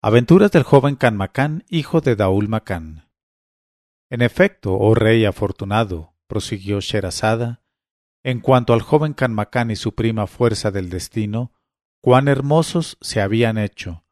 Aventuras 0.00 0.52
del 0.52 0.62
joven 0.62 0.94
Canmacán, 0.94 1.64
hijo 1.68 2.00
de 2.00 2.14
Daul 2.14 2.46
Macán. 2.46 3.08
En 4.10 4.22
efecto, 4.22 4.74
oh 4.74 4.94
rey 4.94 5.24
afortunado, 5.24 6.14
prosiguió 6.28 6.78
Sherazada, 6.78 7.64
en 8.22 8.38
cuanto 8.38 8.74
al 8.74 8.82
joven 8.82 9.12
Canmacán 9.12 9.72
y 9.72 9.76
su 9.76 9.96
prima 9.96 10.28
fuerza 10.28 10.70
del 10.70 10.88
destino, 10.88 11.52
cuán 12.00 12.28
hermosos 12.28 12.96
se 13.00 13.20
habían 13.20 13.58
hecho. 13.58 14.04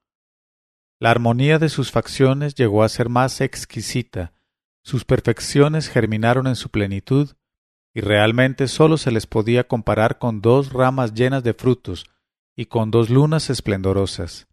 La 0.99 1.13
armonía 1.13 1.61
de 1.61 1.69
sus 1.69 1.93
facciones 1.93 2.57
llegó 2.57 2.83
a 2.83 2.89
ser 2.89 3.09
más 3.09 3.41
exquisita, 3.41 4.33
sus 4.83 5.05
perfecciones 5.05 5.89
germinaron 5.89 6.49
en 6.49 6.57
su 6.57 6.69
plenitud, 6.71 7.37
y 7.95 8.01
realmente 8.01 8.67
sólo 8.67 8.97
se 8.97 9.13
les 9.13 9.29
podía 9.29 9.69
comparar 9.69 10.19
con 10.19 10.41
dos 10.41 10.73
ramas 10.73 11.15
llenas 11.15 11.45
de 11.45 11.55
frutos 11.55 12.07
y 12.57 12.67
con 12.67 12.91
dos 12.91 13.09
lunas 13.09 13.51
esplendorosas. 13.51 14.49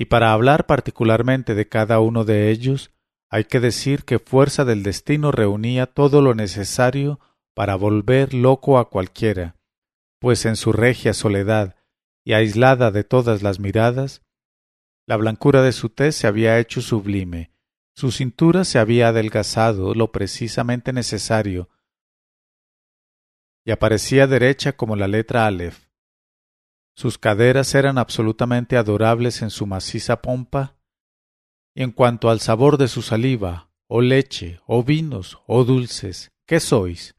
Y 0.00 0.06
para 0.06 0.32
hablar 0.32 0.64
particularmente 0.64 1.54
de 1.54 1.68
cada 1.68 2.00
uno 2.00 2.24
de 2.24 2.50
ellos, 2.50 2.90
hay 3.28 3.44
que 3.44 3.60
decir 3.60 4.04
que 4.04 4.18
fuerza 4.18 4.64
del 4.64 4.82
destino 4.82 5.30
reunía 5.30 5.84
todo 5.84 6.22
lo 6.22 6.34
necesario 6.34 7.20
para 7.54 7.74
volver 7.74 8.32
loco 8.32 8.78
a 8.78 8.88
cualquiera, 8.88 9.56
pues 10.18 10.46
en 10.46 10.56
su 10.56 10.72
regia 10.72 11.12
soledad 11.12 11.76
y 12.24 12.32
aislada 12.32 12.90
de 12.90 13.04
todas 13.04 13.42
las 13.42 13.60
miradas, 13.60 14.22
la 15.06 15.18
blancura 15.18 15.60
de 15.60 15.72
su 15.72 15.90
tez 15.90 16.16
se 16.16 16.26
había 16.26 16.58
hecho 16.58 16.80
sublime, 16.80 17.50
su 17.94 18.10
cintura 18.10 18.64
se 18.64 18.78
había 18.78 19.08
adelgazado 19.08 19.94
lo 19.94 20.12
precisamente 20.12 20.94
necesario, 20.94 21.68
y 23.66 23.70
aparecía 23.70 24.26
derecha 24.26 24.72
como 24.78 24.96
la 24.96 25.08
letra 25.08 25.44
Aleph. 25.44 25.89
Sus 27.00 27.16
caderas 27.16 27.74
eran 27.74 27.96
absolutamente 27.96 28.76
adorables 28.76 29.40
en 29.40 29.48
su 29.48 29.64
maciza 29.64 30.20
pompa, 30.20 30.76
y 31.74 31.82
en 31.82 31.92
cuanto 31.92 32.28
al 32.28 32.40
sabor 32.40 32.76
de 32.76 32.88
su 32.88 33.00
saliva, 33.00 33.70
o 33.88 34.02
leche, 34.02 34.60
o 34.66 34.84
vinos, 34.84 35.38
o 35.46 35.64
dulces, 35.64 36.30
¿qué 36.46 36.60
sois? 36.60 37.14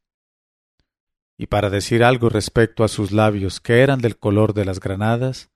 Y 1.36 1.48
para 1.48 1.72
decir 1.72 2.04
algo 2.04 2.30
respecto 2.30 2.84
a 2.84 2.88
sus 2.90 3.12
labios 3.12 3.59
que 3.59 3.80
eran 3.80 4.02
del 4.02 4.20
color 4.20 4.54
de 4.54 4.66
las 4.66 4.80
granadas, 4.80 5.50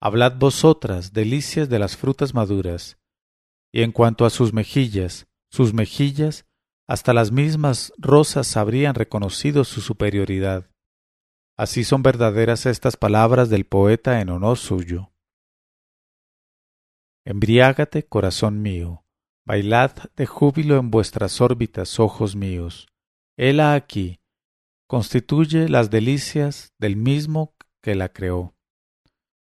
hablad 0.00 0.38
vosotras, 0.38 1.12
delicias 1.12 1.68
de 1.68 1.78
las 1.78 1.94
frutas 1.94 2.32
maduras, 2.32 2.96
y 3.70 3.82
en 3.82 3.92
cuanto 3.92 4.24
a 4.24 4.30
sus 4.30 4.54
mejillas, 4.54 5.26
sus 5.50 5.74
mejillas, 5.74 6.46
hasta 6.86 7.12
las 7.12 7.32
mismas 7.32 7.92
rosas 7.98 8.56
habrían 8.56 8.94
reconocido 8.94 9.64
su 9.64 9.82
superioridad. 9.82 10.70
Así 11.58 11.82
son 11.82 12.04
verdaderas 12.04 12.66
estas 12.66 12.96
palabras 12.96 13.50
del 13.50 13.66
poeta 13.66 14.20
en 14.20 14.28
honor 14.28 14.58
suyo. 14.58 15.10
Embriágate, 17.24 18.04
corazón 18.04 18.62
mío, 18.62 19.04
bailad 19.44 19.90
de 20.14 20.24
júbilo 20.24 20.76
en 20.76 20.92
vuestras 20.92 21.40
órbitas, 21.40 21.98
ojos 21.98 22.36
míos. 22.36 22.86
Hela 23.36 23.74
aquí, 23.74 24.20
constituye 24.86 25.68
las 25.68 25.90
delicias 25.90 26.72
del 26.78 26.94
mismo 26.94 27.56
que 27.82 27.96
la 27.96 28.08
creó. 28.10 28.54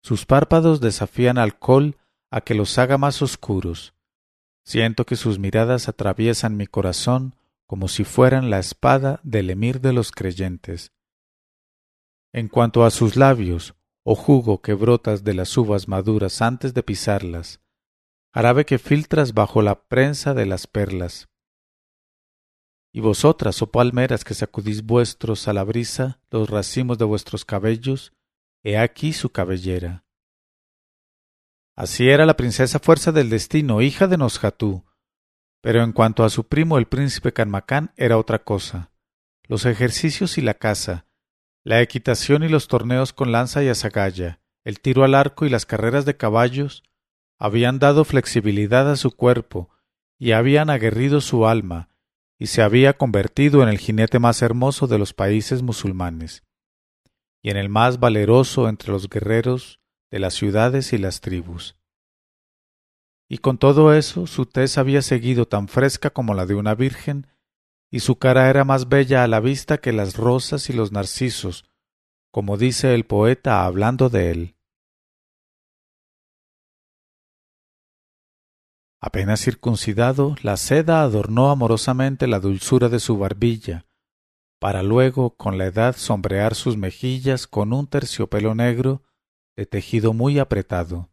Sus 0.02 0.24
párpados 0.24 0.80
desafían 0.80 1.36
al 1.36 1.58
a 2.30 2.40
que 2.40 2.54
los 2.54 2.78
haga 2.78 2.96
más 2.96 3.20
oscuros. 3.20 3.92
Siento 4.64 5.04
que 5.04 5.16
sus 5.16 5.38
miradas 5.38 5.86
atraviesan 5.86 6.56
mi 6.56 6.66
corazón 6.66 7.34
como 7.66 7.88
si 7.88 8.04
fueran 8.04 8.48
la 8.48 8.58
espada 8.58 9.20
del 9.22 9.50
emir 9.50 9.82
de 9.82 9.92
los 9.92 10.12
creyentes. 10.12 10.95
En 12.32 12.48
cuanto 12.48 12.84
a 12.84 12.90
sus 12.90 13.16
labios, 13.16 13.74
o 14.04 14.14
jugo 14.14 14.62
que 14.62 14.74
brotas 14.74 15.24
de 15.24 15.34
las 15.34 15.56
uvas 15.56 15.88
maduras 15.88 16.40
antes 16.42 16.74
de 16.74 16.82
pisarlas, 16.82 17.60
jarabe 18.32 18.64
que 18.64 18.78
filtras 18.78 19.34
bajo 19.34 19.62
la 19.62 19.86
prensa 19.88 20.34
de 20.34 20.46
las 20.46 20.66
perlas. 20.66 21.28
Y 22.92 23.00
vosotras, 23.00 23.60
oh 23.62 23.70
palmeras 23.70 24.24
que 24.24 24.34
sacudís 24.34 24.84
vuestros 24.84 25.48
a 25.48 25.52
la 25.52 25.64
brisa 25.64 26.20
los 26.30 26.48
racimos 26.48 26.98
de 26.98 27.04
vuestros 27.04 27.44
cabellos, 27.44 28.12
he 28.62 28.78
aquí 28.78 29.12
su 29.12 29.30
cabellera. 29.30 30.04
Así 31.74 32.08
era 32.08 32.26
la 32.26 32.36
princesa 32.36 32.78
fuerza 32.78 33.12
del 33.12 33.28
destino, 33.28 33.82
hija 33.82 34.06
de 34.06 34.16
Nosjatú, 34.16 34.84
pero 35.60 35.82
en 35.82 35.92
cuanto 35.92 36.22
a 36.22 36.30
su 36.30 36.46
primo 36.46 36.78
el 36.78 36.86
príncipe 36.86 37.32
Canmacán 37.32 37.92
era 37.96 38.18
otra 38.18 38.44
cosa. 38.44 38.92
Los 39.44 39.66
ejercicios 39.66 40.38
y 40.38 40.42
la 40.42 40.54
caza, 40.54 41.05
la 41.66 41.82
equitación 41.82 42.44
y 42.44 42.48
los 42.48 42.68
torneos 42.68 43.12
con 43.12 43.32
lanza 43.32 43.64
y 43.64 43.68
azagaya, 43.68 44.38
el 44.62 44.78
tiro 44.78 45.02
al 45.02 45.16
arco 45.16 45.46
y 45.46 45.48
las 45.48 45.66
carreras 45.66 46.04
de 46.04 46.16
caballos 46.16 46.84
habían 47.40 47.80
dado 47.80 48.04
flexibilidad 48.04 48.88
a 48.88 48.94
su 48.94 49.10
cuerpo 49.10 49.68
y 50.16 50.30
habían 50.30 50.70
aguerrido 50.70 51.20
su 51.20 51.44
alma, 51.44 51.88
y 52.38 52.46
se 52.46 52.62
había 52.62 52.96
convertido 52.96 53.64
en 53.64 53.68
el 53.68 53.78
jinete 53.78 54.20
más 54.20 54.42
hermoso 54.42 54.86
de 54.86 54.98
los 54.98 55.12
países 55.12 55.62
musulmanes, 55.62 56.44
y 57.42 57.50
en 57.50 57.56
el 57.56 57.68
más 57.68 57.98
valeroso 57.98 58.68
entre 58.68 58.92
los 58.92 59.10
guerreros 59.10 59.80
de 60.12 60.20
las 60.20 60.34
ciudades 60.34 60.92
y 60.92 60.98
las 60.98 61.20
tribus. 61.20 61.76
Y 63.28 63.38
con 63.38 63.58
todo 63.58 63.92
eso 63.92 64.28
su 64.28 64.46
tez 64.46 64.78
había 64.78 65.02
seguido 65.02 65.48
tan 65.48 65.66
fresca 65.66 66.10
como 66.10 66.32
la 66.32 66.46
de 66.46 66.54
una 66.54 66.76
virgen 66.76 67.26
y 67.90 68.00
su 68.00 68.16
cara 68.16 68.50
era 68.50 68.64
más 68.64 68.88
bella 68.88 69.22
a 69.22 69.28
la 69.28 69.40
vista 69.40 69.78
que 69.78 69.92
las 69.92 70.16
rosas 70.16 70.68
y 70.70 70.72
los 70.72 70.92
narcisos, 70.92 71.64
como 72.32 72.56
dice 72.56 72.94
el 72.94 73.04
poeta 73.04 73.64
hablando 73.64 74.08
de 74.08 74.30
él. 74.30 74.56
Apenas 79.00 79.40
circuncidado, 79.40 80.34
la 80.42 80.56
seda 80.56 81.02
adornó 81.02 81.50
amorosamente 81.50 82.26
la 82.26 82.40
dulzura 82.40 82.88
de 82.88 82.98
su 82.98 83.18
barbilla, 83.18 83.86
para 84.58 84.82
luego 84.82 85.36
con 85.36 85.58
la 85.58 85.66
edad 85.66 85.96
sombrear 85.96 86.54
sus 86.54 86.76
mejillas 86.76 87.46
con 87.46 87.72
un 87.72 87.86
terciopelo 87.86 88.54
negro 88.54 89.02
de 89.56 89.66
tejido 89.66 90.12
muy 90.12 90.38
apretado. 90.38 91.10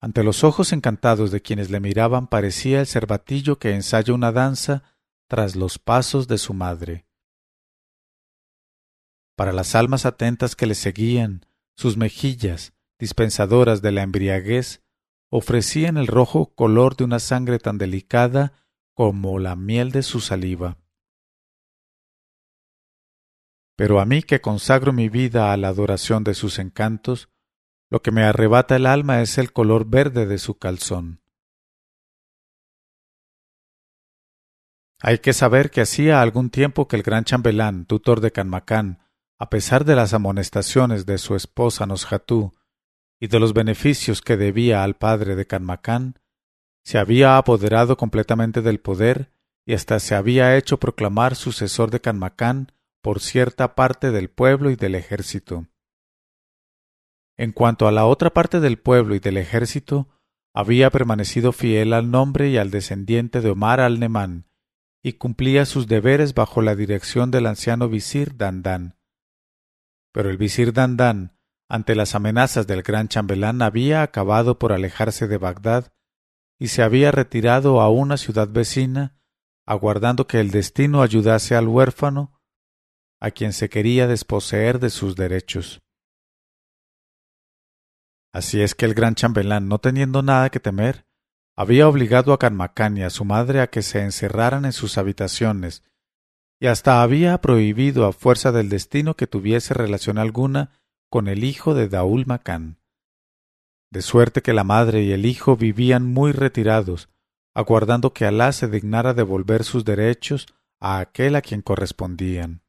Ante 0.00 0.22
los 0.22 0.44
ojos 0.44 0.72
encantados 0.72 1.30
de 1.30 1.40
quienes 1.40 1.70
le 1.70 1.80
miraban 1.80 2.26
parecía 2.26 2.80
el 2.80 2.86
cervatillo 2.86 3.58
que 3.58 3.74
ensaya 3.74 4.12
una 4.12 4.30
danza 4.30 4.95
tras 5.28 5.56
los 5.56 5.78
pasos 5.78 6.28
de 6.28 6.38
su 6.38 6.54
madre. 6.54 7.06
Para 9.36 9.52
las 9.52 9.74
almas 9.74 10.06
atentas 10.06 10.56
que 10.56 10.66
le 10.66 10.74
seguían, 10.74 11.46
sus 11.74 11.96
mejillas, 11.96 12.72
dispensadoras 12.98 13.82
de 13.82 13.92
la 13.92 14.02
embriaguez, 14.02 14.82
ofrecían 15.30 15.98
el 15.98 16.06
rojo 16.06 16.54
color 16.54 16.96
de 16.96 17.04
una 17.04 17.18
sangre 17.18 17.58
tan 17.58 17.76
delicada 17.76 18.52
como 18.94 19.38
la 19.38 19.56
miel 19.56 19.92
de 19.92 20.02
su 20.02 20.20
saliva. 20.20 20.78
Pero 23.76 24.00
a 24.00 24.06
mí 24.06 24.22
que 24.22 24.40
consagro 24.40 24.94
mi 24.94 25.10
vida 25.10 25.52
a 25.52 25.56
la 25.58 25.68
adoración 25.68 26.24
de 26.24 26.32
sus 26.32 26.58
encantos, 26.58 27.28
lo 27.90 28.00
que 28.00 28.10
me 28.10 28.22
arrebata 28.22 28.76
el 28.76 28.86
alma 28.86 29.20
es 29.20 29.36
el 29.36 29.52
color 29.52 29.84
verde 29.84 30.24
de 30.24 30.38
su 30.38 30.58
calzón. 30.58 31.20
Hay 35.00 35.18
que 35.18 35.32
saber 35.32 35.70
que 35.70 35.82
hacía 35.82 36.22
algún 36.22 36.50
tiempo 36.50 36.88
que 36.88 36.96
el 36.96 37.02
gran 37.02 37.24
chambelán, 37.24 37.84
tutor 37.84 38.20
de 38.20 38.32
Canmacán, 38.32 39.00
a 39.38 39.50
pesar 39.50 39.84
de 39.84 39.94
las 39.94 40.14
amonestaciones 40.14 41.04
de 41.04 41.18
su 41.18 41.34
esposa 41.34 41.84
Nosjatú 41.86 42.52
y 43.20 43.28
de 43.28 43.38
los 43.38 43.52
beneficios 43.52 44.22
que 44.22 44.36
debía 44.36 44.82
al 44.82 44.96
padre 44.96 45.36
de 45.36 45.46
Canmacán, 45.46 46.18
se 46.82 46.98
había 46.98 47.36
apoderado 47.36 47.96
completamente 47.96 48.62
del 48.62 48.80
poder 48.80 49.30
y 49.66 49.74
hasta 49.74 49.98
se 50.00 50.14
había 50.14 50.56
hecho 50.56 50.78
proclamar 50.78 51.34
sucesor 51.34 51.90
de 51.90 52.00
Canmacán 52.00 52.72
por 53.02 53.20
cierta 53.20 53.74
parte 53.74 54.10
del 54.10 54.30
pueblo 54.30 54.70
y 54.70 54.76
del 54.76 54.94
ejército. 54.94 55.66
En 57.36 57.52
cuanto 57.52 57.86
a 57.86 57.92
la 57.92 58.06
otra 58.06 58.30
parte 58.30 58.60
del 58.60 58.78
pueblo 58.78 59.14
y 59.14 59.18
del 59.18 59.36
ejército, 59.36 60.08
había 60.54 60.90
permanecido 60.90 61.52
fiel 61.52 61.92
al 61.92 62.10
nombre 62.10 62.48
y 62.48 62.56
al 62.56 62.70
descendiente 62.70 63.42
de 63.42 63.50
Omar 63.50 63.80
al-Nemán, 63.80 64.46
y 65.06 65.12
cumplía 65.12 65.66
sus 65.66 65.86
deberes 65.86 66.34
bajo 66.34 66.62
la 66.62 66.74
dirección 66.74 67.30
del 67.30 67.46
anciano 67.46 67.88
visir 67.88 68.36
Dandán. 68.36 68.98
Pero 70.10 70.30
el 70.30 70.36
visir 70.36 70.72
Dandán, 70.72 71.38
ante 71.68 71.94
las 71.94 72.16
amenazas 72.16 72.66
del 72.66 72.82
gran 72.82 73.06
chambelán, 73.06 73.62
había 73.62 74.02
acabado 74.02 74.58
por 74.58 74.72
alejarse 74.72 75.28
de 75.28 75.38
Bagdad 75.38 75.92
y 76.58 76.68
se 76.68 76.82
había 76.82 77.12
retirado 77.12 77.80
a 77.80 77.88
una 77.88 78.16
ciudad 78.16 78.48
vecina, 78.48 79.16
aguardando 79.64 80.26
que 80.26 80.40
el 80.40 80.50
destino 80.50 81.02
ayudase 81.02 81.54
al 81.54 81.68
huérfano, 81.68 82.40
a 83.20 83.30
quien 83.30 83.52
se 83.52 83.68
quería 83.68 84.08
desposeer 84.08 84.80
de 84.80 84.90
sus 84.90 85.14
derechos. 85.14 85.82
Así 88.32 88.60
es 88.60 88.74
que 88.74 88.86
el 88.86 88.94
gran 88.94 89.14
chambelán, 89.14 89.68
no 89.68 89.78
teniendo 89.78 90.22
nada 90.22 90.50
que 90.50 90.58
temer, 90.58 91.05
había 91.56 91.88
obligado 91.88 92.34
a 92.34 92.38
Canmacán 92.38 92.98
y 92.98 93.02
a 93.02 93.10
su 93.10 93.24
madre 93.24 93.62
a 93.62 93.68
que 93.68 93.80
se 93.80 94.02
encerraran 94.02 94.66
en 94.66 94.72
sus 94.72 94.98
habitaciones, 94.98 95.82
y 96.60 96.66
hasta 96.66 97.02
había 97.02 97.40
prohibido 97.40 98.06
a 98.06 98.12
fuerza 98.12 98.52
del 98.52 98.68
destino 98.68 99.14
que 99.14 99.26
tuviese 99.26 99.72
relación 99.72 100.18
alguna 100.18 100.70
con 101.10 101.28
el 101.28 101.44
hijo 101.44 101.74
de 101.74 101.88
Daúl 101.88 102.26
Macán. 102.26 102.78
de 103.90 104.02
suerte 104.02 104.42
que 104.42 104.52
la 104.52 104.64
madre 104.64 105.04
y 105.04 105.12
el 105.12 105.24
hijo 105.24 105.56
vivían 105.56 106.04
muy 106.04 106.32
retirados, 106.32 107.08
aguardando 107.54 108.12
que 108.12 108.26
Alá 108.26 108.52
se 108.52 108.68
dignara 108.68 109.14
devolver 109.14 109.64
sus 109.64 109.84
derechos 109.84 110.48
a 110.80 110.98
aquel 110.98 111.36
a 111.36 111.40
quien 111.40 111.62
correspondían. 111.62 112.62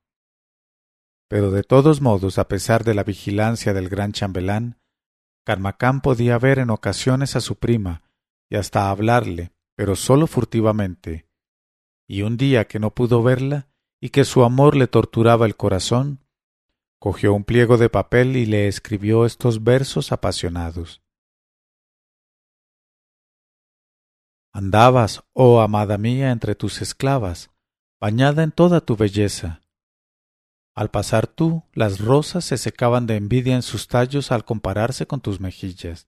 Pero 1.27 1.51
de 1.51 1.63
todos 1.63 1.99
modos, 1.99 2.37
a 2.37 2.47
pesar 2.47 2.85
de 2.85 2.93
la 2.93 3.03
vigilancia 3.03 3.73
del 3.73 3.89
gran 3.89 4.13
chambelán, 4.13 4.79
Carmacán 5.43 5.99
podía 5.99 6.37
ver 6.37 6.59
en 6.59 6.69
ocasiones 6.69 7.35
a 7.35 7.41
su 7.41 7.55
prima 7.55 8.06
y 8.49 8.55
hasta 8.55 8.89
hablarle, 8.89 9.51
pero 9.75 9.95
sólo 9.95 10.27
furtivamente. 10.27 11.27
Y 12.07 12.21
un 12.21 12.37
día 12.37 12.65
que 12.65 12.79
no 12.79 12.93
pudo 12.93 13.21
verla 13.21 13.67
y 13.99 14.09
que 14.09 14.23
su 14.23 14.43
amor 14.43 14.75
le 14.75 14.87
torturaba 14.87 15.45
el 15.45 15.55
corazón, 15.55 16.25
cogió 16.99 17.33
un 17.33 17.43
pliego 17.43 17.77
de 17.77 17.89
papel 17.89 18.35
y 18.35 18.45
le 18.45 18.67
escribió 18.67 19.25
estos 19.25 19.63
versos 19.63 20.11
apasionados. 20.11 21.01
Andabas, 24.51 25.23
oh 25.33 25.61
amada 25.61 25.97
mía, 25.97 26.31
entre 26.31 26.55
tus 26.55 26.81
esclavas, 26.81 27.51
bañada 27.99 28.43
en 28.43 28.51
toda 28.51 28.81
tu 28.81 28.95
belleza. 28.95 29.61
Al 30.73 30.89
pasar 30.89 31.27
tú, 31.27 31.63
las 31.73 31.99
rosas 31.99 32.45
se 32.45 32.57
secaban 32.57 33.05
de 33.05 33.17
envidia 33.17 33.55
en 33.55 33.61
sus 33.61 33.87
tallos 33.87 34.31
al 34.31 34.45
compararse 34.45 35.05
con 35.05 35.21
tus 35.21 35.39
mejillas. 35.39 36.07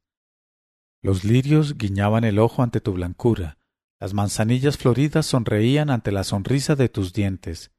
Los 1.01 1.23
lirios 1.23 1.77
guiñaban 1.77 2.23
el 2.23 2.39
ojo 2.39 2.61
ante 2.61 2.81
tu 2.81 2.93
blancura, 2.93 3.57
las 3.99 4.13
manzanillas 4.13 4.77
floridas 4.77 5.25
sonreían 5.25 5.89
ante 5.89 6.11
la 6.11 6.23
sonrisa 6.23 6.75
de 6.75 6.89
tus 6.89 7.13
dientes. 7.13 7.71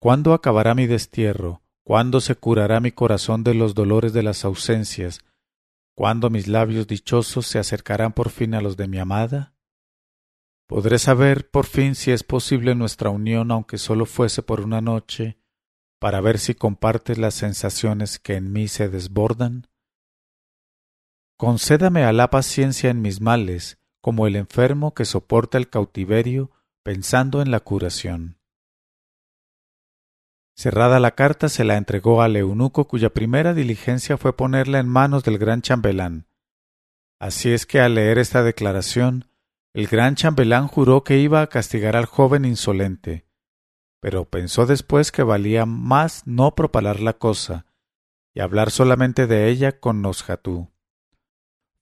¿Cuándo 0.00 0.32
acabará 0.32 0.74
mi 0.74 0.86
destierro? 0.86 1.62
¿Cuándo 1.84 2.20
se 2.20 2.34
curará 2.34 2.80
mi 2.80 2.92
corazón 2.92 3.44
de 3.44 3.54
los 3.54 3.74
dolores 3.74 4.12
de 4.12 4.22
las 4.22 4.44
ausencias? 4.44 5.20
¿Cuándo 5.94 6.28
mis 6.28 6.48
labios 6.48 6.86
dichosos 6.86 7.46
se 7.46 7.58
acercarán 7.58 8.12
por 8.12 8.30
fin 8.30 8.54
a 8.54 8.60
los 8.60 8.76
de 8.76 8.88
mi 8.88 8.98
amada? 8.98 9.54
¿Podré 10.66 10.98
saber 10.98 11.50
por 11.50 11.64
fin 11.64 11.94
si 11.94 12.10
es 12.10 12.22
posible 12.24 12.74
nuestra 12.74 13.08
unión 13.08 13.50
aunque 13.50 13.78
solo 13.78 14.04
fuese 14.04 14.42
por 14.42 14.60
una 14.60 14.82
noche, 14.82 15.38
para 15.98 16.20
ver 16.20 16.38
si 16.38 16.54
compartes 16.54 17.16
las 17.16 17.34
sensaciones 17.34 18.18
que 18.18 18.34
en 18.34 18.52
mí 18.52 18.68
se 18.68 18.90
desbordan? 18.90 19.67
Concédame 21.38 22.02
a 22.02 22.12
la 22.12 22.30
paciencia 22.30 22.90
en 22.90 23.00
mis 23.00 23.20
males, 23.20 23.78
como 24.00 24.26
el 24.26 24.34
enfermo 24.34 24.92
que 24.92 25.04
soporta 25.04 25.56
el 25.56 25.70
cautiverio 25.70 26.50
pensando 26.82 27.42
en 27.42 27.52
la 27.52 27.60
curación. 27.60 28.40
Cerrada 30.56 30.98
la 30.98 31.12
carta 31.12 31.48
se 31.48 31.62
la 31.62 31.76
entregó 31.76 32.22
al 32.22 32.34
eunuco 32.34 32.88
cuya 32.88 33.10
primera 33.10 33.54
diligencia 33.54 34.16
fue 34.16 34.36
ponerla 34.36 34.80
en 34.80 34.88
manos 34.88 35.22
del 35.22 35.38
gran 35.38 35.62
chambelán. 35.62 36.26
Así 37.20 37.52
es 37.52 37.66
que 37.66 37.78
al 37.78 37.94
leer 37.94 38.18
esta 38.18 38.42
declaración, 38.42 39.30
el 39.74 39.86
gran 39.86 40.16
chambelán 40.16 40.66
juró 40.66 41.04
que 41.04 41.18
iba 41.18 41.40
a 41.40 41.46
castigar 41.46 41.94
al 41.94 42.06
joven 42.06 42.46
insolente, 42.46 43.28
pero 44.00 44.24
pensó 44.24 44.66
después 44.66 45.12
que 45.12 45.22
valía 45.22 45.66
más 45.66 46.26
no 46.26 46.56
propalar 46.56 46.98
la 46.98 47.12
cosa 47.12 47.66
y 48.34 48.40
hablar 48.40 48.72
solamente 48.72 49.28
de 49.28 49.48
ella 49.48 49.78
con 49.78 50.02
Nosjatú. 50.02 50.72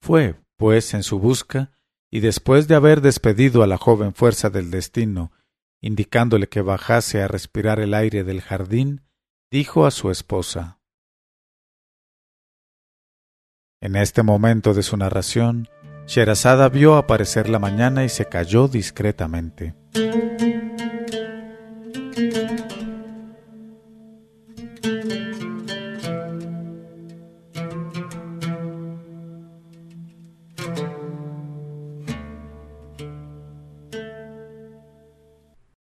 Fue, 0.06 0.37
pues, 0.56 0.94
en 0.94 1.03
su 1.03 1.19
busca, 1.19 1.73
y 2.12 2.20
después 2.20 2.69
de 2.69 2.76
haber 2.76 3.00
despedido 3.00 3.64
a 3.64 3.67
la 3.67 3.76
joven 3.76 4.14
fuerza 4.14 4.50
del 4.50 4.70
destino 4.70 5.32
indicándole 5.81 6.49
que 6.49 6.62
bajase 6.62 7.23
a 7.23 7.29
respirar 7.29 7.81
el 7.81 7.93
aire 7.93 8.25
del 8.25 8.41
jardín, 8.41 9.03
dijo 9.50 9.85
a 9.85 9.91
su 9.91 10.11
esposa. 10.11 10.79
En 13.81 13.97
este 13.97 14.23
momento 14.23 14.75
de 14.75 14.82
su 14.82 14.97
narración, 14.97 15.69
Sherazada 16.06 16.69
vio 16.69 16.97
aparecer 16.97 17.49
la 17.49 17.59
mañana 17.59 18.05
y 18.05 18.09
se 18.09 18.26
calló 18.26 18.69
discretamente. 18.69 19.75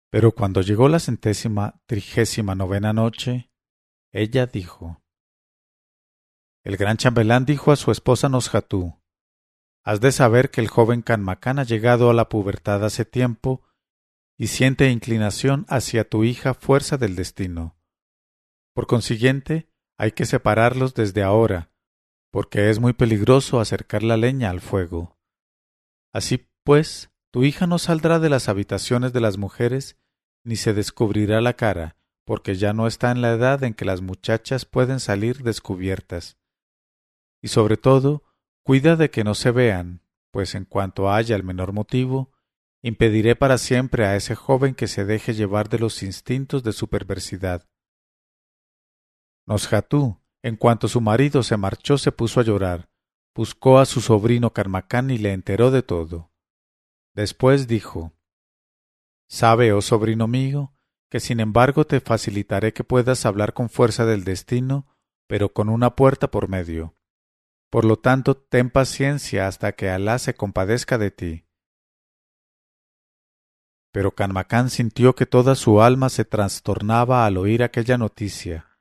Pero 0.10 0.34
cuando 0.34 0.62
llegó 0.62 0.88
la 0.88 1.00
centésima 1.00 1.82
trigésima 1.86 2.56
novena 2.56 2.94
noche, 2.94 3.52
ella 4.14 4.46
dijo 4.46 5.04
El 6.64 6.78
gran 6.78 6.98
chambelán 6.98 7.46
dijo 7.46 7.72
a 7.72 7.76
su 7.76 7.92
esposa 7.92 8.30
Nosjatú 8.30 9.00
Has 9.84 10.02
de 10.02 10.12
saber 10.12 10.50
que 10.52 10.62
el 10.62 10.68
joven 10.68 11.02
Canmacán 11.02 11.60
ha 11.60 11.64
llegado 11.64 12.10
a 12.10 12.14
la 12.14 12.30
pubertad 12.30 12.84
hace 12.84 13.06
tiempo 13.06 13.64
y 14.38 14.48
siente 14.48 14.92
inclinación 14.92 15.66
hacia 15.70 16.08
tu 16.08 16.24
hija 16.24 16.54
fuerza 16.54 16.98
del 16.98 17.16
destino. 17.16 17.78
Por 18.74 18.86
consiguiente, 18.86 19.70
hay 19.98 20.12
que 20.12 20.26
separarlos 20.26 20.94
desde 20.94 21.24
ahora, 21.24 21.72
porque 22.32 22.70
es 22.70 22.80
muy 22.80 22.94
peligroso 22.94 23.60
acercar 23.60 24.04
la 24.04 24.18
leña 24.18 24.50
al 24.50 24.62
fuego. 24.62 25.18
Así 26.14 26.48
pues, 26.64 27.10
tu 27.32 27.44
hija 27.44 27.68
no 27.68 27.78
saldrá 27.78 28.20
de 28.20 28.30
las 28.30 28.50
habitaciones 28.50 29.14
de 29.14 29.22
las 29.22 29.38
mujeres 29.38 29.98
ni 30.44 30.56
se 30.56 30.74
descubrirá 30.74 31.42
la 31.42 31.54
cara, 31.54 31.98
porque 32.26 32.56
ya 32.56 32.74
no 32.74 32.88
está 32.88 33.12
en 33.12 33.22
la 33.22 33.32
edad 33.32 33.64
en 33.64 33.74
que 33.74 33.86
las 33.86 34.02
muchachas 34.02 34.66
pueden 34.66 35.00
salir 35.00 35.44
descubiertas. 35.44 36.38
Y 37.42 37.50
sobre 37.50 37.78
todo, 37.78 38.24
cuida 38.64 38.96
de 38.96 39.10
que 39.10 39.24
no 39.24 39.36
se 39.36 39.52
vean, 39.52 40.02
pues 40.32 40.56
en 40.56 40.66
cuanto 40.66 41.12
haya 41.12 41.36
el 41.36 41.44
menor 41.44 41.74
motivo, 41.74 42.32
impediré 42.82 43.36
para 43.36 43.58
siempre 43.58 44.06
a 44.06 44.16
ese 44.16 44.36
joven 44.36 44.76
que 44.76 44.88
se 44.88 45.06
deje 45.06 45.34
llevar 45.34 45.70
de 45.70 45.80
los 45.80 46.04
instintos 46.04 46.64
de 46.64 46.74
su 46.74 46.88
perversidad. 46.88 47.68
Nosjatú, 49.46 50.22
en 50.44 50.56
cuanto 50.56 50.88
su 50.88 51.02
marido 51.02 51.44
se 51.44 51.58
marchó, 51.58 51.98
se 51.98 52.12
puso 52.12 52.40
a 52.40 52.44
llorar, 52.44 52.90
buscó 53.36 53.80
a 53.80 53.86
su 53.86 54.02
sobrino 54.02 54.54
Carmacán 54.54 55.10
y 55.10 55.18
le 55.18 55.34
enteró 55.34 55.72
de 55.72 55.84
todo. 55.84 56.32
Después 57.18 57.68
dijo 57.68 58.14
Sabe, 59.28 59.74
oh 59.74 59.82
sobrino 59.82 60.28
mío, 60.28 60.76
que 61.10 61.20
sin 61.20 61.40
embargo 61.40 61.84
te 61.84 62.00
facilitaré 62.00 62.74
que 62.74 62.84
puedas 62.84 63.26
hablar 63.26 63.56
con 63.56 63.70
fuerza 63.72 64.06
del 64.06 64.24
destino, 64.24 64.86
pero 65.26 65.52
con 65.52 65.70
una 65.70 65.96
puerta 65.96 66.30
por 66.30 66.48
medio. 66.48 66.96
Por 67.72 67.86
lo 67.86 67.98
tanto, 67.98 68.38
ten 68.38 68.70
paciencia 68.70 69.48
hasta 69.48 69.72
que 69.72 69.90
Alá 69.90 70.20
se 70.20 70.36
compadezca 70.36 71.00
de 71.00 71.10
ti. 71.10 71.46
Pero 73.92 74.14
Canmacán 74.14 74.70
sintió 74.70 75.16
que 75.16 75.26
toda 75.26 75.56
su 75.56 75.82
alma 75.82 76.10
se 76.10 76.24
trastornaba 76.24 77.26
al 77.26 77.38
oír 77.38 77.64
aquella 77.64 77.98
noticia, 77.98 78.78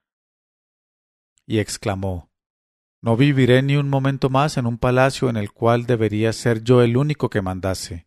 y 1.46 1.58
exclamó 1.58 2.30
No 3.00 3.16
viviré 3.16 3.62
ni 3.62 3.76
un 3.76 3.88
momento 3.88 4.28
más 4.28 4.58
en 4.58 4.66
un 4.66 4.76
palacio 4.76 5.30
en 5.30 5.38
el 5.38 5.52
cual 5.52 5.86
debería 5.86 6.34
ser 6.34 6.62
yo 6.62 6.82
el 6.82 6.98
único 6.98 7.30
que 7.30 7.40
mandase 7.40 8.05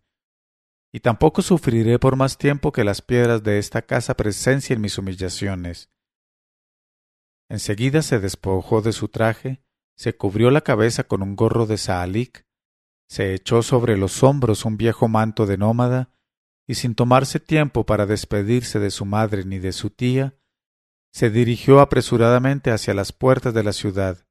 y 0.92 1.02
tampoco 1.02 1.42
sufriré 1.42 2.00
por 2.00 2.16
más 2.16 2.38
tiempo 2.38 2.72
que 2.72 2.84
las 2.84 3.02
piedras 3.02 3.44
de 3.44 3.60
esta 3.60 3.82
casa 3.82 4.16
presencien 4.16 4.82
mis 4.82 4.98
humillaciones. 4.98 5.90
Enseguida 7.50 8.02
se 8.02 8.20
despojó 8.20 8.82
de 8.82 8.92
su 8.92 9.08
traje, 9.08 9.64
se 9.96 10.16
cubrió 10.16 10.52
la 10.52 10.62
cabeza 10.62 11.04
con 11.04 11.22
un 11.22 11.36
gorro 11.36 11.66
de 11.66 11.78
saalik, 11.78 12.46
se 13.08 13.34
echó 13.34 13.64
sobre 13.64 13.98
los 13.98 14.24
hombros 14.24 14.66
un 14.66 14.78
viejo 14.78 15.08
manto 15.08 15.46
de 15.46 15.58
nómada, 15.58 16.12
y 16.68 16.76
sin 16.76 16.94
tomarse 16.94 17.40
tiempo 17.40 17.86
para 17.86 18.06
despedirse 18.06 18.80
de 18.80 18.92
su 18.92 19.06
madre 19.06 19.44
ni 19.46 19.58
de 19.58 19.72
su 19.72 19.90
tía, 19.90 20.36
se 21.12 21.32
dirigió 21.32 21.80
apresuradamente 21.80 22.70
hacia 22.70 22.94
las 22.94 23.12
puertas 23.12 23.54
de 23.56 23.64
la 23.64 23.74
ciudad. 23.74 24.28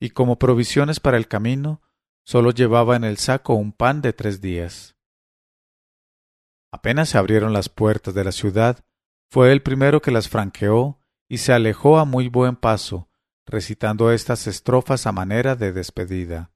Y 0.00 0.10
como 0.10 0.40
provisiones 0.40 0.98
para 0.98 1.16
el 1.16 1.28
camino, 1.28 1.80
sólo 2.24 2.50
llevaba 2.50 2.96
en 2.96 3.04
el 3.04 3.18
saco 3.18 3.54
un 3.54 3.72
pan 3.72 4.02
de 4.02 4.12
tres 4.12 4.40
días. 4.40 4.93
Apenas 6.74 7.10
se 7.10 7.18
abrieron 7.18 7.52
las 7.52 7.68
puertas 7.68 8.14
de 8.14 8.24
la 8.24 8.32
ciudad, 8.32 8.84
fue 9.30 9.52
el 9.52 9.62
primero 9.62 10.02
que 10.02 10.10
las 10.10 10.28
franqueó 10.28 10.98
y 11.28 11.38
se 11.38 11.52
alejó 11.52 12.00
a 12.00 12.04
muy 12.04 12.26
buen 12.26 12.56
paso, 12.56 13.08
recitando 13.46 14.10
estas 14.10 14.48
estrofas 14.48 15.06
a 15.06 15.12
manera 15.12 15.54
de 15.54 15.72
despedida. 15.72 16.50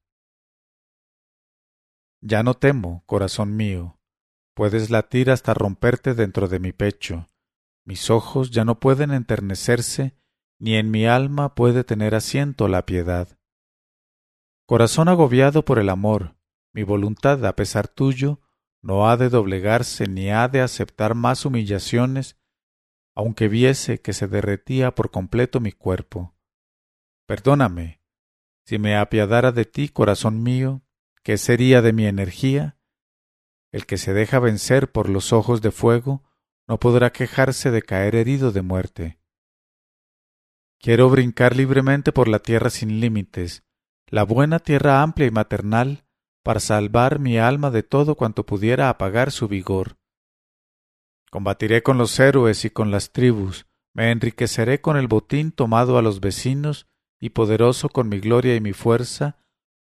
Ya 2.21 2.43
no 2.43 2.55
temo, 2.55 3.05
corazón 3.07 3.55
mío, 3.55 4.01
puedes 4.55 4.91
latir 4.91 5.31
hasta 5.31 5.55
romperte 5.55 6.15
dentro 6.15 6.49
de 6.49 6.59
mi 6.59 6.73
pecho, 6.73 7.29
mis 7.85 8.11
ojos 8.11 8.51
ya 8.51 8.65
no 8.65 8.81
pueden 8.81 9.13
enternecerse, 9.13 10.17
ni 10.59 10.75
en 10.75 10.91
mi 10.91 11.07
alma 11.07 11.55
puede 11.55 11.85
tener 11.85 12.17
asiento 12.17 12.67
la 12.67 12.85
piedad. 12.87 13.39
Corazón 14.67 15.07
agobiado 15.07 15.65
por 15.65 15.79
el 15.79 15.89
amor, 15.89 16.35
mi 16.73 16.83
voluntad, 16.83 17.47
a 17.47 17.55
pesar 17.55 17.87
tuyo, 17.87 18.41
no 18.83 19.09
ha 19.09 19.17
de 19.17 19.29
doblegarse 19.29 20.07
ni 20.07 20.31
ha 20.31 20.49
de 20.49 20.61
aceptar 20.61 21.15
más 21.15 21.45
humillaciones, 21.45 22.37
aunque 23.15 23.49
viese 23.49 24.01
que 24.01 24.13
se 24.13 24.29
derretía 24.29 24.95
por 24.95 25.11
completo 25.11 25.61
mi 25.61 25.73
cuerpo. 25.73 26.35
Perdóname, 27.27 28.01
Si 28.65 28.79
me 28.79 28.97
apiadara 28.97 29.51
de 29.51 29.65
ti, 29.65 29.89
corazón 29.89 30.43
mío, 30.43 30.83
¿qué 31.23 31.39
sería 31.39 31.81
de 31.81 31.95
mi 31.95 32.05
energía? 32.05 32.79
El 33.73 33.87
que 33.87 33.97
se 33.97 34.13
deja 34.13 34.39
vencer 34.39 34.93
por 34.93 35.09
los 35.09 35.33
ojos 35.33 35.63
de 35.63 35.71
fuego 35.71 36.23
no 36.67 36.79
podrá 36.79 37.11
quejarse 37.13 37.71
de 37.71 37.83
caer 37.83 38.15
herido 38.15 38.53
de 38.53 38.61
muerte. 38.61 39.21
Quiero 40.79 41.09
brincar 41.09 41.57
libremente 41.57 42.13
por 42.13 42.29
la 42.29 42.39
tierra 42.39 42.71
sin 42.71 43.01
límites, 43.01 43.65
la 44.07 44.23
buena 44.23 44.59
tierra 44.59 45.03
amplia 45.03 45.27
y 45.27 45.31
maternal, 45.31 46.07
para 46.49 46.61
salvar 46.61 47.19
mi 47.19 47.37
alma 47.37 47.71
de 47.71 47.83
todo 47.83 48.15
cuanto 48.15 48.47
pudiera 48.47 48.89
apagar 48.89 49.33
su 49.33 49.49
vigor. 49.49 49.99
Combatiré 51.31 51.83
con 51.83 51.99
los 51.99 52.19
héroes 52.19 52.65
y 52.65 52.71
con 52.71 52.91
las 52.91 53.13
tribus, 53.13 53.67
me 53.93 54.13
enriqueceré 54.13 54.81
con 54.81 54.97
el 54.97 55.09
botín 55.09 55.53
tomado 55.53 55.99
a 55.99 56.03
los 56.03 56.21
vecinos, 56.21 56.87
y 57.21 57.29
poderoso 57.29 57.91
con 57.91 58.09
mi 58.09 58.19
gloria 58.19 58.57
y 58.57 58.63
mi 58.63 58.73
fuerza, 58.73 59.37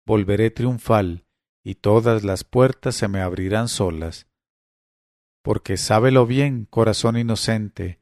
volveré 0.04 0.50
triunfal, 0.50 1.26
y 1.62 1.76
todas 1.76 2.24
las 2.24 2.42
puertas 2.42 2.96
se 2.96 3.06
me 3.06 3.20
abrirán 3.20 3.68
solas. 3.68 4.26
Porque 5.44 5.76
sábelo 5.76 6.26
bien, 6.26 6.66
corazón 6.68 7.16
inocente, 7.16 8.00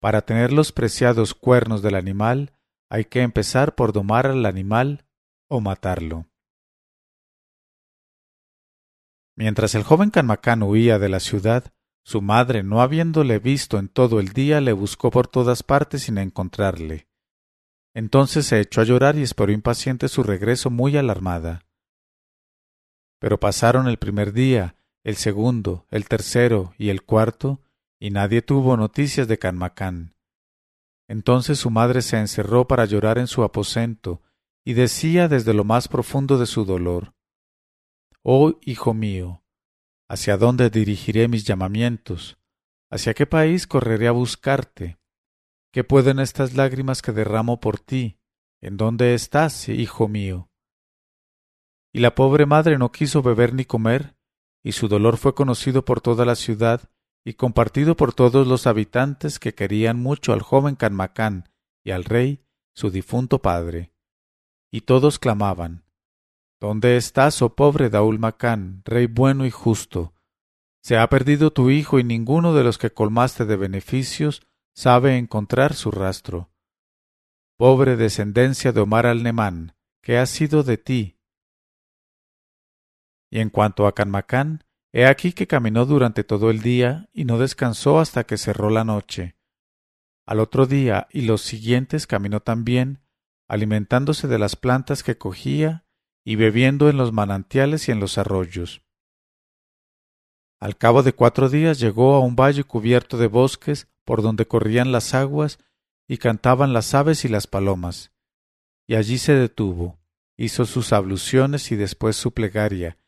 para 0.00 0.22
tener 0.22 0.52
los 0.52 0.72
preciados 0.72 1.32
cuernos 1.32 1.80
del 1.80 1.94
animal, 1.94 2.58
hay 2.90 3.04
que 3.04 3.22
empezar 3.22 3.76
por 3.76 3.92
domar 3.92 4.26
al 4.26 4.46
animal 4.46 5.06
o 5.48 5.60
matarlo. 5.60 6.26
Mientras 9.36 9.74
el 9.74 9.82
joven 9.82 10.10
Canmacán 10.10 10.62
huía 10.62 10.98
de 10.98 11.08
la 11.08 11.18
ciudad, 11.18 11.72
su 12.04 12.22
madre, 12.22 12.62
no 12.62 12.80
habiéndole 12.80 13.38
visto 13.38 13.78
en 13.78 13.88
todo 13.88 14.20
el 14.20 14.28
día, 14.28 14.60
le 14.60 14.72
buscó 14.72 15.10
por 15.10 15.26
todas 15.26 15.62
partes 15.62 16.02
sin 16.02 16.18
encontrarle. 16.18 17.08
Entonces 17.94 18.46
se 18.46 18.60
echó 18.60 18.80
a 18.80 18.84
llorar 18.84 19.16
y 19.16 19.22
esperó 19.22 19.52
impaciente 19.52 20.08
su 20.08 20.22
regreso 20.22 20.70
muy 20.70 20.96
alarmada. 20.96 21.66
Pero 23.18 23.40
pasaron 23.40 23.88
el 23.88 23.96
primer 23.96 24.32
día, 24.32 24.76
el 25.02 25.16
segundo, 25.16 25.86
el 25.90 26.06
tercero 26.06 26.74
y 26.78 26.90
el 26.90 27.02
cuarto, 27.02 27.60
y 27.98 28.10
nadie 28.10 28.42
tuvo 28.42 28.76
noticias 28.76 29.26
de 29.26 29.38
Canmacán. 29.38 30.14
Entonces 31.08 31.58
su 31.58 31.70
madre 31.70 32.02
se 32.02 32.18
encerró 32.18 32.68
para 32.68 32.84
llorar 32.84 33.18
en 33.18 33.26
su 33.26 33.42
aposento, 33.42 34.22
y 34.64 34.74
decía 34.74 35.28
desde 35.28 35.54
lo 35.54 35.64
más 35.64 35.88
profundo 35.88 36.38
de 36.38 36.46
su 36.46 36.64
dolor 36.64 37.14
Oh 38.26 38.58
hijo 38.62 38.94
mío, 38.94 39.44
¿Hacia 40.08 40.38
dónde 40.38 40.70
dirigiré 40.70 41.28
mis 41.28 41.44
llamamientos? 41.44 42.38
¿Hacia 42.90 43.12
qué 43.12 43.26
país 43.26 43.66
correré 43.66 44.08
a 44.08 44.12
buscarte? 44.12 44.98
¿Qué 45.70 45.84
pueden 45.84 46.18
estas 46.18 46.54
lágrimas 46.54 47.02
que 47.02 47.12
derramo 47.12 47.60
por 47.60 47.78
ti? 47.78 48.18
¿En 48.62 48.78
dónde 48.78 49.12
estás, 49.12 49.68
hijo 49.68 50.08
mío? 50.08 50.48
Y 51.92 52.00
la 52.00 52.14
pobre 52.14 52.46
madre 52.46 52.78
no 52.78 52.92
quiso 52.92 53.20
beber 53.20 53.52
ni 53.52 53.66
comer, 53.66 54.16
y 54.62 54.72
su 54.72 54.88
dolor 54.88 55.18
fue 55.18 55.34
conocido 55.34 55.84
por 55.84 56.00
toda 56.00 56.24
la 56.24 56.34
ciudad 56.34 56.90
y 57.26 57.34
compartido 57.34 57.94
por 57.94 58.14
todos 58.14 58.46
los 58.46 58.66
habitantes 58.66 59.38
que 59.38 59.54
querían 59.54 60.00
mucho 60.00 60.32
al 60.32 60.40
joven 60.40 60.76
Canmacán 60.76 61.50
y 61.84 61.90
al 61.90 62.04
rey, 62.04 62.42
su 62.74 62.90
difunto 62.90 63.42
padre. 63.42 63.92
Y 64.72 64.82
todos 64.82 65.18
clamaban 65.18 65.83
¿Dónde 66.66 66.96
estás, 66.96 67.42
oh 67.42 67.54
pobre 67.54 67.90
Daul 67.90 68.18
Macán, 68.18 68.80
rey 68.86 69.04
bueno 69.04 69.44
y 69.44 69.50
justo? 69.50 70.14
Se 70.82 70.96
ha 70.96 71.06
perdido 71.10 71.52
tu 71.52 71.68
hijo 71.68 71.98
y 71.98 72.04
ninguno 72.04 72.54
de 72.54 72.64
los 72.64 72.78
que 72.78 72.90
colmaste 72.90 73.44
de 73.44 73.56
beneficios 73.56 74.40
sabe 74.74 75.18
encontrar 75.18 75.74
su 75.74 75.90
rastro. 75.90 76.50
Pobre 77.58 77.96
descendencia 77.96 78.72
de 78.72 78.80
Omar 78.80 79.04
al-Nemán, 79.04 79.76
¿qué 80.00 80.16
ha 80.16 80.24
sido 80.24 80.62
de 80.62 80.78
ti? 80.78 81.18
Y 83.30 83.40
en 83.40 83.50
cuanto 83.50 83.86
a 83.86 83.94
Canmacán, 83.94 84.64
he 84.90 85.04
aquí 85.04 85.34
que 85.34 85.46
caminó 85.46 85.84
durante 85.84 86.24
todo 86.24 86.48
el 86.48 86.62
día 86.62 87.10
y 87.12 87.26
no 87.26 87.36
descansó 87.36 88.00
hasta 88.00 88.24
que 88.24 88.38
cerró 88.38 88.70
la 88.70 88.84
noche. 88.84 89.36
Al 90.24 90.40
otro 90.40 90.64
día 90.64 91.08
y 91.10 91.26
los 91.26 91.42
siguientes 91.42 92.06
caminó 92.06 92.40
también, 92.40 93.02
alimentándose 93.48 94.28
de 94.28 94.38
las 94.38 94.56
plantas 94.56 95.02
que 95.02 95.18
cogía 95.18 95.83
y 96.24 96.36
bebiendo 96.36 96.88
en 96.88 96.96
los 96.96 97.12
manantiales 97.12 97.88
y 97.88 97.92
en 97.92 98.00
los 98.00 98.18
arroyos. 98.18 98.82
Al 100.58 100.76
cabo 100.78 101.02
de 101.02 101.12
cuatro 101.12 101.50
días 101.50 101.78
llegó 101.78 102.14
a 102.14 102.20
un 102.20 102.36
valle 102.36 102.64
cubierto 102.64 103.18
de 103.18 103.26
bosques 103.26 103.88
por 104.04 104.22
donde 104.22 104.46
corrían 104.46 104.92
las 104.92 105.12
aguas 105.12 105.58
y 106.08 106.18
cantaban 106.18 106.72
las 106.72 106.94
aves 106.94 107.24
y 107.24 107.28
las 107.28 107.46
palomas. 107.46 108.12
Y 108.86 108.94
allí 108.94 109.18
se 109.18 109.34
detuvo, 109.34 109.98
hizo 110.36 110.64
sus 110.64 110.92
abluciones 110.92 111.70
y 111.70 111.76
después 111.76 112.16
su 112.16 112.32
plegaria, 112.32 112.98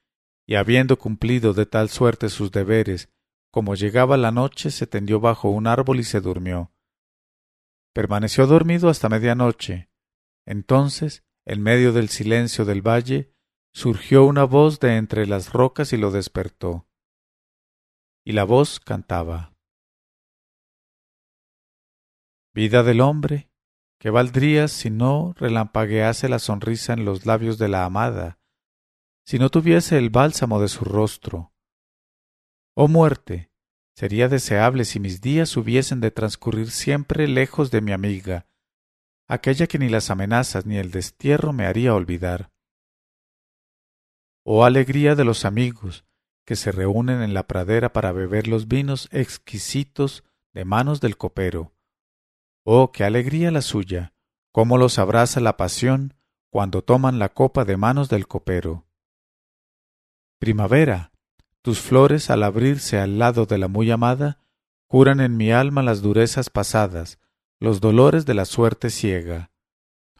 y 0.46 0.54
habiendo 0.54 0.98
cumplido 0.98 1.54
de 1.54 1.66
tal 1.66 1.88
suerte 1.88 2.28
sus 2.28 2.50
deberes, 2.50 3.08
como 3.50 3.74
llegaba 3.74 4.16
la 4.16 4.32
noche, 4.32 4.70
se 4.70 4.86
tendió 4.86 5.18
bajo 5.18 5.48
un 5.48 5.66
árbol 5.66 6.00
y 6.00 6.04
se 6.04 6.20
durmió. 6.20 6.72
Permaneció 7.94 8.46
dormido 8.46 8.90
hasta 8.90 9.08
medianoche. 9.08 9.88
Entonces 10.44 11.24
en 11.46 11.62
medio 11.62 11.92
del 11.92 12.08
silencio 12.08 12.64
del 12.64 12.86
valle, 12.86 13.32
surgió 13.72 14.24
una 14.24 14.44
voz 14.44 14.80
de 14.80 14.96
entre 14.96 15.26
las 15.26 15.52
rocas 15.52 15.92
y 15.92 15.96
lo 15.96 16.10
despertó. 16.10 16.88
Y 18.24 18.32
la 18.32 18.44
voz 18.44 18.80
cantaba. 18.80 19.54
Vida 22.52 22.82
del 22.82 23.00
hombre, 23.00 23.48
¿qué 24.00 24.10
valdría 24.10 24.66
si 24.66 24.90
no 24.90 25.34
relampaguease 25.36 26.28
la 26.28 26.40
sonrisa 26.40 26.94
en 26.94 27.04
los 27.04 27.26
labios 27.26 27.58
de 27.58 27.68
la 27.68 27.84
amada, 27.84 28.40
si 29.24 29.38
no 29.38 29.48
tuviese 29.48 29.98
el 29.98 30.10
bálsamo 30.10 30.60
de 30.60 30.68
su 30.68 30.84
rostro? 30.84 31.52
Oh 32.74 32.88
muerte, 32.88 33.52
sería 33.94 34.28
deseable 34.28 34.84
si 34.84 34.98
mis 34.98 35.20
días 35.20 35.56
hubiesen 35.56 36.00
de 36.00 36.10
transcurrir 36.10 36.70
siempre 36.70 37.28
lejos 37.28 37.70
de 37.70 37.82
mi 37.82 37.92
amiga, 37.92 38.46
aquella 39.28 39.66
que 39.66 39.78
ni 39.78 39.88
las 39.88 40.10
amenazas 40.10 40.66
ni 40.66 40.76
el 40.76 40.90
destierro 40.90 41.52
me 41.52 41.66
haría 41.66 41.94
olvidar. 41.94 42.50
Oh 44.44 44.64
alegría 44.64 45.14
de 45.14 45.24
los 45.24 45.44
amigos 45.44 46.04
que 46.44 46.54
se 46.54 46.70
reúnen 46.70 47.22
en 47.22 47.34
la 47.34 47.48
pradera 47.48 47.92
para 47.92 48.12
beber 48.12 48.46
los 48.46 48.68
vinos 48.68 49.08
exquisitos 49.10 50.22
de 50.54 50.64
manos 50.64 51.00
del 51.00 51.16
copero. 51.16 51.74
Oh, 52.64 52.92
qué 52.92 53.04
alegría 53.04 53.50
la 53.50 53.62
suya, 53.62 54.14
cómo 54.52 54.78
los 54.78 54.98
abraza 54.98 55.40
la 55.40 55.56
pasión 55.56 56.14
cuando 56.50 56.82
toman 56.82 57.18
la 57.18 57.30
copa 57.30 57.64
de 57.64 57.76
manos 57.76 58.08
del 58.08 58.28
copero. 58.28 58.86
Primavera, 60.38 61.12
tus 61.62 61.80
flores 61.80 62.30
al 62.30 62.44
abrirse 62.44 63.00
al 63.00 63.18
lado 63.18 63.46
de 63.46 63.58
la 63.58 63.66
muy 63.66 63.90
amada, 63.90 64.38
curan 64.86 65.20
en 65.20 65.36
mi 65.36 65.50
alma 65.50 65.82
las 65.82 66.00
durezas 66.00 66.48
pasadas, 66.48 67.18
los 67.58 67.80
dolores 67.80 68.26
de 68.26 68.34
la 68.34 68.44
suerte 68.44 68.90
ciega. 68.90 69.50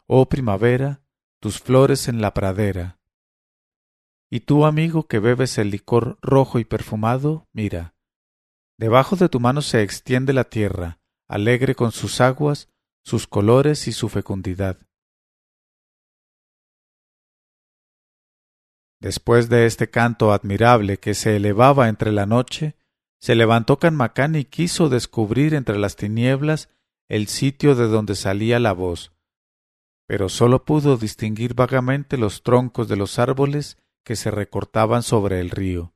Oh 0.07 0.27
primavera, 0.27 1.01
tus 1.39 1.59
flores 1.59 2.07
en 2.07 2.21
la 2.21 2.33
pradera. 2.33 2.99
Y 4.29 4.41
tú, 4.41 4.65
amigo, 4.65 5.07
que 5.07 5.19
bebes 5.19 5.57
el 5.57 5.69
licor 5.69 6.17
rojo 6.21 6.59
y 6.59 6.65
perfumado, 6.65 7.47
mira. 7.53 7.95
Debajo 8.77 9.15
de 9.15 9.29
tu 9.29 9.39
mano 9.39 9.61
se 9.61 9.83
extiende 9.83 10.33
la 10.33 10.45
tierra, 10.45 10.99
alegre 11.27 11.75
con 11.75 11.91
sus 11.91 12.21
aguas, 12.21 12.69
sus 13.03 13.27
colores 13.27 13.87
y 13.87 13.91
su 13.91 14.09
fecundidad. 14.09 14.77
Después 18.99 19.47
de 19.47 19.67
este 19.67 19.89
canto 19.89 20.33
admirable 20.33 20.97
que 20.97 21.13
se 21.13 21.35
elevaba 21.35 21.87
entre 21.87 22.11
la 22.11 22.25
noche, 22.25 22.75
se 23.19 23.35
levantó 23.35 23.77
Canmacán 23.77 24.35
y 24.35 24.45
quiso 24.45 24.89
descubrir 24.89 25.53
entre 25.53 25.77
las 25.77 25.95
tinieblas 25.95 26.69
el 27.09 27.27
sitio 27.27 27.75
de 27.75 27.87
donde 27.87 28.15
salía 28.15 28.59
la 28.59 28.73
voz, 28.73 29.13
pero 30.07 30.29
sólo 30.29 30.63
pudo 30.65 30.97
distinguir 30.97 31.53
vagamente 31.53 32.17
los 32.17 32.43
troncos 32.43 32.87
de 32.87 32.95
los 32.95 33.19
árboles 33.19 33.77
que 34.05 34.15
se 34.15 34.31
recortaban 34.31 35.03
sobre 35.03 35.41
el 35.41 35.49
río. 35.49 35.93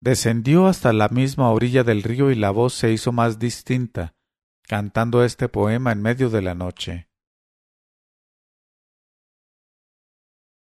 Descendió 0.00 0.66
hasta 0.66 0.92
la 0.92 1.08
misma 1.08 1.50
orilla 1.50 1.84
del 1.84 2.02
río 2.02 2.32
y 2.32 2.34
la 2.34 2.50
voz 2.50 2.74
se 2.74 2.90
hizo 2.90 3.12
más 3.12 3.38
distinta, 3.38 4.16
cantando 4.66 5.24
este 5.24 5.48
poema 5.48 5.92
en 5.92 6.02
medio 6.02 6.28
de 6.28 6.42
la 6.42 6.54
noche. 6.54 7.08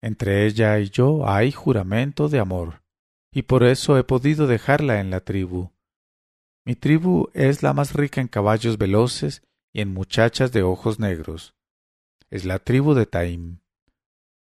Entre 0.02 0.47
ella 0.47 0.78
y 0.81 0.90
yo 0.90 1.26
hay 1.26 1.52
juramento 1.52 2.28
de 2.28 2.40
amor, 2.40 2.83
y 3.33 3.42
por 3.42 3.62
eso 3.62 3.97
he 3.97 4.04
podido 4.04 4.47
dejarla 4.47 5.00
en 5.00 5.11
la 5.11 5.21
tribu. 5.21 5.71
Mi 6.64 6.76
tribu 6.76 7.28
es 7.35 7.62
la 7.62 7.73
más 7.73 7.95
rica 7.95 8.21
en 8.21 8.28
caballos 8.28 8.78
veloces 8.78 9.42
y 9.73 9.81
en 9.81 9.92
muchachas 9.92 10.52
de 10.52 10.62
ojos 10.62 10.99
negros. 10.99 11.54
Es 12.31 12.45
la 12.45 12.59
tribu 12.59 12.95
de 12.95 13.07
Taim. 13.07 13.61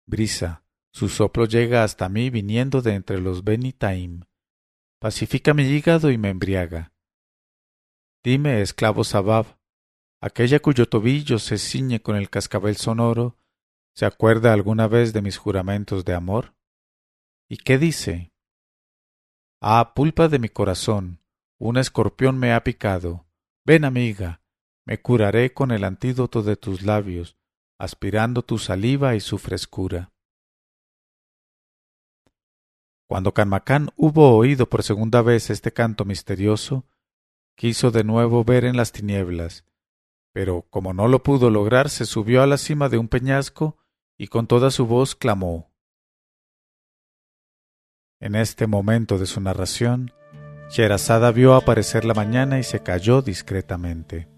Brisa, 0.06 0.63
su 0.91 1.10
soplo 1.10 1.46
llega 1.46 1.84
hasta 1.84 2.10
mí 2.10 2.30
viniendo 2.30 2.82
de 2.82 2.96
entre 2.96 3.20
los 3.20 3.44
Beni 3.44 3.72
Taim. 3.72 4.25
Pacifica 5.00 5.53
mi 5.53 5.63
hígado 5.63 6.12
y 6.12 6.18
me 6.18 6.30
embriaga. 6.30 6.94
Dime, 8.24 8.62
esclavo 8.62 9.03
Sabab, 9.03 9.58
aquella 10.22 10.60
cuyo 10.60 10.88
tobillo 10.88 11.39
se 11.39 11.58
ciñe 11.58 12.01
con 12.01 12.15
el 12.15 12.30
cascabel 12.30 12.75
sonoro, 12.75 13.41
¿Se 13.94 14.06
acuerda 14.06 14.53
alguna 14.53 14.88
vez 14.88 15.13
de 15.13 15.22
mis 15.22 15.38
juramentos 15.38 16.06
de 16.06 16.13
amor? 16.13 16.56
¿Y 17.50 17.58
qué 17.58 17.77
dice? 17.77 18.32
Ah, 19.62 19.94
pulpa 19.94 20.27
de 20.30 20.39
mi 20.39 20.50
corazón, 20.50 21.21
un 21.62 21.77
escorpión 21.77 22.39
me 22.39 22.53
ha 22.53 22.63
picado. 22.63 23.27
Ven, 23.63 23.86
amiga, 23.86 24.41
me 24.84 25.00
curaré 25.00 25.53
con 25.53 25.70
el 25.70 25.84
antídoto 25.84 26.41
de 26.41 26.56
tus 26.56 26.82
labios, 26.82 27.38
aspirando 27.77 28.41
tu 28.41 28.58
saliva 28.58 29.13
y 29.13 29.20
su 29.20 29.38
frescura. 29.38 30.12
Cuando 33.08 33.36
Canmacán 33.36 33.89
hubo 33.96 34.36
oído 34.36 34.70
por 34.70 34.82
segunda 34.82 35.22
vez 35.22 35.51
este 35.51 35.72
canto 35.72 36.03
misterioso, 36.03 36.88
quiso 37.56 37.91
de 37.91 38.03
nuevo 38.03 38.44
ver 38.44 38.65
en 38.65 38.75
las 38.75 38.91
tinieblas, 38.91 39.63
pero 40.34 40.63
como 40.72 40.96
no 40.96 41.08
lo 41.08 41.22
pudo 41.22 41.51
lograr, 41.51 41.91
se 41.91 42.08
subió 42.08 42.41
a 42.41 42.48
la 42.48 42.58
cima 42.58 42.89
de 42.89 42.98
un 42.98 43.08
peñasco 43.08 43.77
y 44.18 44.30
con 44.30 44.48
toda 44.48 44.72
su 44.72 44.88
voz 44.88 45.13
clamó. 45.13 45.72
En 48.20 48.34
este 48.34 48.65
momento 48.65 49.20
de 49.20 49.27
su 49.27 49.41
narración, 49.41 50.12
Sherazada 50.72 51.34
vio 51.34 51.54
aparecer 51.56 52.06
la 52.06 52.13
mañana 52.13 52.58
y 52.58 52.63
se 52.63 52.82
cayó 52.82 53.22
discretamente. 53.22 54.30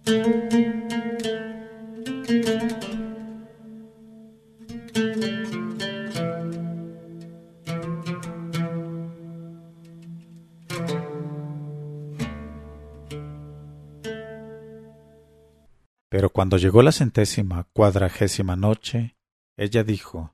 Pero 16.10 16.32
cuando 16.32 16.58
llegó 16.58 16.82
la 16.82 16.92
centésima 16.92 17.68
cuadragésima 17.74 18.56
noche, 18.56 19.18
ella 19.56 19.84
dijo, 19.84 20.34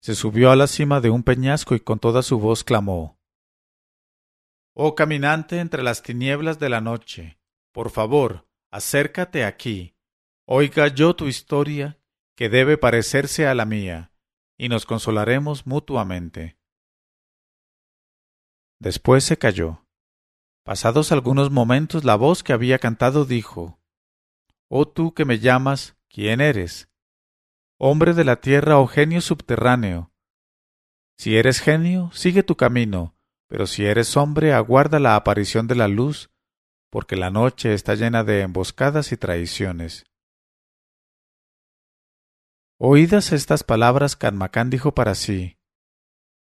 se 0.00 0.14
subió 0.14 0.52
a 0.52 0.56
la 0.56 0.68
cima 0.68 1.00
de 1.00 1.10
un 1.10 1.24
peñasco 1.24 1.74
y 1.74 1.80
con 1.80 1.98
toda 1.98 2.22
su 2.22 2.38
voz 2.38 2.62
clamó, 2.62 3.18
Oh 4.74 4.94
caminante 4.94 5.60
entre 5.60 5.82
las 5.82 6.02
tinieblas 6.02 6.58
de 6.58 6.70
la 6.70 6.80
noche, 6.80 7.38
por 7.72 7.90
favor, 7.90 8.48
acércate 8.70 9.44
aquí, 9.44 9.94
oiga 10.46 10.88
yo 10.88 11.14
tu 11.14 11.26
historia, 11.26 11.98
que 12.34 12.48
debe 12.48 12.78
parecerse 12.78 13.46
a 13.46 13.54
la 13.54 13.66
mía, 13.66 14.12
y 14.56 14.70
nos 14.70 14.86
consolaremos 14.86 15.66
mutuamente. 15.66 16.58
Después 18.78 19.24
se 19.24 19.36
calló. 19.36 19.86
Pasados 20.64 21.12
algunos 21.12 21.50
momentos 21.50 22.04
la 22.04 22.16
voz 22.16 22.42
que 22.42 22.52
había 22.52 22.78
cantado 22.78 23.24
dijo 23.24 23.78
Oh 24.68 24.88
tú 24.88 25.12
que 25.12 25.24
me 25.24 25.38
llamas, 25.38 25.96
¿quién 26.08 26.40
eres? 26.40 26.88
Hombre 27.78 28.14
de 28.14 28.24
la 28.24 28.40
tierra 28.40 28.78
o 28.78 28.86
genio 28.86 29.20
subterráneo. 29.20 30.12
Si 31.18 31.36
eres 31.36 31.60
genio, 31.60 32.10
sigue 32.12 32.42
tu 32.42 32.56
camino, 32.56 33.14
pero 33.52 33.66
si 33.66 33.84
eres 33.84 34.16
hombre, 34.16 34.54
aguarda 34.54 34.98
la 34.98 35.14
aparición 35.14 35.66
de 35.66 35.74
la 35.74 35.86
luz, 35.86 36.30
porque 36.90 37.16
la 37.16 37.28
noche 37.28 37.74
está 37.74 37.94
llena 37.94 38.24
de 38.24 38.40
emboscadas 38.40 39.12
y 39.12 39.18
traiciones. 39.18 40.06
Oídas 42.78 43.30
estas 43.30 43.62
palabras, 43.62 44.16
Canmacán 44.16 44.70
dijo 44.70 44.94
para 44.94 45.14
sí 45.14 45.58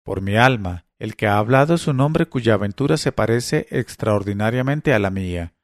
Por 0.04 0.20
mi 0.20 0.36
alma, 0.36 0.84
el 0.98 1.16
que 1.16 1.26
ha 1.26 1.38
hablado 1.38 1.76
es 1.76 1.86
un 1.86 1.98
hombre 1.98 2.26
cuya 2.26 2.52
aventura 2.52 2.98
se 2.98 3.10
parece 3.10 3.66
extraordinariamente 3.70 4.92
a 4.92 4.98
la 4.98 5.08
mía. 5.08 5.54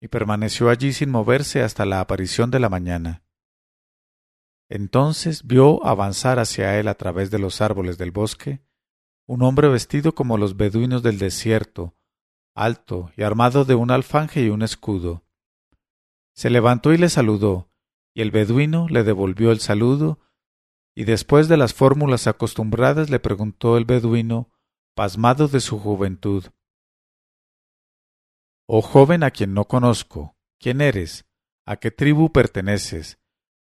Y 0.00 0.06
permaneció 0.06 0.70
allí 0.70 0.92
sin 0.92 1.10
moverse 1.10 1.62
hasta 1.62 1.84
la 1.84 1.98
aparición 1.98 2.52
de 2.52 2.60
la 2.60 2.68
mañana. 2.68 3.24
Entonces 4.68 5.44
vio 5.44 5.84
avanzar 5.84 6.38
hacia 6.38 6.78
él 6.78 6.86
a 6.86 6.94
través 6.94 7.32
de 7.32 7.40
los 7.40 7.60
árboles 7.60 7.98
del 7.98 8.12
bosque 8.12 8.60
un 9.26 9.42
hombre 9.42 9.68
vestido 9.68 10.14
como 10.14 10.38
los 10.38 10.56
beduinos 10.56 11.02
del 11.02 11.18
desierto, 11.18 11.96
alto 12.54 13.10
y 13.16 13.22
armado 13.22 13.64
de 13.64 13.74
un 13.74 13.90
alfanje 13.90 14.42
y 14.42 14.48
un 14.48 14.62
escudo. 14.62 15.24
Se 16.34 16.48
levantó 16.50 16.92
y 16.92 16.98
le 16.98 17.08
saludó, 17.08 17.70
y 18.14 18.22
el 18.22 18.30
beduino 18.30 18.88
le 18.88 19.02
devolvió 19.02 19.50
el 19.50 19.60
saludo, 19.60 20.20
y 20.94 21.04
después 21.04 21.48
de 21.48 21.56
las 21.56 21.74
fórmulas 21.74 22.26
acostumbradas 22.26 23.10
le 23.10 23.18
preguntó 23.18 23.76
el 23.76 23.84
beduino, 23.84 24.50
pasmado 24.94 25.48
de 25.48 25.60
su 25.60 25.78
juventud. 25.78 26.46
Oh 28.66 28.80
joven 28.80 29.22
a 29.22 29.30
quien 29.30 29.54
no 29.54 29.66
conozco, 29.66 30.36
¿quién 30.58 30.80
eres? 30.80 31.26
¿A 31.66 31.76
qué 31.76 31.90
tribu 31.90 32.32
perteneces? 32.32 33.18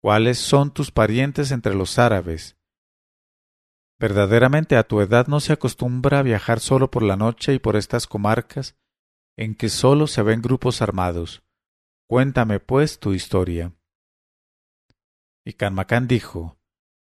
¿Cuáles 0.02 0.38
son 0.38 0.72
tus 0.74 0.92
parientes 0.92 1.52
entre 1.52 1.74
los 1.74 1.98
árabes? 1.98 2.57
Verdaderamente 4.00 4.78
a 4.78 4.84
tu 4.84 5.02
edad 5.02 5.28
no 5.28 5.40
se 5.40 5.54
acostumbra 5.54 6.20
a 6.20 6.24
viajar 6.24 6.60
solo 6.60 6.92
por 6.92 7.02
la 7.02 7.16
noche 7.16 7.54
y 7.54 7.60
por 7.60 7.76
estas 7.76 8.06
comarcas 8.06 8.76
en 9.36 9.56
que 9.56 9.70
solo 9.70 10.08
se 10.08 10.22
ven 10.22 10.42
grupos 10.42 10.82
armados. 10.82 11.44
Cuéntame, 12.08 12.60
pues, 12.60 13.00
tu 13.00 13.14
historia. 13.14 13.74
Y 15.46 15.54
Canmacán 15.54 16.08
dijo, 16.08 16.58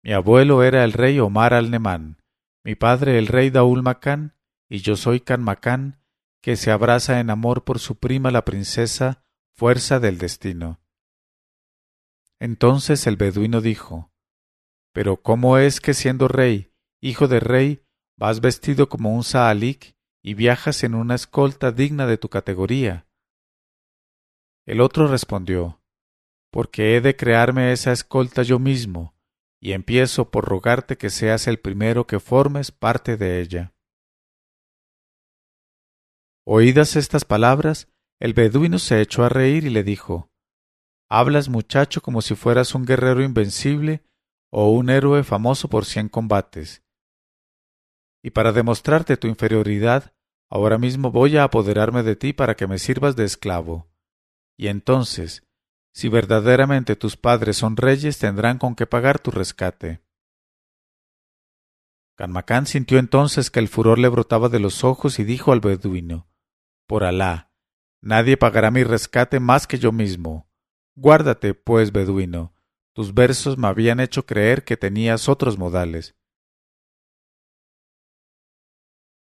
Mi 0.03 0.13
abuelo 0.13 0.63
era 0.63 0.85
el 0.85 0.93
rey 0.93 1.21
Omar 1.21 1.55
al-Nemán, 1.55 2.23
mi 2.65 2.75
padre 2.75 3.19
el 3.19 3.27
rey 3.27 3.51
Daul 3.51 3.83
Macán, 3.83 4.35
y 4.69 4.79
yo 4.79 4.97
soy 4.97 5.21
Canmacán, 5.21 6.03
que 6.43 6.57
se 6.57 6.71
abraza 6.71 7.21
en 7.21 7.31
amor 7.31 7.65
por 7.65 7.79
su 7.79 7.97
prima 7.97 8.31
la 8.31 8.45
princesa, 8.45 9.25
fuerza 9.55 10.01
del 10.01 10.19
destino. 10.19 10.81
Entonces 12.41 13.07
el 13.07 13.17
beduino 13.17 13.61
dijo, 13.61 14.13
Pero 14.93 15.21
¿cómo 15.23 15.59
es 15.59 15.81
que 15.81 15.95
siendo 15.95 16.29
rey 16.29 16.68
hijo 17.01 17.29
de 17.29 17.41
rey, 17.41 17.85
vas 18.17 18.41
vestido 18.41 18.89
como 18.89 19.15
un 19.15 19.25
saalik 19.25 19.97
y 20.23 20.35
viajas 20.35 20.83
en 20.83 20.95
una 20.95 21.15
escolta 21.15 21.73
digna 21.73 22.07
de 22.07 22.19
tu 22.19 22.29
categoría. 22.29 23.07
El 24.67 24.81
otro 24.81 25.07
respondió, 25.07 25.81
porque 26.51 26.97
he 26.97 27.01
de 27.01 27.17
crearme 27.17 27.73
esa 27.73 27.93
escolta 27.93 28.43
yo 28.43 28.59
mismo, 28.59 29.15
y 29.61 29.73
empiezo 29.73 30.31
por 30.31 30.45
rogarte 30.45 30.97
que 30.97 31.11
seas 31.11 31.47
el 31.47 31.59
primero 31.59 32.07
que 32.07 32.21
formes 32.21 32.71
parte 32.71 33.17
de 33.17 33.41
ella. 33.41 33.75
Oídas 36.47 36.97
estas 36.97 37.25
palabras, 37.25 37.89
el 38.21 38.35
beduino 38.35 38.79
se 38.79 39.01
echó 39.01 39.25
a 39.25 39.29
reír 39.29 39.65
y 39.65 39.71
le 39.71 39.85
dijo 39.85 40.31
Hablas, 41.11 41.49
muchacho, 41.49 42.03
como 42.03 42.21
si 42.21 42.35
fueras 42.35 42.75
un 42.75 42.85
guerrero 42.85 43.23
invencible 43.23 44.03
o 44.51 44.71
un 44.71 44.91
héroe 44.91 45.25
famoso 45.25 45.69
por 45.69 45.85
cien 45.85 46.09
combates, 46.09 46.83
y 48.23 48.31
para 48.31 48.53
demostrarte 48.53 49.17
tu 49.17 49.29
inferioridad, 49.29 50.15
ahora 50.51 50.79
mismo 50.79 51.11
voy 51.11 51.37
a 51.37 51.45
apoderarme 51.45 52.03
de 52.03 52.17
ti 52.17 52.33
para 52.33 52.57
que 52.57 52.67
me 52.67 52.79
sirvas 52.79 53.17
de 53.17 53.25
esclavo. 53.25 53.91
Y 54.57 54.69
entonces, 54.69 55.47
si 55.93 56.09
verdaderamente 56.09 56.97
tus 56.97 57.17
padres 57.17 57.57
son 57.57 57.77
reyes, 57.77 58.19
tendrán 58.19 58.59
con 58.59 58.75
qué 58.75 58.87
pagar 58.87 59.19
tu 59.19 59.31
rescate. 59.31 60.03
Canmacán 62.17 62.67
sintió 62.67 62.99
entonces 62.99 63.51
que 63.51 63.61
el 63.61 63.69
furor 63.69 63.99
le 63.99 64.09
brotaba 64.09 64.49
de 64.49 64.59
los 64.59 64.83
ojos 64.83 65.21
y 65.21 65.25
dijo 65.25 65.53
al 65.53 65.61
beduino 65.61 66.29
Por 66.89 67.05
Alá, 67.05 67.53
nadie 68.01 68.37
pagará 68.37 68.73
mi 68.73 68.83
rescate 68.83 69.39
más 69.39 69.69
que 69.69 69.79
yo 69.79 69.93
mismo. 69.93 70.51
Guárdate, 70.97 71.55
pues, 71.55 71.93
beduino, 71.93 72.55
tus 72.93 73.15
versos 73.15 73.57
me 73.57 73.69
habían 73.69 74.01
hecho 74.01 74.27
creer 74.27 74.65
que 74.65 74.77
tenías 74.77 75.29
otros 75.29 75.59
modales. 75.59 76.18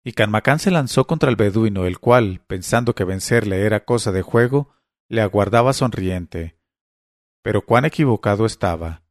Y 0.05 0.13
Canmacán 0.13 0.59
se 0.59 0.71
lanzó 0.71 1.07
contra 1.07 1.31
el 1.31 1.37
beduino, 1.37 1.87
el 1.87 1.99
cual, 1.99 2.43
pensando 2.47 2.95
que 2.95 3.05
vencerle 3.05 3.65
era 3.65 3.87
cosa 3.87 4.13
de 4.13 4.21
juego, 4.21 4.75
le 5.09 5.23
aguardaba 5.23 5.73
sonriente. 5.73 6.61
Pero 7.43 7.65
cuán 7.65 7.87
equivocado 7.87 8.45
estaba. 8.45 9.03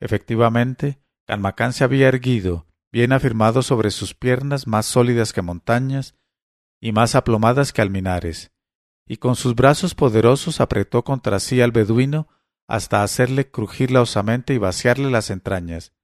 Efectivamente, 0.00 1.02
Canmacán 1.26 1.72
se 1.72 1.82
había 1.82 2.08
erguido, 2.08 2.66
bien 2.92 3.12
afirmado 3.12 3.62
sobre 3.62 3.90
sus 3.90 4.14
piernas 4.14 4.66
más 4.66 4.84
sólidas 4.86 5.32
que 5.32 5.42
montañas 5.42 6.14
y 6.80 6.92
más 6.92 7.14
aplomadas 7.14 7.72
que 7.72 7.82
alminares, 7.82 8.52
y 9.06 9.16
con 9.16 9.34
sus 9.34 9.54
brazos 9.54 9.94
poderosos 9.94 10.60
apretó 10.60 11.04
contra 11.04 11.40
sí 11.40 11.60
al 11.60 11.72
beduino 11.72 12.28
hasta 12.68 13.02
hacerle 13.02 13.50
crujir 13.50 13.90
la 13.90 14.02
osamente 14.02 14.52
y 14.54 14.58
vaciarle 14.58 15.10
las 15.10 15.30
entrañas. 15.30 15.94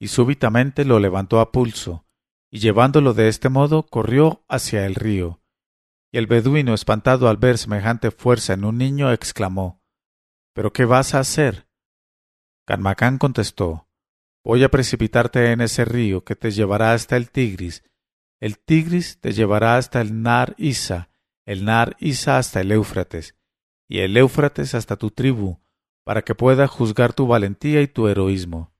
Y 0.00 0.08
súbitamente 0.08 0.84
lo 0.84 0.98
levantó 1.00 1.40
a 1.40 1.50
pulso, 1.50 2.03
y 2.54 2.60
llevándolo 2.60 3.14
de 3.14 3.26
este 3.26 3.48
modo 3.48 3.82
corrió 3.84 4.44
hacia 4.48 4.86
el 4.86 4.94
río. 4.94 5.42
Y 6.12 6.18
el 6.18 6.28
beduino, 6.28 6.72
espantado 6.72 7.28
al 7.28 7.36
ver 7.36 7.58
semejante 7.58 8.12
fuerza 8.12 8.52
en 8.52 8.64
un 8.64 8.78
niño, 8.78 9.10
exclamó 9.10 9.82
¿Pero 10.54 10.72
qué 10.72 10.84
vas 10.84 11.16
a 11.16 11.18
hacer? 11.18 11.66
Canmacán 12.64 13.18
contestó 13.18 13.88
Voy 14.44 14.62
a 14.62 14.68
precipitarte 14.68 15.50
en 15.50 15.62
ese 15.62 15.84
río 15.84 16.22
que 16.22 16.36
te 16.36 16.52
llevará 16.52 16.92
hasta 16.92 17.16
el 17.16 17.28
Tigris. 17.28 17.82
El 18.38 18.60
Tigris 18.60 19.18
te 19.18 19.32
llevará 19.32 19.76
hasta 19.76 20.00
el 20.00 20.22
Nar 20.22 20.54
Isa, 20.56 21.10
el 21.46 21.64
Nar 21.64 21.96
Isa 21.98 22.38
hasta 22.38 22.60
el 22.60 22.70
Éufrates, 22.70 23.34
y 23.88 23.98
el 23.98 24.16
Éufrates 24.16 24.76
hasta 24.76 24.94
tu 24.94 25.10
tribu, 25.10 25.58
para 26.04 26.22
que 26.22 26.36
pueda 26.36 26.68
juzgar 26.68 27.14
tu 27.14 27.26
valentía 27.26 27.82
y 27.82 27.88
tu 27.88 28.06
heroísmo. 28.06 28.73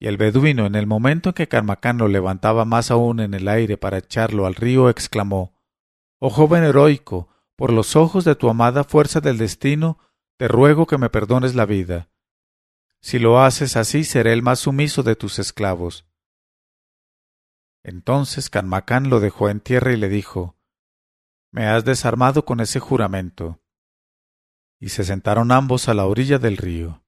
Y 0.00 0.06
el 0.06 0.16
beduino, 0.16 0.64
en 0.64 0.74
el 0.74 0.86
momento 0.86 1.28
en 1.28 1.34
que 1.34 1.46
Carmacán 1.46 1.98
lo 1.98 2.08
levantaba 2.08 2.64
más 2.64 2.90
aún 2.90 3.20
en 3.20 3.34
el 3.34 3.46
aire 3.48 3.76
para 3.76 3.98
echarlo 3.98 4.46
al 4.46 4.54
río, 4.54 4.88
exclamó 4.88 5.60
Oh 6.18 6.30
joven 6.30 6.64
heroico, 6.64 7.28
por 7.54 7.70
los 7.70 7.96
ojos 7.96 8.24
de 8.24 8.34
tu 8.34 8.48
amada 8.48 8.82
fuerza 8.82 9.20
del 9.20 9.36
destino, 9.36 9.98
te 10.38 10.48
ruego 10.48 10.86
que 10.86 10.96
me 10.96 11.10
perdones 11.10 11.54
la 11.54 11.66
vida. 11.66 12.08
Si 13.02 13.18
lo 13.18 13.40
haces 13.40 13.76
así, 13.76 14.04
seré 14.04 14.32
el 14.32 14.42
más 14.42 14.60
sumiso 14.60 15.02
de 15.02 15.16
tus 15.16 15.38
esclavos. 15.38 16.06
Entonces 17.82 18.48
Canmacán 18.48 19.10
lo 19.10 19.20
dejó 19.20 19.50
en 19.50 19.60
tierra 19.60 19.92
y 19.92 19.96
le 19.98 20.08
dijo 20.08 20.56
Me 21.50 21.66
has 21.66 21.84
desarmado 21.84 22.46
con 22.46 22.60
ese 22.60 22.80
juramento. 22.80 23.60
Y 24.78 24.88
se 24.88 25.04
sentaron 25.04 25.52
ambos 25.52 25.88
a 25.90 25.94
la 25.94 26.06
orilla 26.06 26.38
del 26.38 26.56
río. 26.56 27.04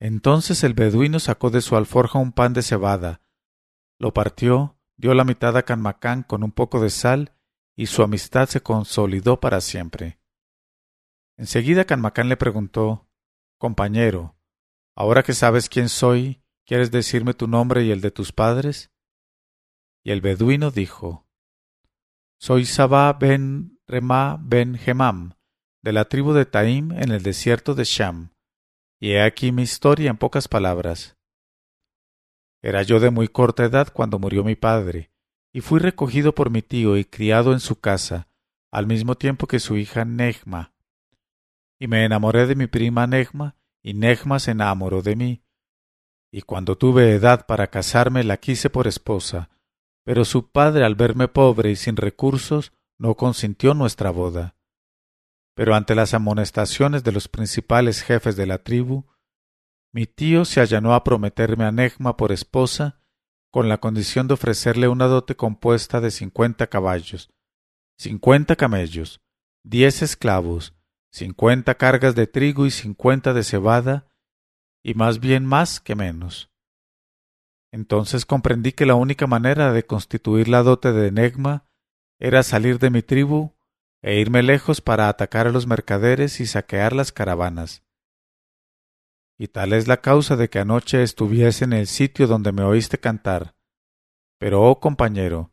Entonces 0.00 0.64
el 0.64 0.72
beduino 0.72 1.20
sacó 1.20 1.50
de 1.50 1.60
su 1.60 1.76
alforja 1.76 2.18
un 2.18 2.32
pan 2.32 2.54
de 2.54 2.62
cebada, 2.62 3.20
lo 3.98 4.14
partió, 4.14 4.78
dio 4.96 5.12
la 5.12 5.24
mitad 5.24 5.56
a 5.58 5.62
Canmacán 5.62 6.22
con 6.22 6.42
un 6.42 6.52
poco 6.52 6.80
de 6.80 6.88
sal, 6.88 7.34
y 7.76 7.86
su 7.86 8.02
amistad 8.02 8.48
se 8.48 8.62
consolidó 8.62 9.40
para 9.40 9.60
siempre. 9.60 10.18
Enseguida 11.36 11.84
Canmacán 11.84 12.30
le 12.30 12.38
preguntó 12.38 13.08
Compañero, 13.58 14.36
ahora 14.96 15.22
que 15.22 15.34
sabes 15.34 15.68
quién 15.68 15.90
soy, 15.90 16.42
¿quieres 16.64 16.90
decirme 16.90 17.34
tu 17.34 17.46
nombre 17.46 17.84
y 17.84 17.90
el 17.90 18.00
de 18.00 18.10
tus 18.10 18.32
padres? 18.32 18.90
Y 20.02 20.12
el 20.12 20.22
beduino 20.22 20.70
dijo 20.70 21.28
Soy 22.38 22.64
Sabá 22.64 23.12
ben 23.12 23.78
Remá 23.86 24.38
ben 24.40 24.78
Gemam, 24.78 25.34
de 25.82 25.92
la 25.92 26.06
tribu 26.06 26.32
de 26.32 26.46
Taim 26.46 26.92
en 26.92 27.10
el 27.10 27.22
desierto 27.22 27.74
de 27.74 27.84
Sham, 27.84 28.32
y 29.00 29.12
he 29.12 29.22
aquí 29.22 29.50
mi 29.50 29.62
historia 29.62 30.10
en 30.10 30.18
pocas 30.18 30.46
palabras. 30.46 31.16
Era 32.62 32.82
yo 32.82 33.00
de 33.00 33.10
muy 33.10 33.28
corta 33.28 33.64
edad 33.64 33.88
cuando 33.92 34.18
murió 34.18 34.44
mi 34.44 34.54
padre, 34.54 35.10
y 35.52 35.62
fui 35.62 35.80
recogido 35.80 36.34
por 36.34 36.50
mi 36.50 36.62
tío 36.62 36.96
y 36.98 37.04
criado 37.04 37.52
en 37.52 37.60
su 37.60 37.80
casa, 37.80 38.28
al 38.70 38.86
mismo 38.86 39.16
tiempo 39.16 39.46
que 39.46 39.58
su 39.58 39.76
hija 39.76 40.04
Negma, 40.04 40.74
y 41.80 41.88
me 41.88 42.04
enamoré 42.04 42.46
de 42.46 42.54
mi 42.54 42.66
prima 42.66 43.06
Negma, 43.06 43.56
y 43.82 43.94
Negma 43.94 44.38
se 44.38 44.50
enamoró 44.50 45.00
de 45.00 45.16
mí. 45.16 45.42
Y 46.30 46.42
cuando 46.42 46.76
tuve 46.76 47.14
edad 47.14 47.46
para 47.46 47.68
casarme 47.68 48.22
la 48.22 48.36
quise 48.36 48.68
por 48.68 48.86
esposa, 48.86 49.48
pero 50.04 50.26
su 50.26 50.50
padre 50.50 50.84
al 50.84 50.94
verme 50.94 51.26
pobre 51.26 51.70
y 51.70 51.76
sin 51.76 51.96
recursos 51.96 52.72
no 52.98 53.14
consintió 53.14 53.72
nuestra 53.72 54.10
boda. 54.10 54.56
Pero 55.54 55.74
ante 55.74 55.94
las 55.94 56.14
amonestaciones 56.14 57.04
de 57.04 57.12
los 57.12 57.28
principales 57.28 58.02
jefes 58.02 58.36
de 58.36 58.46
la 58.46 58.58
tribu, 58.58 59.06
mi 59.92 60.06
tío 60.06 60.44
se 60.44 60.60
allanó 60.60 60.94
a 60.94 61.04
prometerme 61.04 61.64
a 61.64 61.72
Negma 61.72 62.16
por 62.16 62.32
esposa 62.32 63.00
con 63.50 63.68
la 63.68 63.78
condición 63.78 64.28
de 64.28 64.34
ofrecerle 64.34 64.88
una 64.88 65.06
dote 65.06 65.34
compuesta 65.34 66.00
de 66.00 66.12
cincuenta 66.12 66.68
caballos, 66.68 67.30
cincuenta 67.98 68.54
camellos, 68.54 69.20
diez 69.64 70.02
esclavos, 70.02 70.76
cincuenta 71.12 71.74
cargas 71.74 72.14
de 72.14 72.28
trigo 72.28 72.66
y 72.66 72.70
cincuenta 72.70 73.34
de 73.34 73.42
cebada, 73.42 74.06
y 74.84 74.94
más 74.94 75.18
bien 75.18 75.44
más 75.44 75.80
que 75.80 75.96
menos. 75.96 76.50
Entonces 77.72 78.24
comprendí 78.24 78.72
que 78.72 78.86
la 78.86 78.94
única 78.94 79.26
manera 79.26 79.72
de 79.72 79.84
constituir 79.84 80.48
la 80.48 80.62
dote 80.62 80.92
de 80.92 81.08
Enegma 81.08 81.66
era 82.18 82.42
salir 82.42 82.78
de 82.78 82.90
mi 82.90 83.02
tribu 83.02 83.52
e 84.02 84.20
irme 84.20 84.42
lejos 84.42 84.80
para 84.80 85.08
atacar 85.08 85.46
a 85.46 85.50
los 85.50 85.66
mercaderes 85.66 86.40
y 86.40 86.46
saquear 86.46 86.94
las 86.94 87.12
caravanas. 87.12 87.82
Y 89.38 89.48
tal 89.48 89.72
es 89.72 89.88
la 89.88 90.00
causa 90.00 90.36
de 90.36 90.50
que 90.50 90.58
anoche 90.58 91.02
estuviese 91.02 91.64
en 91.64 91.72
el 91.72 91.86
sitio 91.86 92.26
donde 92.26 92.52
me 92.52 92.62
oíste 92.62 92.98
cantar. 92.98 93.54
Pero, 94.38 94.62
oh 94.62 94.80
compañero, 94.80 95.52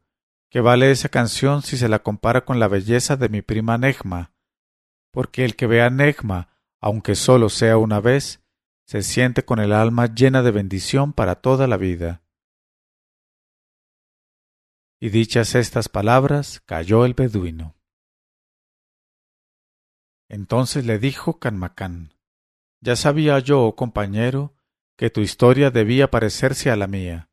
¿qué 0.49 0.61
vale 0.61 0.91
esa 0.91 1.09
canción 1.09 1.61
si 1.61 1.77
se 1.77 1.89
la 1.89 1.99
compara 1.99 2.45
con 2.45 2.59
la 2.59 2.67
belleza 2.67 3.15
de 3.15 3.29
mi 3.29 3.41
prima 3.41 3.77
Negma? 3.77 4.33
porque 5.17 5.43
el 5.45 5.55
que 5.55 5.65
vea 5.65 5.89
Negma, 5.89 6.49
aunque 6.79 7.15
solo 7.15 7.49
sea 7.49 7.77
una 7.77 7.99
vez, 7.99 8.45
se 8.85 9.01
siente 9.01 9.43
con 9.43 9.59
el 9.59 9.73
alma 9.73 10.13
llena 10.13 10.43
de 10.43 10.51
bendición 10.51 11.11
para 11.11 11.35
toda 11.35 11.65
la 11.65 11.77
vida. 11.77 12.21
Y 14.99 15.09
dichas 15.09 15.55
estas 15.55 15.89
palabras, 15.89 16.61
cayó 16.67 17.03
el 17.03 17.15
beduino. 17.15 17.76
Entonces 20.29 20.85
le 20.85 20.99
dijo 20.99 21.39
Canmacán, 21.39 22.13
Ya 22.81 22.95
sabía 22.95 23.39
yo, 23.39 23.63
oh 23.63 23.75
compañero, 23.75 24.55
que 24.97 25.09
tu 25.09 25.21
historia 25.21 25.71
debía 25.71 26.09
parecerse 26.09 26.71
a 26.71 26.75
la 26.75 26.87
mía, 26.87 27.29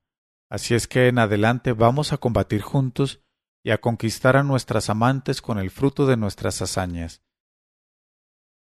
así 0.48 0.74
es 0.74 0.86
que 0.86 1.08
en 1.08 1.18
adelante 1.18 1.72
vamos 1.72 2.12
a 2.12 2.18
combatir 2.18 2.60
juntos 2.60 3.20
y 3.62 3.70
a 3.70 3.80
conquistar 3.80 4.36
a 4.36 4.42
nuestras 4.42 4.90
amantes 4.90 5.40
con 5.40 5.58
el 5.58 5.70
fruto 5.70 6.06
de 6.06 6.16
nuestras 6.16 6.60
hazañas. 6.60 7.22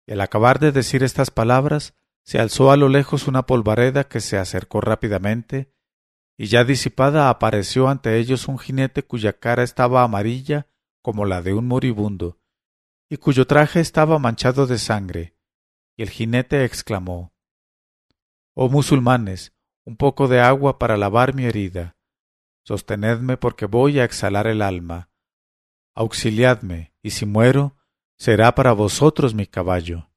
Y 0.05 0.13
al 0.13 0.21
acabar 0.21 0.59
de 0.59 0.71
decir 0.71 1.03
estas 1.03 1.31
palabras, 1.31 1.95
se 2.23 2.39
alzó 2.39 2.71
a 2.71 2.77
lo 2.77 2.87
lejos 2.89 3.27
una 3.27 3.47
polvareda 3.47 4.07
que 4.07 4.21
se 4.21 4.37
acercó 4.37 4.79
rápidamente, 4.79 5.73
y 6.37 6.47
ya 6.47 6.63
disipada 6.63 7.29
apareció 7.29 7.87
ante 7.87 8.17
ellos 8.17 8.47
un 8.47 8.57
jinete 8.57 9.03
cuya 9.03 9.33
cara 9.33 9.63
estaba 9.63 10.03
amarilla 10.03 10.67
como 11.01 11.25
la 11.25 11.41
de 11.41 11.53
un 11.53 11.67
moribundo, 11.67 12.40
y 13.11 13.17
cuyo 13.17 13.45
traje 13.45 13.81
estaba 13.81 14.19
manchado 14.19 14.67
de 14.67 14.77
sangre. 14.77 15.35
Y 15.97 16.03
el 16.03 16.09
jinete 16.09 16.63
exclamó 16.63 17.33
Oh 18.53 18.69
musulmanes, 18.69 19.53
un 19.83 19.97
poco 19.97 20.29
de 20.29 20.39
agua 20.39 20.79
para 20.79 20.95
lavar 20.95 21.35
mi 21.35 21.43
herida. 21.43 21.97
Sostenedme 22.63 23.35
porque 23.35 23.65
voy 23.65 23.99
a 23.99 24.05
exhalar 24.05 24.47
el 24.47 24.61
alma. 24.61 25.09
Auxiliadme, 25.93 26.93
y 27.03 27.09
si 27.09 27.25
muero, 27.25 27.75
será 28.17 28.55
para 28.55 28.71
vosotros 28.71 29.33
mi 29.33 29.45
caballo. 29.45 30.09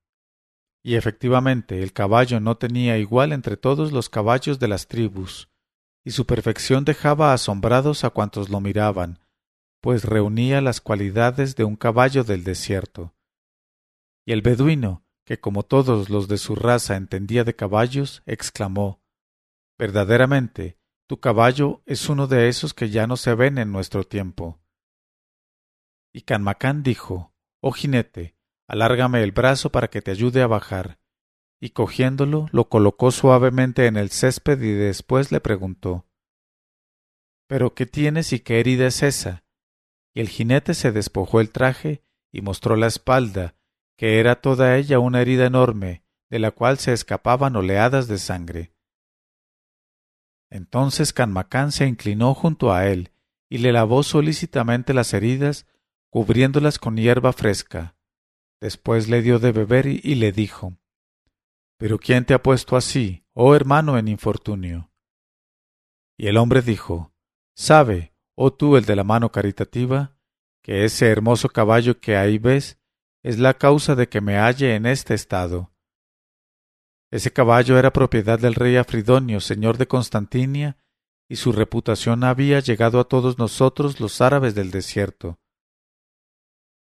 Y 0.80 0.94
efectivamente 0.94 1.82
el 1.82 1.92
caballo 1.92 2.38
no 2.38 2.58
tenía 2.58 2.96
igual 2.98 3.32
entre 3.32 3.56
todos 3.56 3.90
los 3.90 4.08
caballos 4.08 4.60
de 4.60 4.68
las 4.68 4.86
tribus, 4.86 5.48
y 6.04 6.12
su 6.12 6.26
perfección 6.26 6.84
dejaba 6.84 7.32
asombrados 7.32 8.04
a 8.04 8.10
cuantos 8.10 8.50
lo 8.50 8.60
miraban, 8.60 9.18
pues 9.84 10.06
reunía 10.06 10.62
las 10.62 10.80
cualidades 10.80 11.56
de 11.56 11.64
un 11.64 11.76
caballo 11.76 12.24
del 12.24 12.42
desierto. 12.42 13.14
Y 14.24 14.32
el 14.32 14.40
beduino, 14.40 15.04
que 15.26 15.40
como 15.40 15.62
todos 15.62 16.08
los 16.08 16.26
de 16.26 16.38
su 16.38 16.54
raza 16.54 16.96
entendía 16.96 17.44
de 17.44 17.54
caballos, 17.54 18.22
exclamó 18.24 19.02
Verdaderamente, 19.76 20.78
tu 21.06 21.20
caballo 21.20 21.82
es 21.84 22.08
uno 22.08 22.26
de 22.26 22.48
esos 22.48 22.72
que 22.72 22.88
ya 22.88 23.06
no 23.06 23.18
se 23.18 23.34
ven 23.34 23.58
en 23.58 23.72
nuestro 23.72 24.04
tiempo. 24.04 24.58
Y 26.14 26.22
Canmacán 26.22 26.82
dijo 26.82 27.34
Oh 27.60 27.72
jinete, 27.72 28.38
alárgame 28.66 29.22
el 29.22 29.32
brazo 29.32 29.70
para 29.70 29.88
que 29.88 30.00
te 30.00 30.12
ayude 30.12 30.40
a 30.40 30.46
bajar. 30.46 30.98
Y 31.60 31.70
cogiéndolo, 31.70 32.48
lo 32.52 32.70
colocó 32.70 33.10
suavemente 33.10 33.84
en 33.84 33.98
el 33.98 34.08
césped 34.08 34.62
y 34.62 34.72
después 34.72 35.30
le 35.30 35.42
preguntó 35.42 36.08
¿Pero 37.46 37.74
qué 37.74 37.84
tienes 37.84 38.32
y 38.32 38.40
qué 38.40 38.60
herida 38.60 38.86
es 38.86 39.02
esa? 39.02 39.43
Y 40.14 40.20
el 40.20 40.28
jinete 40.28 40.74
se 40.74 40.92
despojó 40.92 41.40
el 41.40 41.50
traje 41.50 42.02
y 42.32 42.40
mostró 42.40 42.76
la 42.76 42.86
espalda, 42.86 43.56
que 43.96 44.20
era 44.20 44.40
toda 44.40 44.76
ella 44.76 44.98
una 45.00 45.20
herida 45.20 45.46
enorme, 45.46 46.04
de 46.30 46.38
la 46.38 46.52
cual 46.52 46.78
se 46.78 46.92
escapaban 46.92 47.56
oleadas 47.56 48.08
de 48.08 48.18
sangre. 48.18 48.72
Entonces 50.50 51.12
Canmacán 51.12 51.72
se 51.72 51.86
inclinó 51.86 52.32
junto 52.34 52.72
a 52.72 52.86
él 52.86 53.10
y 53.48 53.58
le 53.58 53.72
lavó 53.72 54.02
solícitamente 54.02 54.94
las 54.94 55.12
heridas 55.12 55.66
cubriéndolas 56.10 56.78
con 56.78 56.96
hierba 56.96 57.32
fresca. 57.32 57.96
Después 58.60 59.08
le 59.08 59.20
dio 59.20 59.40
de 59.40 59.50
beber 59.50 59.86
y, 59.86 60.14
le 60.14 60.30
dijo 60.30 60.78
Pero 61.76 61.98
¿quién 61.98 62.24
te 62.24 62.34
ha 62.34 62.42
puesto 62.42 62.76
así, 62.76 63.26
oh 63.32 63.56
hermano 63.56 63.98
en 63.98 64.06
infortunio? 64.06 64.92
Y 66.16 66.28
el 66.28 66.36
hombre 66.36 66.62
dijo 66.62 67.12
Sabe, 67.56 68.13
oh 68.34 68.52
tú 68.52 68.76
el 68.76 68.84
de 68.84 68.96
la 68.96 69.04
mano 69.04 69.30
caritativa, 69.30 70.16
que 70.62 70.84
ese 70.84 71.08
hermoso 71.08 71.48
caballo 71.48 72.00
que 72.00 72.16
ahí 72.16 72.38
ves 72.38 72.78
es 73.22 73.38
la 73.38 73.54
causa 73.54 73.94
de 73.94 74.08
que 74.08 74.20
me 74.20 74.36
halle 74.36 74.74
en 74.74 74.86
este 74.86 75.14
estado. 75.14 75.72
Ese 77.10 77.32
caballo 77.32 77.78
era 77.78 77.92
propiedad 77.92 78.38
del 78.38 78.54
rey 78.54 78.76
Afridonio, 78.76 79.40
señor 79.40 79.78
de 79.78 79.86
Constantinia, 79.86 80.76
y 81.28 81.36
su 81.36 81.52
reputación 81.52 82.24
había 82.24 82.60
llegado 82.60 83.00
a 83.00 83.04
todos 83.04 83.38
nosotros 83.38 84.00
los 84.00 84.20
árabes 84.20 84.54
del 84.54 84.70
desierto. 84.70 85.38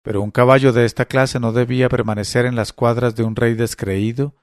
Pero 0.03 0.23
un 0.23 0.31
caballo 0.31 0.73
de 0.73 0.85
esta 0.85 1.05
clase 1.05 1.39
no 1.39 1.53
debía 1.53 1.89
permanecer 1.89 2.47
en 2.47 2.57
las 2.57 2.73
cuadras 2.73 3.15
de 3.15 3.25
un 3.25 3.37
rey 3.37 3.55
descreído, 3.55 4.35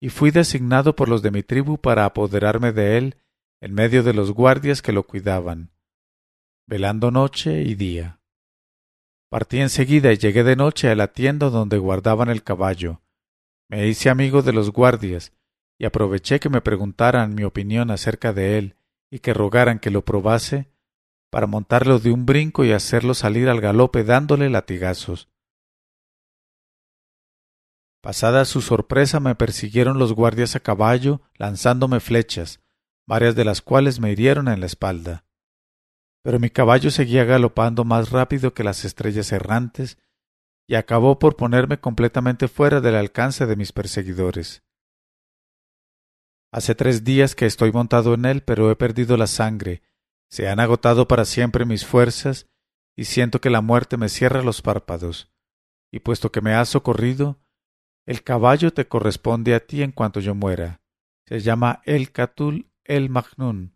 y 0.00 0.08
fui 0.08 0.30
designado 0.30 0.96
por 0.96 1.08
los 1.08 1.22
de 1.22 1.30
mi 1.30 1.42
tribu 1.42 1.78
para 1.78 2.04
apoderarme 2.04 2.72
de 2.72 2.98
él 2.98 3.16
en 3.60 3.72
medio 3.72 4.02
de 4.02 4.12
los 4.12 4.32
guardias 4.32 4.82
que 4.82 4.92
lo 4.92 5.04
cuidaban, 5.04 5.73
velando 6.66 7.10
noche 7.10 7.62
y 7.62 7.74
día. 7.74 8.20
Partí 9.28 9.60
enseguida 9.60 10.12
y 10.12 10.16
llegué 10.16 10.44
de 10.44 10.56
noche 10.56 10.88
a 10.88 10.94
la 10.94 11.08
tienda 11.08 11.50
donde 11.50 11.78
guardaban 11.78 12.28
el 12.30 12.42
caballo, 12.42 13.02
Me 13.68 13.88
hice 13.88 14.10
amigo 14.10 14.42
de 14.42 14.52
los 14.52 14.70
guardias 14.70 15.32
y 15.78 15.86
aproveché 15.86 16.38
que 16.38 16.50
me 16.50 16.60
preguntaran 16.60 17.34
mi 17.34 17.44
opinión 17.44 17.90
acerca 17.90 18.32
de 18.32 18.58
él 18.58 18.76
y 19.10 19.20
que 19.20 19.34
rogaran 19.34 19.78
que 19.78 19.90
lo 19.90 20.04
probase 20.04 20.70
para 21.30 21.46
montarlo 21.46 21.98
de 21.98 22.12
un 22.12 22.26
brinco 22.26 22.64
y 22.64 22.72
hacerlo 22.72 23.14
salir 23.14 23.48
al 23.48 23.60
galope 23.60 24.04
dándole 24.04 24.50
latigazos. 24.50 25.28
Pasada 28.02 28.44
su 28.44 28.60
sorpresa 28.60 29.18
me 29.18 29.34
persiguieron 29.34 29.98
los 29.98 30.12
guardias 30.12 30.56
a 30.56 30.60
caballo 30.60 31.22
lanzándome 31.36 32.00
flechas, 32.00 32.60
varias 33.06 33.34
de 33.34 33.44
las 33.44 33.62
cuales 33.62 33.98
me 33.98 34.12
hirieron 34.12 34.48
en 34.48 34.60
la 34.60 34.66
espalda. 34.66 35.23
Pero 36.24 36.40
mi 36.40 36.48
caballo 36.48 36.90
seguía 36.90 37.24
galopando 37.24 37.84
más 37.84 38.08
rápido 38.10 38.54
que 38.54 38.64
las 38.64 38.86
estrellas 38.86 39.30
errantes 39.30 39.98
y 40.66 40.74
acabó 40.74 41.18
por 41.18 41.36
ponerme 41.36 41.78
completamente 41.78 42.48
fuera 42.48 42.80
del 42.80 42.94
alcance 42.94 43.44
de 43.44 43.56
mis 43.56 43.72
perseguidores. 43.72 44.62
Hace 46.50 46.74
tres 46.74 47.04
días 47.04 47.34
que 47.34 47.44
estoy 47.44 47.72
montado 47.72 48.14
en 48.14 48.24
él, 48.24 48.42
pero 48.42 48.70
he 48.70 48.76
perdido 48.76 49.18
la 49.18 49.26
sangre, 49.26 49.82
se 50.30 50.48
han 50.48 50.60
agotado 50.60 51.06
para 51.08 51.26
siempre 51.26 51.66
mis 51.66 51.84
fuerzas, 51.84 52.48
y 52.96 53.04
siento 53.04 53.42
que 53.42 53.50
la 53.50 53.60
muerte 53.60 53.98
me 53.98 54.08
cierra 54.08 54.42
los 54.42 54.62
párpados. 54.62 55.30
Y 55.92 55.98
puesto 55.98 56.32
que 56.32 56.40
me 56.40 56.54
has 56.54 56.70
socorrido, 56.70 57.38
el 58.06 58.22
caballo 58.22 58.72
te 58.72 58.88
corresponde 58.88 59.54
a 59.54 59.60
ti 59.60 59.82
en 59.82 59.92
cuanto 59.92 60.20
yo 60.20 60.34
muera. 60.34 60.80
Se 61.26 61.40
llama 61.40 61.82
El 61.84 62.12
Catul 62.12 62.70
El 62.84 63.10
Magnun 63.10 63.73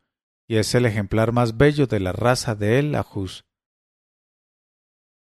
y 0.48 0.56
es 0.56 0.74
el 0.74 0.86
ejemplar 0.86 1.32
más 1.32 1.56
bello 1.56 1.86
de 1.86 2.00
la 2.00 2.12
raza 2.12 2.54
de 2.54 2.78
El 2.78 2.94
Ajus. 2.94 3.44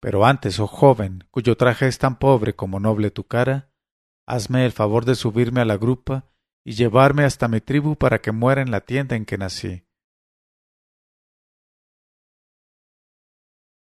Pero 0.02 0.26
antes, 0.26 0.60
oh 0.60 0.68
joven, 0.68 1.24
cuyo 1.32 1.56
traje 1.56 1.88
es 1.88 1.98
tan 1.98 2.20
pobre 2.20 2.56
como 2.56 2.80
noble 2.80 3.10
tu 3.10 3.24
cara, 3.24 3.72
hazme 4.28 4.66
el 4.66 4.74
favor 4.74 5.06
de 5.06 5.16
subirme 5.16 5.62
a 5.62 5.66
la 5.66 5.78
grupa 5.78 6.30
y 6.66 6.74
llevarme 6.74 7.24
hasta 7.24 7.48
mi 7.48 7.62
tribu 7.62 7.96
para 7.96 8.20
que 8.20 8.32
muera 8.32 8.62
en 8.62 8.70
la 8.70 8.82
tienda 8.82 9.16
en 9.16 9.26
que 9.26 9.38
nací. 9.38 9.88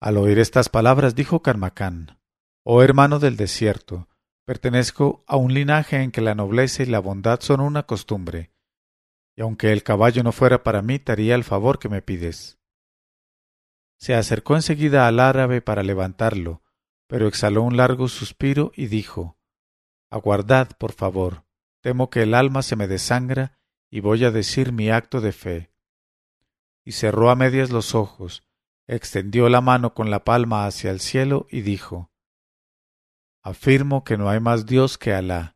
Al 0.02 0.18
oír 0.18 0.40
estas 0.40 0.70
palabras 0.70 1.14
dijo 1.14 1.42
Carmacán, 1.42 2.20
Oh 2.66 2.82
hermano 2.82 3.20
del 3.20 3.36
desierto, 3.36 4.08
Pertenezco 4.46 5.24
a 5.26 5.38
un 5.38 5.54
linaje 5.54 6.02
en 6.02 6.12
que 6.12 6.20
la 6.20 6.36
nobleza 6.36 6.84
y 6.84 6.86
la 6.88 7.00
bondad 7.00 7.40
son 7.40 7.62
una 7.62 7.84
costumbre, 7.84 8.52
y 9.36 9.42
aunque 9.42 9.72
el 9.72 9.84
caballo 9.84 10.24
no 10.24 10.32
fuera 10.32 10.64
para 10.64 10.82
mí, 10.82 11.00
te 11.00 11.12
haría 11.12 11.36
el 11.36 11.44
favor 11.44 11.80
que 11.80 11.90
me 11.90 12.02
pides. 12.02 12.60
Se 13.98 14.14
acercó 14.16 14.56
enseguida 14.56 15.08
al 15.08 15.20
árabe 15.20 15.62
para 15.62 15.82
levantarlo, 15.82 16.62
pero 17.08 17.28
exhaló 17.28 17.64
un 17.64 17.78
largo 17.78 18.08
suspiro 18.08 18.72
y 18.76 18.88
dijo 18.88 19.38
Aguardad, 20.10 20.70
por 20.78 20.92
favor, 20.92 21.46
temo 21.82 22.10
que 22.10 22.24
el 22.24 22.34
alma 22.34 22.62
se 22.62 22.76
me 22.76 22.88
desangra 22.88 23.58
y 23.90 24.00
voy 24.00 24.26
a 24.26 24.32
decir 24.32 24.72
mi 24.72 24.90
acto 24.90 25.22
de 25.22 25.32
fe. 25.32 25.72
Y 26.84 26.92
cerró 26.92 27.30
a 27.30 27.36
medias 27.36 27.72
los 27.72 27.96
ojos, 27.96 28.44
extendió 28.88 29.50
la 29.50 29.62
mano 29.62 29.94
con 29.94 30.12
la 30.12 30.24
palma 30.24 30.66
hacia 30.66 30.92
el 30.92 31.00
cielo 31.00 31.48
y 31.50 31.62
dijo 31.62 32.12
Afirmo 33.42 34.04
que 34.04 34.18
no 34.18 34.30
hay 34.30 34.40
más 34.40 34.66
Dios 34.66 34.98
que 34.98 35.14
Alá, 35.14 35.56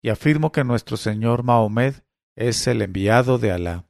y 0.00 0.08
afirmo 0.08 0.52
que 0.52 0.64
nuestro 0.64 0.96
Señor 0.96 1.42
Mahomed 1.44 2.02
es 2.34 2.66
el 2.66 2.82
enviado 2.82 3.38
de 3.38 3.52
Alá. 3.52 3.88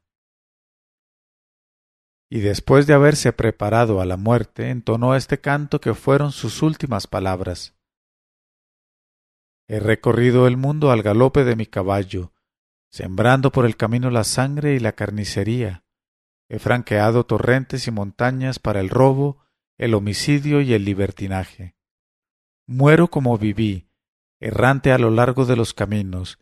Y 2.30 2.40
después 2.40 2.86
de 2.86 2.94
haberse 2.94 3.32
preparado 3.32 4.00
a 4.00 4.06
la 4.06 4.16
muerte, 4.16 4.70
entonó 4.70 5.14
este 5.14 5.40
canto 5.40 5.80
que 5.80 5.94
fueron 5.94 6.32
sus 6.32 6.62
últimas 6.62 7.06
palabras. 7.06 7.74
He 9.68 9.80
recorrido 9.80 10.46
el 10.46 10.56
mundo 10.56 10.90
al 10.90 11.02
galope 11.02 11.44
de 11.44 11.56
mi 11.56 11.66
caballo, 11.66 12.32
sembrando 12.90 13.52
por 13.52 13.66
el 13.66 13.76
camino 13.76 14.10
la 14.10 14.24
sangre 14.24 14.74
y 14.74 14.80
la 14.80 14.92
carnicería. 14.92 15.84
He 16.48 16.58
franqueado 16.58 17.24
torrentes 17.24 17.86
y 17.86 17.90
montañas 17.90 18.58
para 18.58 18.80
el 18.80 18.88
robo, 18.88 19.44
el 19.78 19.94
homicidio 19.94 20.60
y 20.60 20.74
el 20.74 20.84
libertinaje. 20.84 21.76
Muero 22.66 23.08
como 23.08 23.36
viví, 23.38 23.88
errante 24.40 24.92
a 24.92 24.98
lo 24.98 25.10
largo 25.10 25.46
de 25.46 25.56
los 25.56 25.74
caminos, 25.74 26.38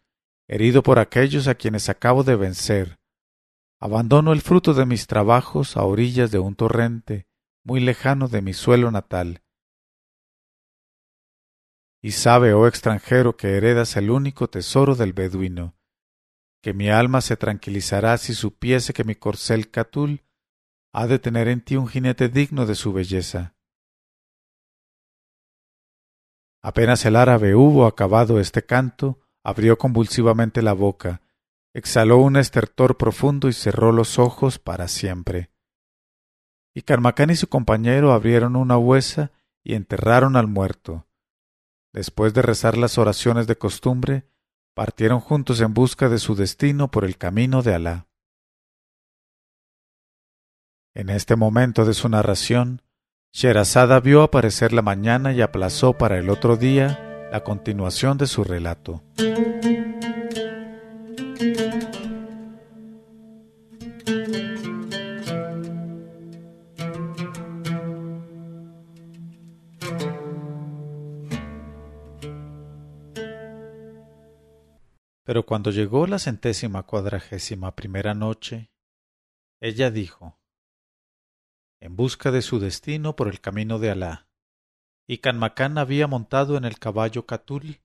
herido 0.51 0.83
por 0.83 0.99
aquellos 0.99 1.47
a 1.47 1.55
quienes 1.55 1.89
acabo 1.89 2.25
de 2.25 2.35
vencer. 2.35 2.99
Abandono 3.79 4.33
el 4.33 4.41
fruto 4.41 4.75
de 4.75 4.85
mis 4.85 5.07
trabajos 5.07 5.77
a 5.77 5.85
orillas 5.85 6.33
de 6.33 6.41
un 6.41 6.57
torrente, 6.57 7.29
muy 7.63 7.79
lejano 7.79 8.27
de 8.27 8.43
mi 8.43 8.53
suelo 8.53 8.91
natal. 8.91 9.45
Y 12.03 12.11
sabe, 12.13 12.53
oh 12.53 12.67
extranjero, 12.67 13.37
que 13.37 13.57
heredas 13.57 13.97
el 13.97 14.11
único 14.11 14.51
tesoro 14.51 14.97
del 14.97 15.13
beduino, 15.13 15.79
que 16.63 16.75
mi 16.75 16.91
alma 16.91 17.21
se 17.21 17.37
tranquilizará 17.37 18.19
si 18.19 18.35
supiese 18.35 18.93
que 18.93 19.05
mi 19.05 19.15
corcel 19.15 19.71
Catul 19.71 20.25
ha 20.93 21.07
de 21.07 21.21
tener 21.21 21.47
en 21.47 21.61
ti 21.61 21.77
un 21.77 21.87
jinete 21.87 22.29
digno 22.29 22.67
de 22.67 22.75
su 22.75 22.93
belleza. 22.93 23.55
Apenas 26.61 27.05
el 27.05 27.15
árabe 27.15 27.55
hubo 27.55 27.87
acabado 27.87 28.41
este 28.41 28.67
canto, 28.67 29.21
abrió 29.43 29.79
convulsivamente 29.79 30.63
la 30.63 30.73
boca, 30.73 31.23
exhaló 31.73 32.19
un 32.19 32.37
estertor 32.37 32.97
profundo 32.97 33.49
y 33.49 33.53
cerró 33.53 33.93
los 33.93 34.19
ojos 34.19 34.59
para 34.59 34.89
siempre. 34.89 35.51
Y 36.75 36.83
Carmacán 36.83 37.31
y 37.31 37.37
su 37.37 37.49
compañero 37.49 38.13
abrieron 38.13 38.57
una 38.57 38.79
huesa 38.79 39.33
y 39.65 39.75
enterraron 39.75 40.37
al 40.37 40.47
muerto. 40.47 41.07
Después 41.93 42.35
de 42.35 42.43
rezar 42.43 42.79
las 42.79 42.99
oraciones 42.99 43.47
de 43.47 43.57
costumbre, 43.57 44.25
partieron 44.75 45.21
juntos 45.21 45.61
en 45.61 45.75
busca 45.75 46.09
de 46.09 46.19
su 46.19 46.37
destino 46.37 46.91
por 46.91 47.05
el 47.05 47.17
camino 47.17 47.63
de 47.63 47.75
Alá. 47.75 48.07
En 50.95 51.09
este 51.09 51.37
momento 51.37 51.85
de 51.85 51.95
su 51.95 52.09
narración, 52.09 52.83
Sherazada 53.33 54.01
vio 54.01 54.23
aparecer 54.23 54.73
la 54.73 54.83
mañana 54.83 55.33
y 55.33 55.41
aplazó 55.41 55.97
para 55.97 56.19
el 56.19 56.31
otro 56.31 56.57
día 56.57 57.10
la 57.31 57.45
continuación 57.45 58.19
de 58.19 58.27
su 58.27 58.43
relato. 58.43 59.03
Pero 75.25 75.47
cuando 75.47 75.71
llegó 75.71 76.09
la 76.09 76.19
centésima 76.19 76.83
cuadragésima 76.83 77.77
primera 77.77 78.15
noche, 78.15 78.73
ella 79.61 79.93
dijo 79.93 80.41
en 81.81 81.97
busca 81.97 82.31
de 82.31 82.43
su 82.43 82.59
destino 82.59 83.17
por 83.17 83.29
el 83.29 83.41
camino 83.41 83.79
de 83.79 83.91
Alá. 83.91 84.30
Y 85.11 85.19
Canmacán 85.19 85.77
había 85.77 86.07
montado 86.07 86.57
en 86.57 86.65
el 86.65 86.79
caballo 86.79 87.27
Catul, 87.27 87.81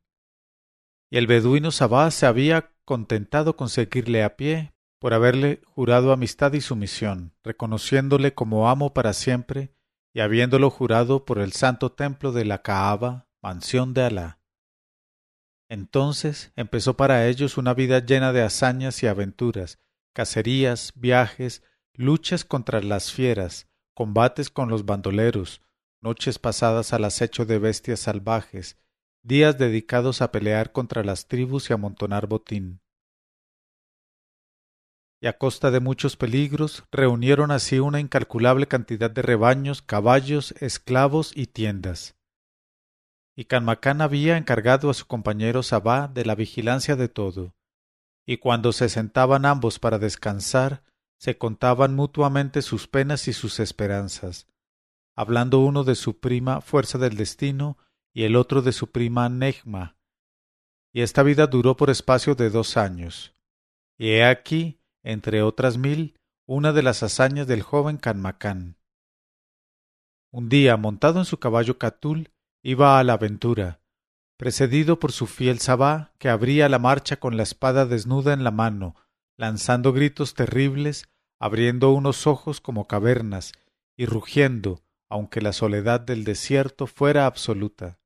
y 1.10 1.18
el 1.18 1.26
beduino 1.26 1.72
Sabá 1.72 2.12
se 2.12 2.28
había 2.28 2.72
contentado 2.86 3.56
con 3.56 3.68
seguirle 3.68 4.24
a 4.24 4.38
pie 4.38 4.76
por 5.00 5.16
haberle 5.16 5.60
jurado 5.66 6.12
amistad 6.12 6.54
y 6.54 6.62
sumisión, 6.62 7.34
reconociéndole 7.44 8.36
como 8.36 8.70
amo 8.70 8.94
para 8.94 9.12
siempre 9.14 9.74
y 10.14 10.20
habiéndolo 10.20 10.70
jurado 10.70 11.26
por 11.26 11.40
el 11.40 11.52
santo 11.54 11.92
templo 11.92 12.32
de 12.32 12.46
la 12.46 12.62
Kaaba, 12.62 13.28
mansión 13.42 13.96
de 13.96 14.04
Alá. 14.04 14.40
Entonces 15.68 16.54
empezó 16.56 16.96
para 16.96 17.28
ellos 17.28 17.58
una 17.58 17.74
vida 17.74 18.06
llena 18.06 18.34
de 18.34 18.44
hazañas 18.44 19.02
y 19.02 19.08
aventuras, 19.08 19.80
cacerías, 20.14 20.94
viajes, 20.94 21.64
luchas 21.96 22.46
contra 22.46 22.84
las 22.84 23.12
fieras, 23.12 23.68
combates 23.96 24.52
con 24.52 24.70
los 24.70 24.86
bandoleros, 24.86 25.65
noches 26.06 26.38
pasadas 26.38 26.94
al 26.94 27.04
acecho 27.04 27.48
de 27.48 27.58
bestias 27.58 28.02
salvajes, 28.02 28.78
días 29.24 29.58
dedicados 29.58 30.22
a 30.22 30.32
pelear 30.32 30.72
contra 30.72 31.04
las 31.04 31.28
tribus 31.28 31.72
y 31.72 31.74
amontonar 31.74 32.28
botín. 32.28 32.80
Y 35.20 35.26
a 35.26 35.40
costa 35.40 35.72
de 35.72 35.80
muchos 35.80 36.16
peligros, 36.16 36.84
reunieron 36.92 37.50
así 37.50 37.80
una 37.80 38.00
incalculable 38.00 38.68
cantidad 38.68 39.10
de 39.10 39.24
rebaños, 39.24 39.82
caballos, 39.82 40.54
esclavos 40.60 41.32
y 41.36 41.48
tiendas. 41.48 42.16
Y 43.36 43.46
Canmacán 43.46 44.02
había 44.02 44.38
encargado 44.38 44.92
a 44.92 44.94
su 44.94 45.08
compañero 45.08 45.64
Sabá 45.64 46.08
de 46.08 46.24
la 46.24 46.36
vigilancia 46.36 46.96
de 46.96 47.10
todo, 47.10 47.56
y 48.28 48.38
cuando 48.38 48.74
se 48.74 48.90
sentaban 48.90 49.44
ambos 49.44 49.80
para 49.80 49.98
descansar, 49.98 50.84
se 51.18 51.40
contaban 51.40 51.96
mutuamente 51.96 52.62
sus 52.62 52.88
penas 52.88 53.28
y 53.28 53.34
sus 53.34 53.60
esperanzas, 53.60 54.48
hablando 55.16 55.60
uno 55.60 55.84
de 55.84 55.96
su 55.96 56.20
prima 56.20 56.62
Fuerza 56.62 56.98
del 56.98 57.16
Destino 57.16 57.78
y 58.14 58.24
el 58.24 58.36
otro 58.36 58.62
de 58.62 58.72
su 58.72 58.92
prima 58.92 59.30
Negma. 59.30 59.98
Y 60.94 61.02
esta 61.02 61.24
vida 61.24 61.48
duró 61.48 61.76
por 61.76 61.90
espacio 61.90 62.36
de 62.36 62.50
dos 62.50 62.78
años. 62.78 63.36
Y 63.98 64.10
he 64.10 64.26
aquí, 64.26 64.82
entre 65.04 65.42
otras 65.42 65.78
mil, 65.78 66.20
una 66.46 66.74
de 66.74 66.84
las 66.84 67.02
hazañas 67.02 67.48
del 67.48 67.62
joven 67.62 67.98
Canmacán. 67.98 68.78
Un 70.32 70.50
día, 70.50 70.78
montado 70.78 71.20
en 71.20 71.26
su 71.26 71.40
caballo 71.40 71.78
Catul, 71.78 72.32
iba 72.62 73.00
a 73.00 73.04
la 73.04 73.14
aventura, 73.14 73.82
precedido 74.38 75.00
por 75.00 75.12
su 75.12 75.28
fiel 75.28 75.60
Sabá, 75.60 76.14
que 76.20 76.30
abría 76.30 76.68
la 76.70 76.80
marcha 76.80 77.18
con 77.18 77.38
la 77.38 77.44
espada 77.44 77.86
desnuda 77.86 78.34
en 78.34 78.44
la 78.44 78.52
mano, 78.52 78.96
lanzando 79.38 79.94
gritos 79.94 80.34
terribles, 80.34 81.10
abriendo 81.40 81.92
unos 81.92 82.28
ojos 82.28 82.62
como 82.62 82.86
cavernas, 82.86 83.54
y 83.98 84.06
rugiendo, 84.06 84.85
aunque 85.10 85.42
la 85.42 85.54
soledad 85.54 86.00
del 86.00 86.24
desierto 86.24 86.88
fuera 86.88 87.26
absoluta. 87.26 88.00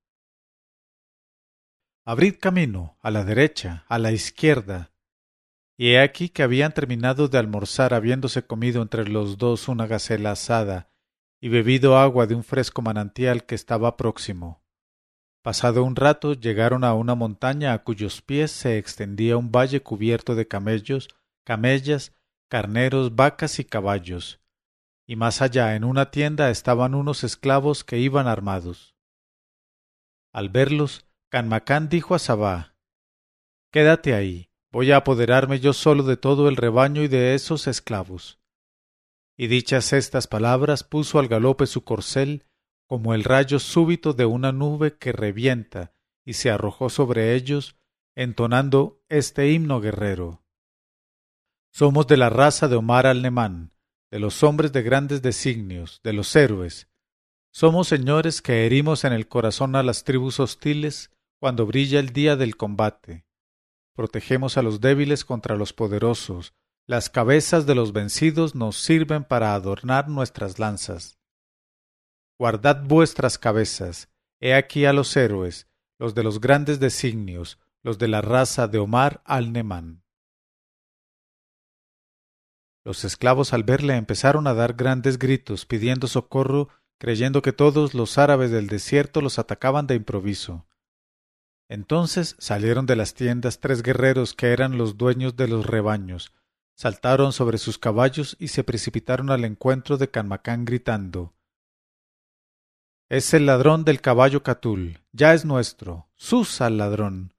Abrid 2.05 2.35
camino, 2.39 2.97
a 3.01 3.11
la 3.11 3.23
derecha, 3.23 3.85
a 3.87 3.99
la 3.99 4.11
izquierda. 4.11 4.91
Y 5.77 5.91
he 5.91 6.01
aquí 6.01 6.29
que 6.29 6.43
habían 6.43 6.73
terminado 6.73 7.27
de 7.27 7.37
almorzar 7.37 7.93
habiéndose 7.93 8.45
comido 8.45 8.81
entre 8.81 9.07
los 9.07 9.37
dos 9.37 9.67
una 9.67 9.87
gacela 9.87 10.31
asada 10.31 10.89
y 11.39 11.49
bebido 11.49 11.97
agua 11.97 12.27
de 12.27 12.35
un 12.35 12.43
fresco 12.43 12.81
manantial 12.81 13.45
que 13.45 13.55
estaba 13.55 13.95
próximo. 13.95 14.63
Pasado 15.41 15.83
un 15.83 15.95
rato 15.95 16.33
llegaron 16.33 16.83
a 16.83 16.93
una 16.93 17.15
montaña 17.15 17.73
a 17.73 17.83
cuyos 17.83 18.21
pies 18.21 18.51
se 18.51 18.77
extendía 18.77 19.37
un 19.37 19.51
valle 19.51 19.81
cubierto 19.81 20.35
de 20.35 20.47
camellos, 20.47 21.07
camellas, 21.45 22.13
carneros, 22.49 23.15
vacas 23.15 23.59
y 23.59 23.63
caballos, 23.63 24.41
y 25.09 25.15
más 25.15 25.41
allá 25.41 25.75
en 25.75 25.85
una 25.85 26.11
tienda 26.11 26.51
estaban 26.51 26.93
unos 26.93 27.23
esclavos 27.23 27.83
que 27.83 27.97
iban 27.97 28.27
armados. 28.27 28.95
Al 30.31 30.49
verlos, 30.49 31.07
Canmacán 31.31 31.89
dijo 31.89 32.13
a 32.13 32.19
Sabá 32.19 32.75
Quédate 33.71 34.13
ahí, 34.13 34.51
voy 34.71 34.91
a 34.91 34.97
apoderarme 34.97 35.59
yo 35.59 35.73
solo 35.73 36.03
de 36.03 36.15
todo 36.15 36.47
el 36.47 36.57
rebaño 36.57 37.01
y 37.01 37.07
de 37.07 37.33
esos 37.33 37.65
esclavos. 37.65 38.39
Y 39.35 39.47
dichas 39.47 39.93
estas 39.93 40.27
palabras 40.27 40.83
puso 40.83 41.17
al 41.17 41.27
galope 41.27 41.65
su 41.65 41.83
corcel 41.83 42.45
como 42.85 43.15
el 43.15 43.23
rayo 43.23 43.57
súbito 43.57 44.13
de 44.13 44.25
una 44.27 44.51
nube 44.51 44.99
que 44.99 45.11
revienta, 45.11 45.91
y 46.23 46.33
se 46.33 46.51
arrojó 46.51 46.91
sobre 46.91 47.33
ellos, 47.33 47.79
entonando 48.15 49.01
este 49.09 49.51
himno 49.51 49.81
guerrero. 49.81 50.43
Somos 51.71 52.05
de 52.05 52.17
la 52.17 52.29
raza 52.29 52.67
de 52.67 52.75
Omar 52.75 53.07
al-Nemán, 53.07 53.73
de 54.11 54.19
los 54.19 54.43
hombres 54.43 54.71
de 54.71 54.81
grandes 54.81 55.21
designios, 55.21 56.01
de 56.03 56.13
los 56.13 56.35
héroes. 56.35 56.87
Somos 57.51 57.87
señores 57.87 58.41
que 58.41 58.65
herimos 58.65 59.03
en 59.03 59.13
el 59.13 59.27
corazón 59.27 59.75
a 59.75 59.83
las 59.83 60.03
tribus 60.03 60.39
hostiles 60.39 61.11
cuando 61.39 61.65
brilla 61.65 61.99
el 61.99 62.09
día 62.09 62.35
del 62.35 62.57
combate. 62.57 63.25
Protegemos 63.95 64.57
a 64.57 64.61
los 64.61 64.81
débiles 64.81 65.25
contra 65.25 65.55
los 65.55 65.73
poderosos, 65.73 66.53
las 66.89 67.11
cabezas 67.11 67.67
de 67.67 67.75
los 67.75 67.93
vencidos 67.93 68.55
nos 68.55 68.75
sirven 68.75 69.23
para 69.23 69.53
adornar 69.53 70.09
nuestras 70.09 70.57
lanzas. 70.57 71.19
Guardad 72.39 72.83
vuestras 72.83 73.37
cabezas. 73.37 74.09
He 74.39 74.55
aquí 74.55 74.85
a 74.85 74.93
los 74.93 75.15
héroes, 75.15 75.67
los 75.99 76.15
de 76.15 76.23
los 76.23 76.41
grandes 76.41 76.79
designios, 76.79 77.59
los 77.83 77.99
de 77.99 78.07
la 78.07 78.21
raza 78.21 78.67
de 78.67 78.79
Omar 78.79 79.21
al-Nemán. 79.25 80.01
Los 82.89 83.03
esclavos 83.05 83.53
al 83.53 83.63
verle 83.63 83.97
empezaron 83.97 84.47
a 84.47 84.55
dar 84.55 84.73
grandes 84.73 85.19
gritos, 85.19 85.67
pidiendo 85.67 86.07
socorro, 86.07 86.69
creyendo 86.97 87.43
que 87.43 87.53
todos 87.53 87.93
los 87.93 88.17
árabes 88.17 88.49
del 88.49 88.65
desierto 88.65 89.21
los 89.21 89.37
atacaban 89.37 89.85
de 89.85 89.93
improviso. 89.93 90.65
Entonces 91.67 92.35
salieron 92.39 92.87
de 92.87 92.95
las 92.95 93.13
tiendas 93.13 93.59
tres 93.59 93.83
guerreros 93.83 94.33
que 94.33 94.53
eran 94.53 94.79
los 94.79 94.97
dueños 94.97 95.35
de 95.35 95.47
los 95.47 95.67
rebaños, 95.67 96.33
saltaron 96.73 97.31
sobre 97.31 97.59
sus 97.59 97.77
caballos 97.77 98.35
y 98.39 98.47
se 98.47 98.63
precipitaron 98.63 99.29
al 99.29 99.45
encuentro 99.45 99.97
de 99.97 100.09
Canmacán 100.09 100.65
gritando 100.65 101.35
es 103.07 103.33
el 103.35 103.47
ladrón 103.47 103.85
del 103.85 104.01
caballo 104.01 104.43
Catul, 104.43 105.01
ya 105.11 105.33
es 105.33 105.43
nuestro. 105.43 106.07
¡Sus 106.15 106.61
al 106.61 106.77
ladrón! 106.77 107.33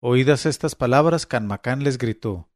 Oídas 0.00 0.46
estas 0.46 0.74
palabras, 0.74 1.26
Canmacán 1.26 1.84
les 1.84 1.98
gritó. 1.98 2.48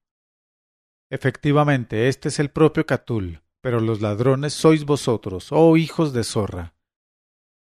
Efectivamente, 1.10 2.08
este 2.08 2.28
es 2.28 2.38
el 2.40 2.50
propio 2.50 2.84
Catul, 2.84 3.42
pero 3.60 3.80
los 3.80 4.00
ladrones 4.00 4.54
sois 4.54 4.84
vosotros, 4.84 5.48
oh 5.50 5.76
hijos 5.76 6.12
de 6.12 6.24
zorra. 6.24 6.74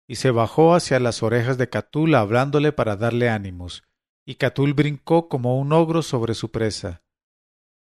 Y 0.08 0.16
se 0.16 0.30
bajó 0.30 0.74
hacia 0.74 1.00
las 1.00 1.22
orejas 1.22 1.58
de 1.58 1.68
Catul 1.68 2.14
hablándole 2.14 2.72
para 2.72 2.96
darle 2.96 3.28
ánimos, 3.28 3.84
y 4.24 4.36
Catul 4.36 4.74
brincó 4.74 5.28
como 5.28 5.58
un 5.60 5.72
ogro 5.72 6.02
sobre 6.02 6.34
su 6.34 6.50
presa. 6.50 7.02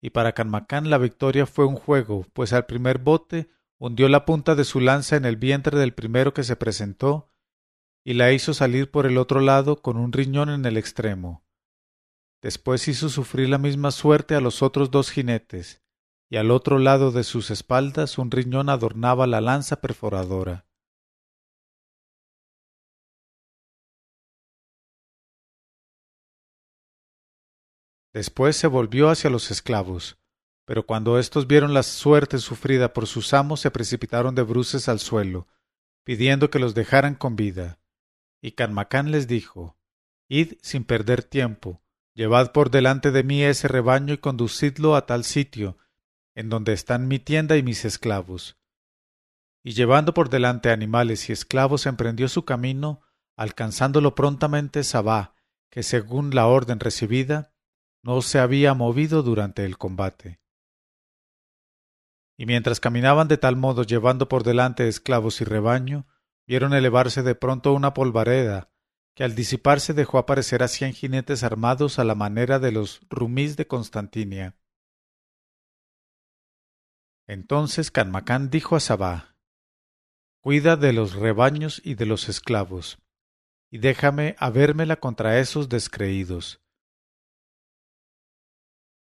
Y 0.02 0.12
para 0.12 0.34
Canmacán 0.34 0.90
la 0.90 1.00
victoria 1.00 1.46
fue 1.46 1.66
un 1.66 1.76
juego, 1.76 2.26
pues 2.34 2.54
al 2.54 2.66
primer 2.66 3.00
bote 3.00 3.50
hundió 3.80 4.10
la 4.10 4.26
punta 4.26 4.56
de 4.56 4.64
su 4.64 4.80
lanza 4.80 5.16
en 5.16 5.26
el 5.26 5.38
vientre 5.38 5.78
del 5.80 5.94
primero 5.94 6.34
que 6.34 6.44
se 6.44 6.56
presentó 6.56 7.32
y 8.04 8.14
la 8.14 8.32
hizo 8.32 8.54
salir 8.54 8.92
por 8.92 9.06
el 9.08 9.18
otro 9.18 9.40
lado 9.40 9.82
con 9.82 9.98
un 9.98 10.14
riñón 10.14 10.50
en 10.50 10.66
el 10.66 10.78
extremo. 10.78 11.45
Después 12.46 12.88
hizo 12.88 13.10
sufrir 13.10 13.50
la 13.50 13.58
misma 13.58 13.90
suerte 13.90 14.36
a 14.36 14.40
los 14.40 14.62
otros 14.62 14.92
dos 14.92 15.10
jinetes, 15.10 15.82
y 16.30 16.38
al 16.38 16.52
otro 16.52 16.78
lado 16.78 17.12
de 17.12 17.24
sus 17.24 17.50
espaldas 17.50 18.20
un 18.20 18.30
riñón 18.30 18.70
adornaba 18.70 19.26
la 19.26 19.42
lanza 19.42 19.82
perforadora. 19.82 20.68
Después 28.14 28.56
se 28.56 28.68
volvió 28.68 29.10
hacia 29.10 29.32
los 29.32 29.50
esclavos, 29.50 30.20
pero 30.66 30.86
cuando 30.86 31.18
éstos 31.18 31.48
vieron 31.48 31.74
la 31.74 31.82
suerte 31.82 32.38
sufrida 32.38 32.94
por 32.94 33.08
sus 33.08 33.34
amos, 33.34 33.62
se 33.62 33.72
precipitaron 33.72 34.36
de 34.36 34.44
bruces 34.44 34.88
al 34.88 35.00
suelo, 35.00 35.48
pidiendo 36.04 36.52
que 36.52 36.60
los 36.60 36.76
dejaran 36.76 37.16
con 37.16 37.36
vida. 37.36 37.80
Y 38.40 38.52
Canmacán 38.52 39.10
les 39.10 39.28
dijo 39.28 39.80
Id 40.28 40.60
sin 40.62 40.84
perder 40.84 41.24
tiempo, 41.24 41.82
llevad 42.16 42.54
por 42.54 42.72
delante 42.72 43.12
de 43.12 43.24
mí 43.24 43.44
ese 43.44 43.68
rebaño 43.68 44.14
y 44.14 44.18
conducidlo 44.18 44.96
a 44.96 45.06
tal 45.06 45.24
sitio, 45.26 45.78
en 46.34 46.50
donde 46.50 46.74
están 46.74 47.08
mi 47.08 47.20
tienda 47.20 47.58
y 47.58 47.64
mis 47.64 47.86
esclavos. 47.86 48.58
Y 49.64 49.74
llevando 49.74 50.14
por 50.14 50.30
delante 50.30 50.72
animales 50.72 51.30
y 51.30 51.34
esclavos 51.34 51.86
emprendió 51.86 52.28
su 52.30 52.46
camino, 52.46 53.02
alcanzándolo 53.36 54.16
prontamente 54.16 54.84
Sabá, 54.84 55.36
que 55.70 55.84
según 55.84 56.34
la 56.34 56.48
orden 56.48 56.80
recibida, 56.80 57.54
no 58.02 58.22
se 58.22 58.40
había 58.40 58.74
movido 58.74 59.24
durante 59.24 59.66
el 59.66 59.78
combate. 59.78 60.40
Y 62.38 62.46
mientras 62.46 62.80
caminaban 62.80 63.28
de 63.28 63.38
tal 63.38 63.56
modo 63.56 63.84
llevando 63.84 64.30
por 64.30 64.44
delante 64.44 64.88
esclavos 64.88 65.42
y 65.42 65.46
rebaño, 65.46 66.06
vieron 66.48 66.74
elevarse 66.74 67.24
de 67.24 67.34
pronto 67.34 67.74
una 67.74 67.94
polvareda, 67.94 68.70
que 69.16 69.24
al 69.24 69.34
disiparse 69.34 69.94
dejó 69.94 70.18
aparecer 70.18 70.62
a 70.62 70.68
cien 70.68 70.94
jinetes 70.94 71.44
armados 71.44 72.00
a 72.00 72.04
la 72.04 72.16
manera 72.16 72.60
de 72.60 72.74
los 72.74 73.02
rumís 73.10 73.56
de 73.56 73.66
Constantinia. 73.66 74.58
Entonces 77.26 77.92
Canmacán 77.92 78.50
dijo 78.50 78.76
a 78.76 78.80
Sabá 78.82 79.38
Cuida 80.42 80.76
de 80.76 80.94
los 80.94 81.14
rebaños 81.14 81.82
y 81.84 81.96
de 81.96 82.06
los 82.06 82.30
esclavos, 82.30 83.00
y 83.72 83.80
déjame 83.80 84.36
habérmela 84.38 84.98
contra 84.98 85.40
esos 85.40 85.70
descreídos. 85.70 86.62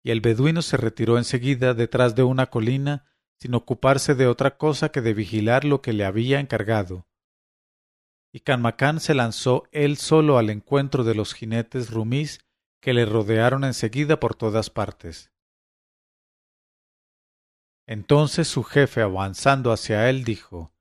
Y 0.03 0.11
el 0.11 0.21
beduino 0.21 0.61
se 0.61 0.77
retiró 0.77 1.17
enseguida 1.17 1.73
detrás 1.73 2.15
de 2.15 2.23
una 2.23 2.45
colina 2.45 3.11
sin 3.41 3.55
ocuparse 3.55 4.15
de 4.15 4.27
otra 4.27 4.57
cosa 4.57 4.89
que 4.89 5.01
de 5.01 5.13
vigilar 5.13 5.65
lo 5.65 5.81
que 5.81 5.91
le 5.91 6.05
había 6.05 6.39
encargado. 6.39 7.06
Y 8.37 8.41
Canmacán 8.41 8.99
se 8.99 9.15
lanzó 9.15 9.63
él 9.71 9.97
solo 9.97 10.37
al 10.37 10.51
encuentro 10.51 11.03
de 11.03 11.15
los 11.15 11.33
jinetes 11.33 11.89
rumís 11.89 12.39
que 12.79 12.93
le 12.93 13.03
rodearon 13.03 13.63
enseguida 13.63 14.19
por 14.19 14.35
todas 14.35 14.69
partes. 14.69 15.31
Entonces 17.87 18.47
su 18.47 18.63
jefe, 18.63 19.01
avanzando 19.01 19.71
hacia 19.71 20.07
él, 20.07 20.23
dijo 20.23 20.71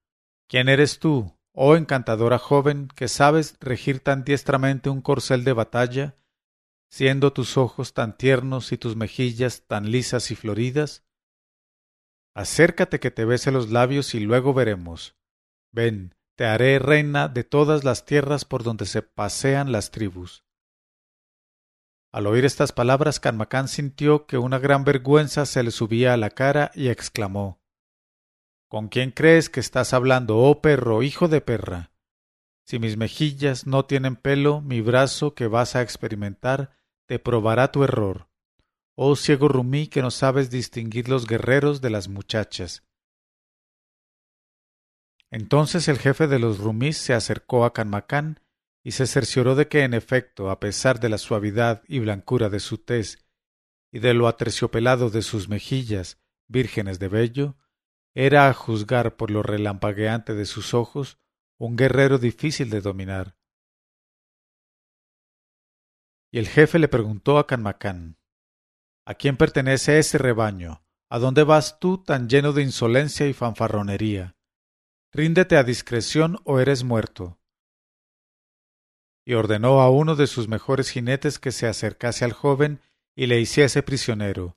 ¿Quién 0.50 0.68
eres 0.68 0.98
tú, 0.98 1.34
oh 1.54 1.76
encantadora 1.76 2.38
joven, 2.38 2.88
que 2.88 3.08
sabes 3.08 3.56
regir 3.58 4.00
tan 4.00 4.22
diestramente 4.22 4.90
un 4.90 5.00
corcel 5.00 5.42
de 5.42 5.54
batalla, 5.54 6.18
siendo 6.90 7.32
tus 7.32 7.56
ojos 7.56 7.94
tan 7.94 8.18
tiernos 8.18 8.70
y 8.70 8.76
tus 8.76 8.96
mejillas 8.96 9.66
tan 9.66 9.90
lisas 9.90 10.30
y 10.30 10.36
floridas? 10.36 11.06
Acércate 12.34 13.00
que 13.00 13.10
te 13.10 13.24
bese 13.24 13.50
los 13.50 13.70
labios 13.70 14.14
y 14.14 14.20
luego 14.20 14.52
veremos. 14.52 15.16
Ven, 15.72 16.15
te 16.36 16.44
haré 16.44 16.78
reina 16.78 17.28
de 17.28 17.44
todas 17.44 17.82
las 17.82 18.04
tierras 18.04 18.44
por 18.44 18.62
donde 18.62 18.86
se 18.86 19.02
pasean 19.02 19.72
las 19.72 19.90
tribus. 19.90 20.44
Al 22.12 22.26
oír 22.26 22.44
estas 22.44 22.72
palabras, 22.72 23.20
Canmacán 23.20 23.68
sintió 23.68 24.26
que 24.26 24.38
una 24.38 24.58
gran 24.58 24.84
vergüenza 24.84 25.44
se 25.44 25.62
le 25.62 25.70
subía 25.70 26.14
a 26.14 26.16
la 26.16 26.30
cara 26.30 26.70
y 26.74 26.88
exclamó 26.88 27.60
¿Con 28.68 28.88
quién 28.88 29.10
crees 29.10 29.48
que 29.48 29.60
estás 29.60 29.92
hablando, 29.92 30.38
oh 30.38 30.60
perro, 30.60 31.02
hijo 31.02 31.28
de 31.28 31.40
perra? 31.40 31.92
Si 32.64 32.78
mis 32.78 32.96
mejillas 32.96 33.66
no 33.66 33.84
tienen 33.84 34.16
pelo, 34.16 34.60
mi 34.60 34.80
brazo 34.80 35.34
que 35.34 35.46
vas 35.46 35.76
a 35.76 35.82
experimentar 35.82 36.76
te 37.06 37.18
probará 37.18 37.70
tu 37.70 37.84
error. 37.84 38.28
Oh 38.94 39.14
ciego 39.14 39.48
rumí 39.48 39.86
que 39.86 40.02
no 40.02 40.10
sabes 40.10 40.50
distinguir 40.50 41.08
los 41.08 41.26
guerreros 41.26 41.80
de 41.80 41.90
las 41.90 42.08
muchachas. 42.08 42.85
Entonces 45.36 45.86
el 45.88 45.98
jefe 45.98 46.28
de 46.28 46.38
los 46.38 46.60
rumís 46.60 46.96
se 46.96 47.12
acercó 47.12 47.66
a 47.66 47.74
Canmacán 47.74 48.40
y 48.82 48.92
se 48.92 49.06
cercioró 49.06 49.54
de 49.54 49.68
que 49.68 49.82
en 49.82 49.92
efecto, 49.92 50.48
a 50.48 50.60
pesar 50.60 50.98
de 50.98 51.10
la 51.10 51.18
suavidad 51.18 51.82
y 51.86 51.98
blancura 51.98 52.48
de 52.48 52.58
su 52.58 52.78
tez 52.78 53.28
y 53.92 53.98
de 53.98 54.14
lo 54.14 54.28
aterciopelado 54.28 55.10
de 55.10 55.20
sus 55.20 55.50
mejillas, 55.50 56.22
vírgenes 56.48 56.98
de 56.98 57.08
vello, 57.08 57.58
era 58.14 58.48
a 58.48 58.54
juzgar 58.54 59.16
por 59.16 59.30
lo 59.30 59.42
relampagueante 59.42 60.32
de 60.32 60.46
sus 60.46 60.72
ojos 60.72 61.18
un 61.58 61.76
guerrero 61.76 62.16
difícil 62.16 62.70
de 62.70 62.80
dominar. 62.80 63.36
Y 66.32 66.38
el 66.38 66.48
jefe 66.48 66.78
le 66.78 66.88
preguntó 66.88 67.38
a 67.38 67.46
Canmacán 67.46 68.16
¿A 69.04 69.12
quién 69.12 69.36
pertenece 69.36 69.98
ese 69.98 70.16
rebaño? 70.16 70.82
¿A 71.10 71.18
dónde 71.18 71.44
vas 71.44 71.78
tú 71.78 72.02
tan 72.02 72.26
lleno 72.26 72.54
de 72.54 72.62
insolencia 72.62 73.28
y 73.28 73.34
fanfarronería? 73.34 74.35
Ríndete 75.12 75.56
a 75.56 75.64
discreción 75.64 76.38
o 76.44 76.60
eres 76.60 76.84
muerto. 76.84 77.38
Y 79.24 79.34
ordenó 79.34 79.80
a 79.80 79.90
uno 79.90 80.14
de 80.14 80.26
sus 80.26 80.48
mejores 80.48 80.90
jinetes 80.90 81.38
que 81.38 81.52
se 81.52 81.66
acercase 81.66 82.24
al 82.24 82.32
joven 82.32 82.80
y 83.14 83.26
le 83.26 83.40
hiciese 83.40 83.82
prisionero. 83.82 84.56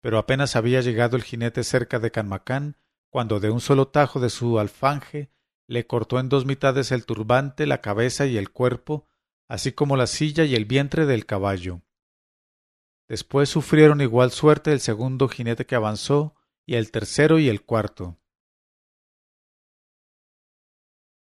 Pero 0.00 0.18
apenas 0.18 0.56
había 0.56 0.80
llegado 0.80 1.16
el 1.16 1.22
jinete 1.22 1.62
cerca 1.62 1.98
de 1.98 2.10
Canmacán, 2.10 2.76
cuando 3.10 3.38
de 3.38 3.50
un 3.50 3.60
solo 3.60 3.88
tajo 3.88 4.18
de 4.18 4.30
su 4.30 4.58
alfanje 4.58 5.30
le 5.68 5.86
cortó 5.86 6.18
en 6.18 6.28
dos 6.28 6.46
mitades 6.46 6.90
el 6.90 7.04
turbante, 7.04 7.66
la 7.66 7.80
cabeza 7.80 8.26
y 8.26 8.36
el 8.36 8.50
cuerpo, 8.50 9.06
así 9.48 9.72
como 9.72 9.96
la 9.96 10.06
silla 10.06 10.44
y 10.44 10.54
el 10.54 10.64
vientre 10.64 11.06
del 11.06 11.26
caballo. 11.26 11.82
Después 13.08 13.48
sufrieron 13.50 14.00
igual 14.00 14.30
suerte 14.30 14.72
el 14.72 14.80
segundo 14.80 15.28
jinete 15.28 15.66
que 15.66 15.74
avanzó, 15.74 16.34
y 16.64 16.76
el 16.76 16.90
tercero 16.90 17.38
y 17.38 17.48
el 17.48 17.62
cuarto. 17.62 18.18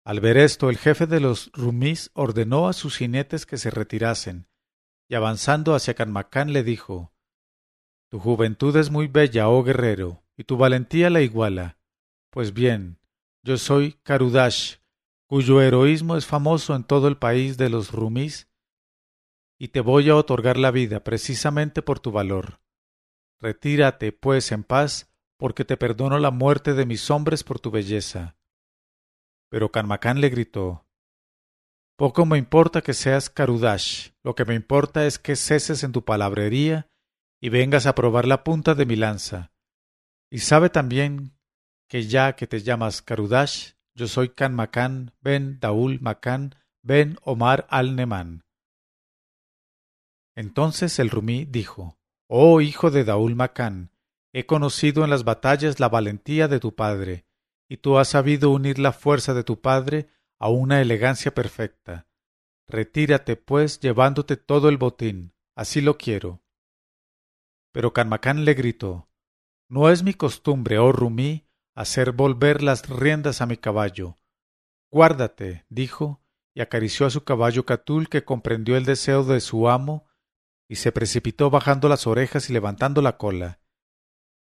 Al 0.03 0.19
ver 0.19 0.37
esto, 0.37 0.69
el 0.69 0.77
jefe 0.77 1.05
de 1.05 1.19
los 1.19 1.51
rumís 1.53 2.09
ordenó 2.13 2.67
a 2.67 2.73
sus 2.73 2.97
jinetes 2.97 3.45
que 3.45 3.57
se 3.57 3.69
retirasen, 3.69 4.47
y 5.07 5.15
avanzando 5.15 5.75
hacia 5.75 5.93
Canmacán 5.93 6.53
le 6.53 6.63
dijo 6.63 7.13
Tu 8.09 8.19
juventud 8.19 8.75
es 8.77 8.89
muy 8.89 9.07
bella, 9.07 9.47
oh 9.47 9.63
guerrero, 9.63 10.23
y 10.35 10.43
tu 10.43 10.57
valentía 10.57 11.09
la 11.11 11.21
iguala. 11.21 11.77
Pues 12.31 12.53
bien, 12.53 12.99
yo 13.43 13.57
soy 13.57 13.93
Karudash, 14.03 14.77
cuyo 15.27 15.61
heroísmo 15.61 16.17
es 16.17 16.25
famoso 16.25 16.75
en 16.75 16.83
todo 16.83 17.07
el 17.07 17.17
país 17.17 17.57
de 17.57 17.69
los 17.69 17.91
rumís, 17.91 18.49
y 19.59 19.67
te 19.67 19.81
voy 19.81 20.09
a 20.09 20.15
otorgar 20.15 20.57
la 20.57 20.71
vida 20.71 21.03
precisamente 21.03 21.83
por 21.83 21.99
tu 21.99 22.11
valor. 22.11 22.59
Retírate, 23.39 24.11
pues, 24.11 24.51
en 24.51 24.63
paz, 24.63 25.13
porque 25.37 25.63
te 25.63 25.77
perdono 25.77 26.17
la 26.17 26.31
muerte 26.31 26.73
de 26.73 26.87
mis 26.87 27.11
hombres 27.11 27.43
por 27.43 27.59
tu 27.59 27.69
belleza. 27.69 28.35
Pero 29.51 29.71
Canmacán 29.71 30.21
le 30.21 30.29
gritó 30.29 30.87
poco 32.01 32.25
me 32.25 32.39
importa 32.39 32.81
que 32.81 32.95
seas 32.95 33.29
Karudash, 33.29 34.09
lo 34.23 34.33
que 34.33 34.43
me 34.43 34.55
importa 34.55 35.05
es 35.05 35.19
que 35.19 35.35
ceses 35.35 35.83
en 35.83 35.91
tu 35.91 36.03
palabrería 36.03 36.89
y 37.39 37.49
vengas 37.49 37.85
a 37.85 37.93
probar 37.93 38.25
la 38.25 38.43
punta 38.43 38.73
de 38.73 38.87
mi 38.87 38.95
lanza. 38.95 39.51
Y 40.31 40.39
sabe 40.39 40.71
también 40.71 41.37
que 41.87 42.07
ya 42.07 42.33
que 42.35 42.47
te 42.47 42.61
llamas 42.61 43.03
Karudash, 43.03 43.73
yo 43.93 44.07
soy 44.07 44.29
Kan 44.29 44.55
Makan 44.55 45.13
ben 45.21 45.59
Daul 45.59 46.01
Makan 46.01 46.55
ben 46.81 47.19
Omar 47.21 47.67
al-Neman. 47.69 48.45
Entonces 50.35 50.97
el 50.97 51.11
rumí 51.11 51.45
dijo, 51.45 51.99
Oh 52.27 52.61
hijo 52.61 52.89
de 52.89 53.03
Daul 53.03 53.35
Makan, 53.35 53.91
he 54.33 54.47
conocido 54.47 55.03
en 55.03 55.11
las 55.11 55.23
batallas 55.23 55.79
la 55.79 55.87
valentía 55.87 56.47
de 56.47 56.59
tu 56.59 56.73
padre, 56.73 57.25
y 57.71 57.77
tú 57.77 57.97
has 57.97 58.09
sabido 58.09 58.49
unir 58.49 58.79
la 58.79 58.91
fuerza 58.91 59.33
de 59.33 59.45
tu 59.45 59.61
padre 59.61 60.09
a 60.37 60.49
una 60.49 60.81
elegancia 60.81 61.33
perfecta. 61.33 62.05
Retírate, 62.67 63.37
pues, 63.37 63.79
llevándote 63.79 64.35
todo 64.35 64.67
el 64.67 64.75
botín. 64.77 65.33
Así 65.55 65.79
lo 65.79 65.97
quiero. 65.97 66.43
Pero 67.71 67.93
Canmacán 67.93 68.43
le 68.43 68.55
gritó 68.55 69.09
No 69.69 69.89
es 69.89 70.03
mi 70.03 70.13
costumbre, 70.13 70.79
oh 70.79 70.91
Rumí, 70.91 71.47
hacer 71.73 72.11
volver 72.11 72.61
las 72.61 72.89
riendas 72.89 73.39
a 73.39 73.45
mi 73.45 73.55
caballo. 73.55 74.19
Guárdate, 74.91 75.65
dijo, 75.69 76.21
y 76.53 76.59
acarició 76.59 77.05
a 77.05 77.09
su 77.09 77.23
caballo 77.23 77.65
Catul, 77.65 78.09
que 78.09 78.25
comprendió 78.25 78.75
el 78.75 78.83
deseo 78.83 79.23
de 79.23 79.39
su 79.39 79.69
amo, 79.69 80.09
y 80.67 80.75
se 80.75 80.91
precipitó 80.91 81.49
bajando 81.49 81.87
las 81.87 82.05
orejas 82.05 82.49
y 82.49 82.53
levantando 82.53 83.01
la 83.01 83.15
cola. 83.15 83.60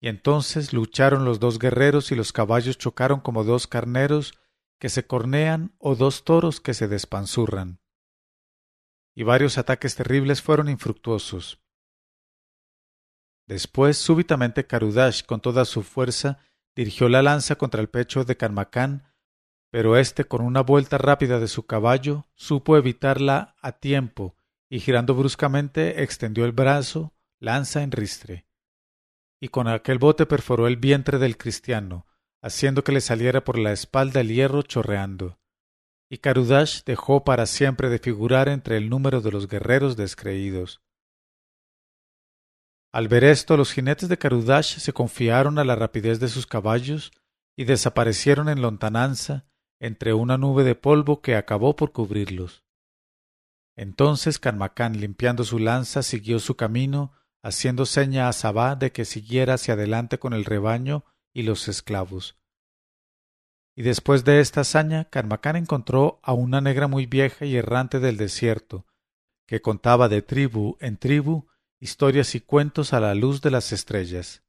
Y 0.01 0.07
entonces 0.07 0.73
lucharon 0.73 1.25
los 1.25 1.39
dos 1.39 1.59
guerreros 1.59 2.11
y 2.11 2.15
los 2.15 2.33
caballos 2.33 2.79
chocaron 2.79 3.19
como 3.19 3.43
dos 3.43 3.67
carneros 3.67 4.33
que 4.79 4.89
se 4.89 5.05
cornean 5.05 5.75
o 5.77 5.95
dos 5.95 6.23
toros 6.23 6.59
que 6.59 6.73
se 6.73 6.87
despanzurran. 6.87 7.79
Y 9.13 9.21
varios 9.21 9.59
ataques 9.59 9.95
terribles 9.95 10.41
fueron 10.41 10.69
infructuosos. 10.69 11.61
Después, 13.45 13.97
súbitamente, 13.97 14.65
Karudash, 14.65 15.23
con 15.23 15.39
toda 15.39 15.65
su 15.65 15.83
fuerza, 15.83 16.39
dirigió 16.75 17.07
la 17.07 17.21
lanza 17.21 17.55
contra 17.55 17.81
el 17.81 17.89
pecho 17.89 18.23
de 18.23 18.37
Kanmakán, 18.37 19.13
pero 19.69 19.97
éste, 19.97 20.25
con 20.25 20.41
una 20.41 20.61
vuelta 20.61 20.97
rápida 20.97 21.39
de 21.39 21.47
su 21.47 21.67
caballo, 21.67 22.27
supo 22.33 22.75
evitarla 22.75 23.55
a 23.61 23.73
tiempo 23.73 24.35
y 24.67 24.79
girando 24.79 25.13
bruscamente 25.13 26.01
extendió 26.01 26.45
el 26.45 26.53
brazo, 26.53 27.13
lanza 27.39 27.83
en 27.83 27.91
ristre. 27.91 28.47
Y 29.41 29.49
con 29.49 29.67
aquel 29.67 29.97
bote 29.97 30.25
perforó 30.25 30.67
el 30.67 30.77
vientre 30.77 31.17
del 31.17 31.37
cristiano, 31.37 32.05
haciendo 32.41 32.83
que 32.83 32.91
le 32.91 33.01
saliera 33.01 33.43
por 33.43 33.57
la 33.57 33.71
espalda 33.71 34.21
el 34.21 34.29
hierro 34.29 34.61
chorreando. 34.61 35.39
Y 36.09 36.19
Karudash 36.19 36.83
dejó 36.83 37.23
para 37.23 37.45
siempre 37.47 37.89
de 37.89 37.97
figurar 37.99 38.49
entre 38.49 38.77
el 38.77 38.89
número 38.89 39.21
de 39.21 39.31
los 39.31 39.47
guerreros 39.47 39.97
descreídos. 39.97 40.81
Al 42.93 43.07
ver 43.07 43.23
esto, 43.23 43.57
los 43.57 43.71
jinetes 43.71 44.09
de 44.09 44.17
Karudash 44.17 44.77
se 44.77 44.93
confiaron 44.93 45.57
a 45.57 45.63
la 45.63 45.75
rapidez 45.75 46.19
de 46.19 46.27
sus 46.27 46.45
caballos 46.45 47.11
y 47.55 47.63
desaparecieron 47.63 48.49
en 48.49 48.61
lontananza 48.61 49.45
entre 49.79 50.13
una 50.13 50.37
nube 50.37 50.63
de 50.63 50.75
polvo 50.75 51.21
que 51.21 51.35
acabó 51.35 51.75
por 51.75 51.91
cubrirlos. 51.91 52.63
Entonces 53.75 54.37
Canmacán, 54.37 54.99
limpiando 54.99 55.43
su 55.43 55.57
lanza, 55.57 56.03
siguió 56.03 56.39
su 56.39 56.55
camino, 56.55 57.13
haciendo 57.43 57.85
seña 57.85 58.27
a 58.27 58.33
Sabá 58.33 58.75
de 58.75 58.91
que 58.91 59.05
siguiera 59.05 59.55
hacia 59.55 59.73
adelante 59.73 60.19
con 60.19 60.33
el 60.33 60.45
rebaño 60.45 61.03
y 61.33 61.43
los 61.43 61.67
esclavos. 61.67 62.37
Y 63.75 63.83
después 63.83 64.25
de 64.25 64.41
esta 64.41 64.61
hazaña, 64.61 65.05
Carmacán 65.05 65.55
encontró 65.55 66.19
a 66.23 66.33
una 66.33 66.61
negra 66.61 66.87
muy 66.87 67.05
vieja 67.05 67.45
y 67.45 67.55
errante 67.55 67.99
del 67.99 68.17
desierto, 68.17 68.85
que 69.47 69.61
contaba 69.61 70.09
de 70.09 70.21
tribu 70.21 70.77
en 70.79 70.97
tribu 70.97 71.47
historias 71.79 72.35
y 72.35 72.41
cuentos 72.41 72.93
a 72.93 72.99
la 72.99 73.15
luz 73.15 73.41
de 73.41 73.49
las 73.49 73.71
estrellas. 73.71 74.43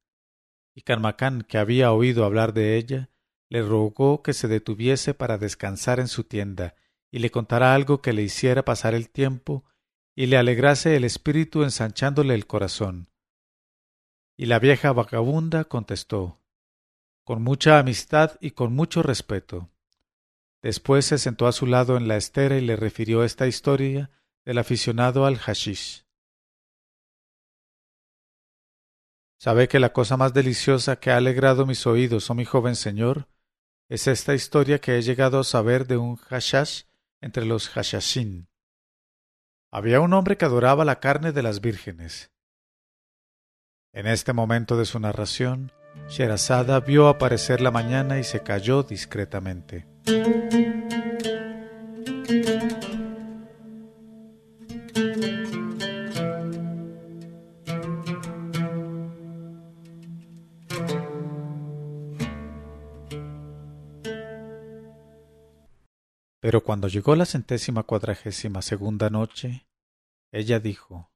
Y 0.75 0.83
Carmacán, 0.83 1.43
que 1.43 1.59
había 1.59 1.93
oído 1.93 2.25
hablar 2.25 2.53
de 2.53 2.77
ella, 2.77 3.11
le 3.49 3.63
rogó 3.63 4.23
que 4.23 4.33
se 4.33 4.49
detuviese 4.49 5.15
para 5.15 5.39
descansar 5.39 5.99
en 6.01 6.09
su 6.09 6.25
tienda 6.25 6.75
y 7.11 7.21
le 7.21 7.31
contara 7.31 7.75
algo 7.75 8.03
que 8.03 8.13
le 8.13 8.23
hiciera 8.23 8.65
pasar 8.65 8.95
el 8.95 9.09
tiempo 9.09 9.65
y 10.15 10.27
le 10.27 10.37
alegrase 10.37 10.97
el 10.97 11.05
espíritu 11.05 11.63
ensanchándole 11.63 12.35
el 12.35 12.47
corazón. 12.47 13.09
Y 14.37 14.47
la 14.47 14.59
vieja 14.59 14.93
vagabunda 14.93 15.65
contestó 15.65 16.43
con 17.25 17.43
mucha 17.43 17.79
amistad 17.79 18.37
y 18.41 18.51
con 18.51 18.75
mucho 18.75 19.03
respeto. 19.03 19.71
Después 20.61 21.07
se 21.07 21.19
sentó 21.19 21.47
a 21.47 21.53
su 21.53 21.67
lado 21.67 21.97
en 21.97 22.09
la 22.09 22.17
estera 22.17 22.57
y 22.57 22.61
le 22.61 22.77
refirió 22.77 23.25
esta 23.25 23.47
historia 23.47 24.11
del 24.45 24.59
aficionado 24.59 25.25
al 25.25 25.39
hashish. 25.39 26.05
¿Sabe 29.39 29.67
que 29.69 29.81
la 29.81 29.93
cosa 29.93 30.17
más 30.17 30.35
deliciosa 30.35 30.97
que 30.97 31.11
ha 31.11 31.17
alegrado 31.17 31.67
mis 31.67 31.87
oídos, 31.87 32.31
oh 32.31 32.35
mi 32.35 32.45
joven 32.45 32.77
señor, 32.77 33.29
es 33.89 34.07
esta 34.07 34.35
historia 34.35 34.81
que 34.81 34.97
he 34.97 35.03
llegado 35.03 35.41
a 35.41 35.45
saber 35.45 35.87
de 35.87 35.97
un 35.97 36.17
hashash 36.17 36.83
entre 37.21 37.45
los 37.45 37.69
hashashin? 37.69 38.52
Había 39.75 40.01
un 40.01 40.13
hombre 40.13 40.37
que 40.37 40.45
adoraba 40.45 40.85
la 40.85 41.01
carne 41.01 41.33
de 41.33 41.43
las 41.43 41.63
vírgenes. 41.63 42.31
En 43.95 44.07
este 44.07 44.35
momento 44.35 44.77
de 44.77 44.85
su 44.85 45.01
narración, 45.01 45.73
Sherazada 46.09 46.79
vio 46.81 47.09
aparecer 47.09 47.63
la 47.63 47.71
mañana 47.71 48.19
y 48.19 48.25
se 48.25 48.43
calló 48.43 48.83
discretamente. 48.83 49.87
Pero 66.53 66.65
cuando 66.65 66.87
llegó 66.87 67.17
la 67.17 67.25
centésima 67.25 67.85
cuadragésima 67.85 68.61
segunda 68.61 69.09
noche, 69.09 69.67
ella 70.33 70.61
dijo 70.61 71.11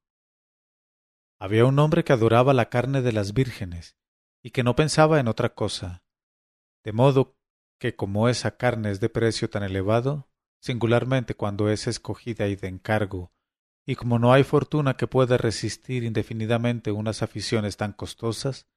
Había 1.38 1.66
un 1.66 1.78
hombre 1.78 2.04
que 2.04 2.14
adoraba 2.14 2.54
la 2.54 2.70
carne 2.70 3.02
de 3.02 3.12
las 3.12 3.34
vírgenes 3.34 3.98
y 4.42 4.52
que 4.52 4.62
no 4.62 4.74
pensaba 4.74 5.20
en 5.20 5.28
otra 5.28 5.54
cosa. 5.54 6.02
De 6.82 6.92
modo 6.92 7.36
que 7.78 7.94
como 7.96 8.30
esa 8.30 8.56
carne 8.56 8.90
es 8.90 8.98
de 9.00 9.10
precio 9.10 9.50
tan 9.50 9.62
elevado, 9.62 10.26
singularmente 10.62 11.34
cuando 11.34 11.68
es 11.68 11.86
escogida 11.86 12.48
y 12.48 12.56
de 12.56 12.68
encargo, 12.68 13.30
y 13.84 13.94
como 13.94 14.18
no 14.18 14.32
hay 14.32 14.42
fortuna 14.42 14.96
que 14.96 15.06
pueda 15.06 15.36
resistir 15.36 16.02
indefinidamente 16.04 16.92
unas 16.92 17.20
aficiones 17.22 17.76
tan 17.76 17.92
costosas, 17.92 18.68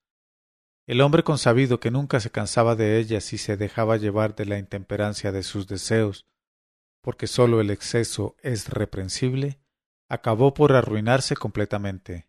el 0.88 1.00
hombre 1.00 1.24
consabido 1.24 1.80
que 1.80 1.90
nunca 1.90 2.20
se 2.20 2.32
cansaba 2.32 2.76
de 2.76 3.00
ellas 3.00 3.32
y 3.32 3.38
se 3.38 3.56
dejaba 3.56 3.96
llevar 3.96 4.36
de 4.36 4.46
la 4.46 4.58
intemperancia 4.58 5.32
de 5.32 5.44
sus 5.44 5.66
deseos, 5.66 6.26
porque 7.02 7.28
sólo 7.28 7.62
el 7.62 7.70
exceso 7.72 8.36
es 8.42 8.70
reprensible, 8.70 9.60
acabó 10.08 10.54
por 10.54 10.74
arruinarse 10.74 11.36
completamente. 11.36 12.28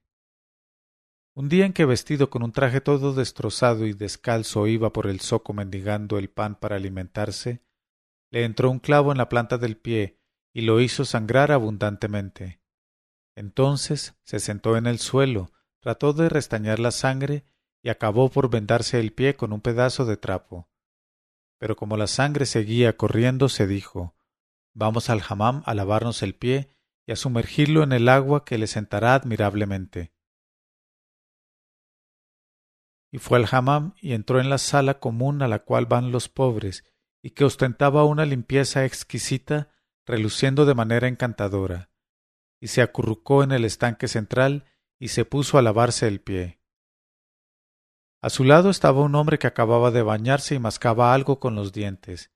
Un 1.35 1.49
día 1.49 1.65
en 1.65 1.73
que 1.73 1.85
vestido 1.85 2.29
con 2.29 2.43
un 2.43 2.53
traje 2.53 2.81
todo 2.81 3.15
destrozado 3.15 3.87
y 3.87 3.93
descalzo 3.93 4.67
iba 4.67 4.93
por 4.93 5.07
el 5.07 5.21
zoco 5.21 5.53
mendigando 5.53 6.19
el 6.19 6.29
pan 6.29 6.57
para 6.57 6.77
alimentarse, 6.77 7.63
le 8.31 8.45
entró 8.45 8.71
un 8.71 8.79
clavo 8.79 9.13
en 9.13 9.19
la 9.19 9.29
planta 9.29 9.57
del 9.57 9.77
pie 9.77 10.19
y 10.53 10.63
lo 10.63 10.81
hizo 10.81 11.05
sangrar 11.05 11.53
abundantemente. 11.53 12.61
Entonces 13.35 14.15
se 14.23 14.41
sentó 14.41 14.77
en 14.77 14.87
el 14.87 14.99
suelo, 14.99 15.53
trató 15.81 16.13
de 16.13 16.29
restañar 16.29 16.79
la 16.79 16.91
sangre 16.91 17.45
y 17.83 17.89
acabó 17.89 18.29
por 18.29 18.51
vendarse 18.51 19.01
el 19.01 19.13
pie 19.13 19.37
con 19.37 19.53
un 19.53 19.61
pedazo 19.61 20.05
de 20.05 20.17
trapo. 20.17 20.69
Pero 21.59 21.77
como 21.77 21.97
la 21.97 22.07
sangre 22.07 22.47
seguía 22.47 22.97
corriendo, 22.97 23.49
se 23.49 23.67
dijo 23.67 24.15
Vamos 24.75 25.11
al 25.11 25.23
hammam 25.29 25.63
a 25.67 25.75
lavarnos 25.75 26.23
el 26.23 26.35
pie 26.35 26.75
y 27.07 27.13
a 27.13 27.17
sumergirlo 27.17 27.83
en 27.83 27.93
el 27.93 28.09
agua 28.09 28.45
que 28.45 28.59
le 28.59 28.67
sentará 28.67 29.15
admirablemente. 29.15 30.13
Y 33.13 33.19
fue 33.19 33.39
al 33.39 33.49
hammam 33.51 33.95
y 34.01 34.13
entró 34.13 34.41
en 34.41 34.49
la 34.49 34.59
sala 34.59 35.01
común 35.01 35.43
a 35.43 35.49
la 35.49 35.61
cual 35.61 35.87
van 35.87 36.13
los 36.13 36.29
pobres, 36.29 36.85
y 37.23 37.31
que 37.31 37.45
ostentaba 37.45 38.05
una 38.05 38.25
limpieza 38.25 38.85
exquisita, 38.85 39.69
reluciendo 40.07 40.65
de 40.65 40.75
manera 40.75 41.09
encantadora, 41.09 41.91
y 42.61 42.69
se 42.69 42.83
acurrucó 42.83 43.43
en 43.43 43.53
el 43.53 43.65
estanque 43.65 44.09
central 44.09 44.65
y 44.99 45.09
se 45.09 45.25
puso 45.25 45.59
a 45.59 45.63
lavarse 45.63 46.07
el 46.07 46.21
pie. 46.21 46.61
A 48.23 48.31
su 48.31 48.45
lado 48.45 48.71
estaba 48.71 49.01
un 49.03 49.15
hombre 49.15 49.39
que 49.39 49.47
acababa 49.47 49.91
de 49.91 50.03
bañarse 50.03 50.55
y 50.55 50.59
mascaba 50.59 51.15
algo 51.15 51.41
con 51.41 51.55
los 51.55 51.73
dientes, 51.73 52.31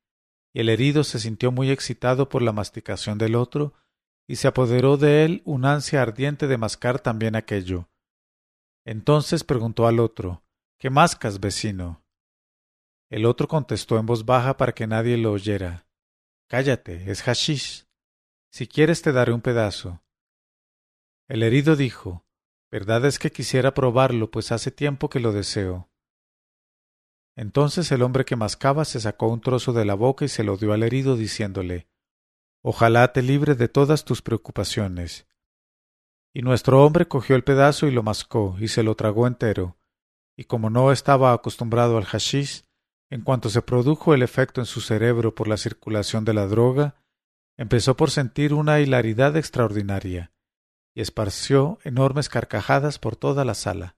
y 0.55 0.61
el 0.61 0.69
herido 0.69 1.03
se 1.05 1.19
sintió 1.19 1.51
muy 1.53 1.71
excitado 1.71 2.29
por 2.29 2.41
la 2.41 2.53
masticación 2.53 3.19
del 3.19 3.35
otro, 3.35 3.75
y 4.27 4.37
se 4.37 4.49
apoderó 4.49 4.97
de 4.97 5.25
él 5.25 5.43
un 5.45 5.67
ansia 5.67 6.01
ardiente 6.01 6.47
de 6.47 6.57
mascar 6.57 7.01
también 7.01 7.37
aquello. 7.37 7.91
Entonces 8.87 9.45
preguntó 9.45 9.87
al 9.87 9.99
otro 9.99 10.43
¿Qué 10.79 10.91
mascas, 10.91 11.41
vecino? 11.41 12.05
El 13.11 13.27
otro 13.27 13.49
contestó 13.49 13.99
en 13.99 14.07
voz 14.07 14.25
baja 14.25 14.57
para 14.57 14.73
que 14.73 14.87
nadie 14.87 15.17
lo 15.17 15.33
oyera. 15.33 15.87
Cállate, 16.49 17.11
es 17.11 17.23
hashish. 17.23 17.87
Si 18.51 18.67
quieres 18.67 19.03
te 19.03 19.13
daré 19.13 19.33
un 19.33 19.41
pedazo. 19.41 20.03
El 21.29 21.43
herido 21.43 21.75
dijo 21.75 22.25
Verdad 22.71 23.05
es 23.07 23.19
que 23.19 23.31
quisiera 23.31 23.75
probarlo, 23.75 24.31
pues 24.31 24.53
hace 24.53 24.71
tiempo 24.71 25.09
que 25.11 25.21
lo 25.21 25.33
deseo. 25.33 25.91
Entonces 27.37 27.91
el 27.91 28.03
hombre 28.03 28.25
que 28.25 28.37
mascaba 28.37 28.85
se 28.85 29.01
sacó 29.01 29.29
un 29.29 29.41
trozo 29.41 29.73
de 29.73 29.85
la 29.85 29.95
boca 29.95 30.25
y 30.25 30.29
se 30.29 30.45
lo 30.45 30.57
dio 30.57 30.73
al 30.73 30.83
herido, 30.83 31.17
diciéndole 31.17 31.89
Ojalá 32.63 33.13
te 33.13 33.23
libre 33.23 33.55
de 33.55 33.69
todas 33.69 34.05
tus 34.05 34.23
preocupaciones. 34.23 35.27
Y 36.33 36.43
nuestro 36.43 36.85
hombre 36.85 37.07
cogió 37.07 37.37
el 37.37 37.45
pedazo 37.45 37.87
y 37.87 37.91
lo 37.91 38.03
mascó, 38.03 38.57
y 38.59 38.69
se 38.69 38.83
lo 38.83 38.95
tragó 38.95 39.27
entero, 39.27 39.77
y 40.37 40.45
como 40.45 40.71
no 40.71 40.91
estaba 40.91 41.33
acostumbrado 41.33 41.99
al 41.99 42.07
hashish, 42.07 42.65
en 43.11 43.21
cuanto 43.21 43.51
se 43.51 43.63
produjo 43.63 44.15
el 44.15 44.23
efecto 44.23 44.61
en 44.61 44.67
su 44.67 44.81
cerebro 44.81 45.35
por 45.35 45.47
la 45.47 45.57
circulación 45.57 46.25
de 46.25 46.35
la 46.35 46.47
droga, 46.47 46.97
empezó 47.57 47.97
por 47.97 48.11
sentir 48.11 48.55
una 48.55 48.81
hilaridad 48.81 49.37
extraordinaria, 49.37 50.33
y 50.95 51.03
esparció 51.03 51.79
enormes 51.85 52.29
carcajadas 52.29 52.99
por 52.99 53.15
toda 53.15 53.45
la 53.45 53.55
sala. 53.55 53.97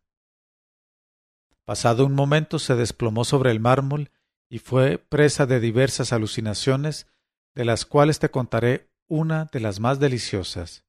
Pasado 1.66 2.06
un 2.06 2.14
momento 2.14 2.60
se 2.60 2.76
desplomó 2.76 3.24
sobre 3.24 3.50
el 3.50 3.58
mármol 3.58 4.12
y 4.48 4.60
fue 4.60 4.98
presa 4.98 5.46
de 5.46 5.58
diversas 5.58 6.12
alucinaciones, 6.12 7.08
de 7.56 7.64
las 7.64 7.84
cuales 7.84 8.20
te 8.20 8.30
contaré 8.30 8.88
una 9.08 9.46
de 9.46 9.58
las 9.58 9.80
más 9.80 9.98
deliciosas. 9.98 10.84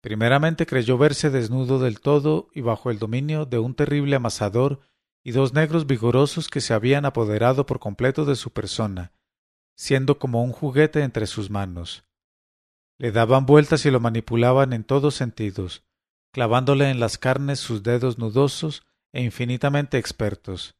Primeramente 0.00 0.64
creyó 0.64 0.96
verse 0.96 1.28
desnudo 1.28 1.78
del 1.78 2.00
todo 2.00 2.48
y 2.54 2.62
bajo 2.62 2.90
el 2.90 2.98
dominio 2.98 3.44
de 3.44 3.58
un 3.58 3.74
terrible 3.74 4.16
amasador 4.16 4.80
y 5.22 5.32
dos 5.32 5.52
negros 5.52 5.86
vigorosos 5.86 6.48
que 6.48 6.62
se 6.62 6.72
habían 6.72 7.04
apoderado 7.04 7.66
por 7.66 7.78
completo 7.78 8.24
de 8.24 8.36
su 8.36 8.52
persona, 8.52 9.12
siendo 9.76 10.18
como 10.18 10.42
un 10.42 10.52
juguete 10.52 11.02
entre 11.02 11.26
sus 11.26 11.50
manos. 11.50 12.04
Le 12.96 13.12
daban 13.12 13.44
vueltas 13.44 13.84
y 13.84 13.90
lo 13.90 14.00
manipulaban 14.00 14.72
en 14.72 14.84
todos 14.84 15.14
sentidos, 15.14 15.84
clavándole 16.32 16.88
en 16.88 17.00
las 17.00 17.18
carnes 17.18 17.60
sus 17.60 17.82
dedos 17.82 18.16
nudosos 18.16 18.86
e 19.12 19.22
infinitamente 19.22 19.98
expertos. 19.98 20.76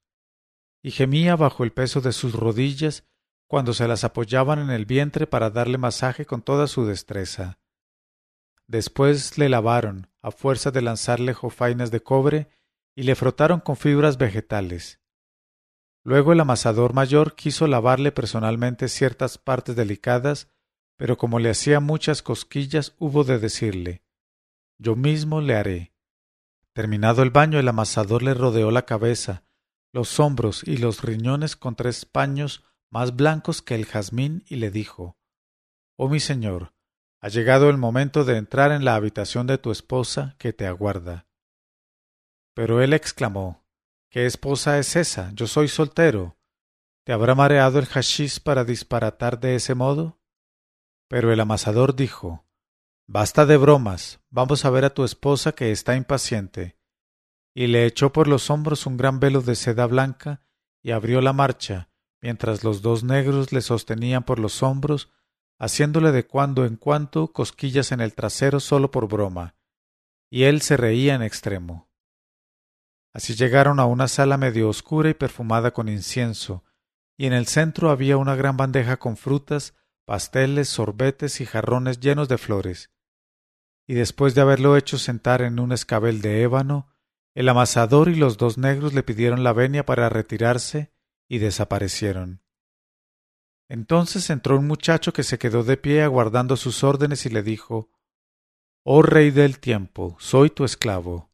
Y 0.82 0.90
gemía 0.90 1.36
bajo 1.36 1.64
el 1.64 1.72
peso 1.72 2.00
de 2.00 2.12
sus 2.12 2.34
rodillas 2.34 3.04
cuando 3.46 3.74
se 3.74 3.86
las 3.88 4.04
apoyaban 4.04 4.58
en 4.58 4.70
el 4.70 4.86
vientre 4.86 5.26
para 5.26 5.50
darle 5.50 5.78
masaje 5.78 6.26
con 6.26 6.42
toda 6.42 6.66
su 6.66 6.84
destreza. 6.84 7.58
Después 8.66 9.38
le 9.38 9.48
lavaron, 9.48 10.10
a 10.22 10.30
fuerza 10.30 10.70
de 10.70 10.82
lanzarle 10.82 11.32
jofainas 11.34 11.90
de 11.90 12.02
cobre, 12.02 12.48
y 12.96 13.04
le 13.04 13.14
frotaron 13.14 13.60
con 13.60 13.76
fibras 13.76 14.18
vegetales. 14.18 15.00
Luego 16.02 16.32
el 16.32 16.40
amasador 16.40 16.94
mayor 16.94 17.34
quiso 17.34 17.66
lavarle 17.66 18.10
personalmente 18.10 18.88
ciertas 18.88 19.38
partes 19.38 19.76
delicadas, 19.76 20.48
pero 20.96 21.16
como 21.16 21.38
le 21.38 21.50
hacía 21.50 21.80
muchas 21.80 22.22
cosquillas, 22.22 22.94
hubo 22.98 23.24
de 23.24 23.38
decirle 23.38 24.02
Yo 24.78 24.96
mismo 24.96 25.40
le 25.40 25.56
haré. 25.56 25.95
Terminado 26.76 27.22
el 27.22 27.30
baño, 27.30 27.58
el 27.58 27.68
amasador 27.68 28.22
le 28.22 28.34
rodeó 28.34 28.70
la 28.70 28.84
cabeza, 28.84 29.44
los 29.94 30.20
hombros 30.20 30.62
y 30.62 30.76
los 30.76 31.00
riñones 31.00 31.56
con 31.56 31.74
tres 31.74 32.04
paños 32.04 32.64
más 32.90 33.16
blancos 33.16 33.62
que 33.62 33.74
el 33.74 33.86
jazmín 33.86 34.44
y 34.46 34.56
le 34.56 34.70
dijo 34.70 35.16
Oh 35.96 36.10
mi 36.10 36.20
señor, 36.20 36.74
ha 37.22 37.28
llegado 37.28 37.70
el 37.70 37.78
momento 37.78 38.26
de 38.26 38.36
entrar 38.36 38.72
en 38.72 38.84
la 38.84 38.94
habitación 38.94 39.46
de 39.46 39.56
tu 39.56 39.70
esposa 39.70 40.36
que 40.38 40.52
te 40.52 40.66
aguarda. 40.66 41.26
Pero 42.52 42.82
él 42.82 42.92
exclamó 42.92 43.64
¿Qué 44.10 44.26
esposa 44.26 44.78
es 44.78 44.96
esa? 44.96 45.30
Yo 45.32 45.46
soy 45.46 45.68
soltero. 45.68 46.36
¿Te 47.06 47.14
habrá 47.14 47.34
mareado 47.34 47.78
el 47.78 47.86
hashish 47.86 48.38
para 48.38 48.64
disparatar 48.64 49.40
de 49.40 49.54
ese 49.54 49.74
modo? 49.74 50.20
Pero 51.08 51.32
el 51.32 51.40
amasador 51.40 51.96
dijo 51.96 52.45
Basta 53.08 53.46
de 53.46 53.56
bromas, 53.56 54.20
vamos 54.30 54.64
a 54.64 54.70
ver 54.70 54.84
a 54.84 54.90
tu 54.90 55.04
esposa 55.04 55.52
que 55.52 55.70
está 55.70 55.94
impaciente. 55.94 56.76
Y 57.54 57.68
le 57.68 57.86
echó 57.86 58.12
por 58.12 58.26
los 58.26 58.50
hombros 58.50 58.84
un 58.84 58.96
gran 58.96 59.20
velo 59.20 59.42
de 59.42 59.54
seda 59.54 59.86
blanca 59.86 60.42
y 60.82 60.90
abrió 60.90 61.20
la 61.20 61.32
marcha, 61.32 61.88
mientras 62.20 62.64
los 62.64 62.82
dos 62.82 63.04
negros 63.04 63.52
le 63.52 63.60
sostenían 63.60 64.24
por 64.24 64.40
los 64.40 64.62
hombros 64.62 65.12
haciéndole 65.58 66.12
de 66.12 66.26
cuando 66.26 66.66
en 66.66 66.76
cuando 66.76 67.32
cosquillas 67.32 67.92
en 67.92 68.00
el 68.00 68.12
trasero 68.12 68.60
solo 68.60 68.90
por 68.90 69.08
broma, 69.08 69.54
y 70.28 70.42
él 70.42 70.60
se 70.60 70.76
reía 70.76 71.14
en 71.14 71.22
extremo. 71.22 71.88
Así 73.14 73.34
llegaron 73.34 73.80
a 73.80 73.86
una 73.86 74.08
sala 74.08 74.36
medio 74.36 74.68
oscura 74.68 75.08
y 75.08 75.14
perfumada 75.14 75.72
con 75.72 75.88
incienso, 75.88 76.64
y 77.16 77.26
en 77.26 77.32
el 77.32 77.46
centro 77.46 77.90
había 77.90 78.18
una 78.18 78.34
gran 78.34 78.56
bandeja 78.56 78.98
con 78.98 79.16
frutas, 79.16 79.74
pasteles, 80.04 80.68
sorbetes 80.68 81.40
y 81.40 81.46
jarrones 81.46 82.00
llenos 82.00 82.28
de 82.28 82.36
flores. 82.36 82.90
Y 83.86 83.94
después 83.94 84.34
de 84.34 84.40
haberlo 84.40 84.76
hecho 84.76 84.98
sentar 84.98 85.42
en 85.42 85.60
un 85.60 85.72
escabel 85.72 86.20
de 86.20 86.42
ébano, 86.42 86.92
el 87.34 87.48
amasador 87.48 88.08
y 88.08 88.14
los 88.14 88.38
dos 88.38 88.58
negros 88.58 88.94
le 88.94 89.02
pidieron 89.02 89.44
la 89.44 89.52
venia 89.52 89.84
para 89.84 90.08
retirarse 90.08 90.92
y 91.28 91.38
desaparecieron. 91.38 92.42
Entonces 93.68 94.30
entró 94.30 94.58
un 94.58 94.66
muchacho 94.66 95.12
que 95.12 95.22
se 95.22 95.38
quedó 95.38 95.64
de 95.64 95.76
pie 95.76 96.02
aguardando 96.02 96.56
sus 96.56 96.84
órdenes 96.84 97.26
y 97.26 97.30
le 97.30 97.42
dijo 97.42 97.90
Oh 98.84 99.02
rey 99.02 99.30
del 99.30 99.58
tiempo, 99.58 100.16
soy 100.20 100.50
tu 100.50 100.64
esclavo. 100.64 101.32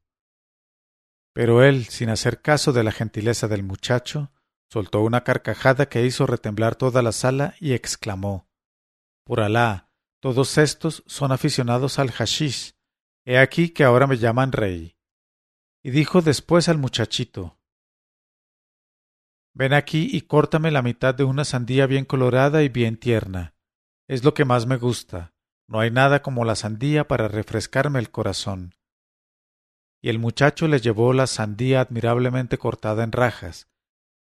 Pero 1.34 1.62
él, 1.62 1.86
sin 1.86 2.08
hacer 2.08 2.40
caso 2.40 2.72
de 2.72 2.82
la 2.82 2.92
gentileza 2.92 3.48
del 3.48 3.62
muchacho, 3.62 4.32
soltó 4.70 5.02
una 5.02 5.22
carcajada 5.22 5.86
que 5.86 6.04
hizo 6.04 6.26
retemblar 6.26 6.76
toda 6.76 7.02
la 7.02 7.12
sala 7.12 7.54
y 7.60 7.74
exclamó 7.74 8.48
Por 9.24 9.40
Alá, 9.40 9.91
todos 10.22 10.56
estos 10.56 11.02
son 11.06 11.32
aficionados 11.32 11.98
al 11.98 12.12
hashish. 12.12 12.76
He 13.24 13.38
aquí 13.38 13.70
que 13.70 13.82
ahora 13.82 14.06
me 14.06 14.18
llaman 14.18 14.52
rey. 14.52 14.96
Y 15.82 15.90
dijo 15.90 16.22
después 16.22 16.68
al 16.68 16.78
muchachito 16.78 17.58
Ven 19.52 19.72
aquí 19.72 20.08
y 20.12 20.20
córtame 20.20 20.70
la 20.70 20.80
mitad 20.80 21.12
de 21.12 21.24
una 21.24 21.44
sandía 21.44 21.88
bien 21.88 22.04
colorada 22.04 22.62
y 22.62 22.68
bien 22.68 22.98
tierna. 22.98 23.56
Es 24.06 24.22
lo 24.22 24.32
que 24.32 24.44
más 24.44 24.64
me 24.64 24.76
gusta. 24.76 25.34
No 25.66 25.80
hay 25.80 25.90
nada 25.90 26.22
como 26.22 26.44
la 26.44 26.54
sandía 26.54 27.08
para 27.08 27.26
refrescarme 27.26 27.98
el 27.98 28.12
corazón. 28.12 28.76
Y 30.00 30.08
el 30.08 30.20
muchacho 30.20 30.68
le 30.68 30.78
llevó 30.78 31.12
la 31.14 31.26
sandía 31.26 31.80
admirablemente 31.80 32.58
cortada 32.58 33.02
en 33.02 33.10
rajas. 33.10 33.68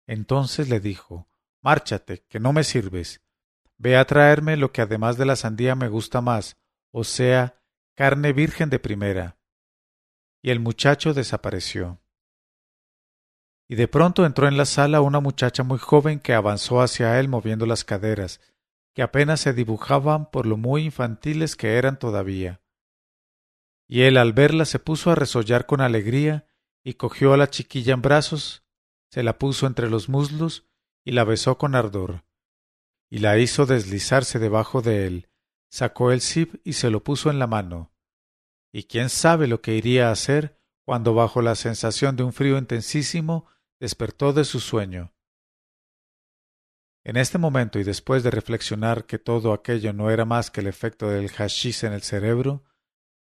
Entonces 0.08 0.70
le 0.70 0.80
dijo 0.80 1.28
Márchate, 1.62 2.24
que 2.30 2.40
no 2.40 2.54
me 2.54 2.64
sirves. 2.64 3.22
Ve 3.80 3.96
a 3.96 4.06
traerme 4.06 4.58
lo 4.58 4.74
que 4.74 4.82
además 4.82 5.18
de 5.18 5.26
la 5.26 5.38
sandía 5.38 5.74
me 5.74 5.88
gusta 5.88 6.20
más, 6.20 6.58
o 6.92 7.06
sea, 7.06 7.64
carne 7.96 8.34
virgen 8.34 8.70
de 8.70 8.78
primera. 8.78 9.38
Y 10.44 10.52
el 10.52 10.60
muchacho 10.60 11.14
desapareció. 11.14 12.02
Y 13.70 13.76
de 13.76 13.88
pronto 13.88 14.26
entró 14.26 14.50
en 14.50 14.58
la 14.58 14.66
sala 14.66 15.00
una 15.00 15.22
muchacha 15.22 15.64
muy 15.64 15.80
joven 15.80 16.20
que 16.20 16.34
avanzó 16.34 16.82
hacia 16.82 17.20
él 17.22 17.30
moviendo 17.30 17.66
las 17.66 17.86
caderas, 17.86 18.42
que 18.94 19.02
apenas 19.02 19.40
se 19.40 19.54
dibujaban 19.54 20.30
por 20.30 20.46
lo 20.46 20.58
muy 20.58 20.84
infantiles 20.84 21.56
que 21.56 21.78
eran 21.78 21.98
todavía. 21.98 22.62
Y 23.88 24.02
él 24.02 24.18
al 24.18 24.34
verla 24.34 24.66
se 24.66 24.80
puso 24.80 25.10
a 25.10 25.16
resollar 25.16 25.66
con 25.66 25.80
alegría 25.80 26.48
y 26.84 26.96
cogió 26.96 27.34
a 27.34 27.38
la 27.38 27.50
chiquilla 27.50 27.94
en 27.94 28.02
brazos, 28.02 28.64
se 29.10 29.24
la 29.24 29.38
puso 29.38 29.68
entre 29.68 29.90
los 29.90 30.10
muslos 30.10 30.68
y 31.06 31.12
la 31.14 31.24
besó 31.24 31.58
con 31.58 31.76
ardor, 31.76 32.24
y 33.10 33.20
la 33.20 33.38
hizo 33.38 33.66
deslizarse 33.66 34.40
debajo 34.40 34.82
de 34.82 35.08
él, 35.08 35.30
sacó 35.70 36.12
el 36.12 36.22
zip 36.22 36.56
y 36.64 36.74
se 36.74 36.90
lo 36.90 37.04
puso 37.04 37.30
en 37.30 37.40
la 37.40 37.48
mano. 37.48 37.92
Y 38.72 38.84
quién 38.84 39.10
sabe 39.10 39.48
lo 39.48 39.62
que 39.62 39.76
iría 39.76 40.10
a 40.10 40.12
hacer 40.12 40.60
cuando 40.86 41.14
bajo 41.14 41.42
la 41.42 41.56
sensación 41.56 42.16
de 42.16 42.24
un 42.24 42.34
frío 42.34 42.58
intensísimo 42.58 43.48
despertó 43.80 44.34
de 44.34 44.44
su 44.46 44.60
sueño. 44.60 45.14
En 47.04 47.18
este 47.18 47.38
momento 47.38 47.80
y 47.80 47.84
después 47.84 48.24
de 48.24 48.32
reflexionar 48.32 49.06
que 49.06 49.18
todo 49.18 49.54
aquello 49.54 49.94
no 49.94 50.12
era 50.12 50.26
más 50.26 50.52
que 50.52 50.62
el 50.62 50.68
efecto 50.68 51.10
del 51.10 51.30
hashish 51.30 51.86
en 51.86 51.94
el 51.94 52.02
cerebro, 52.02 52.64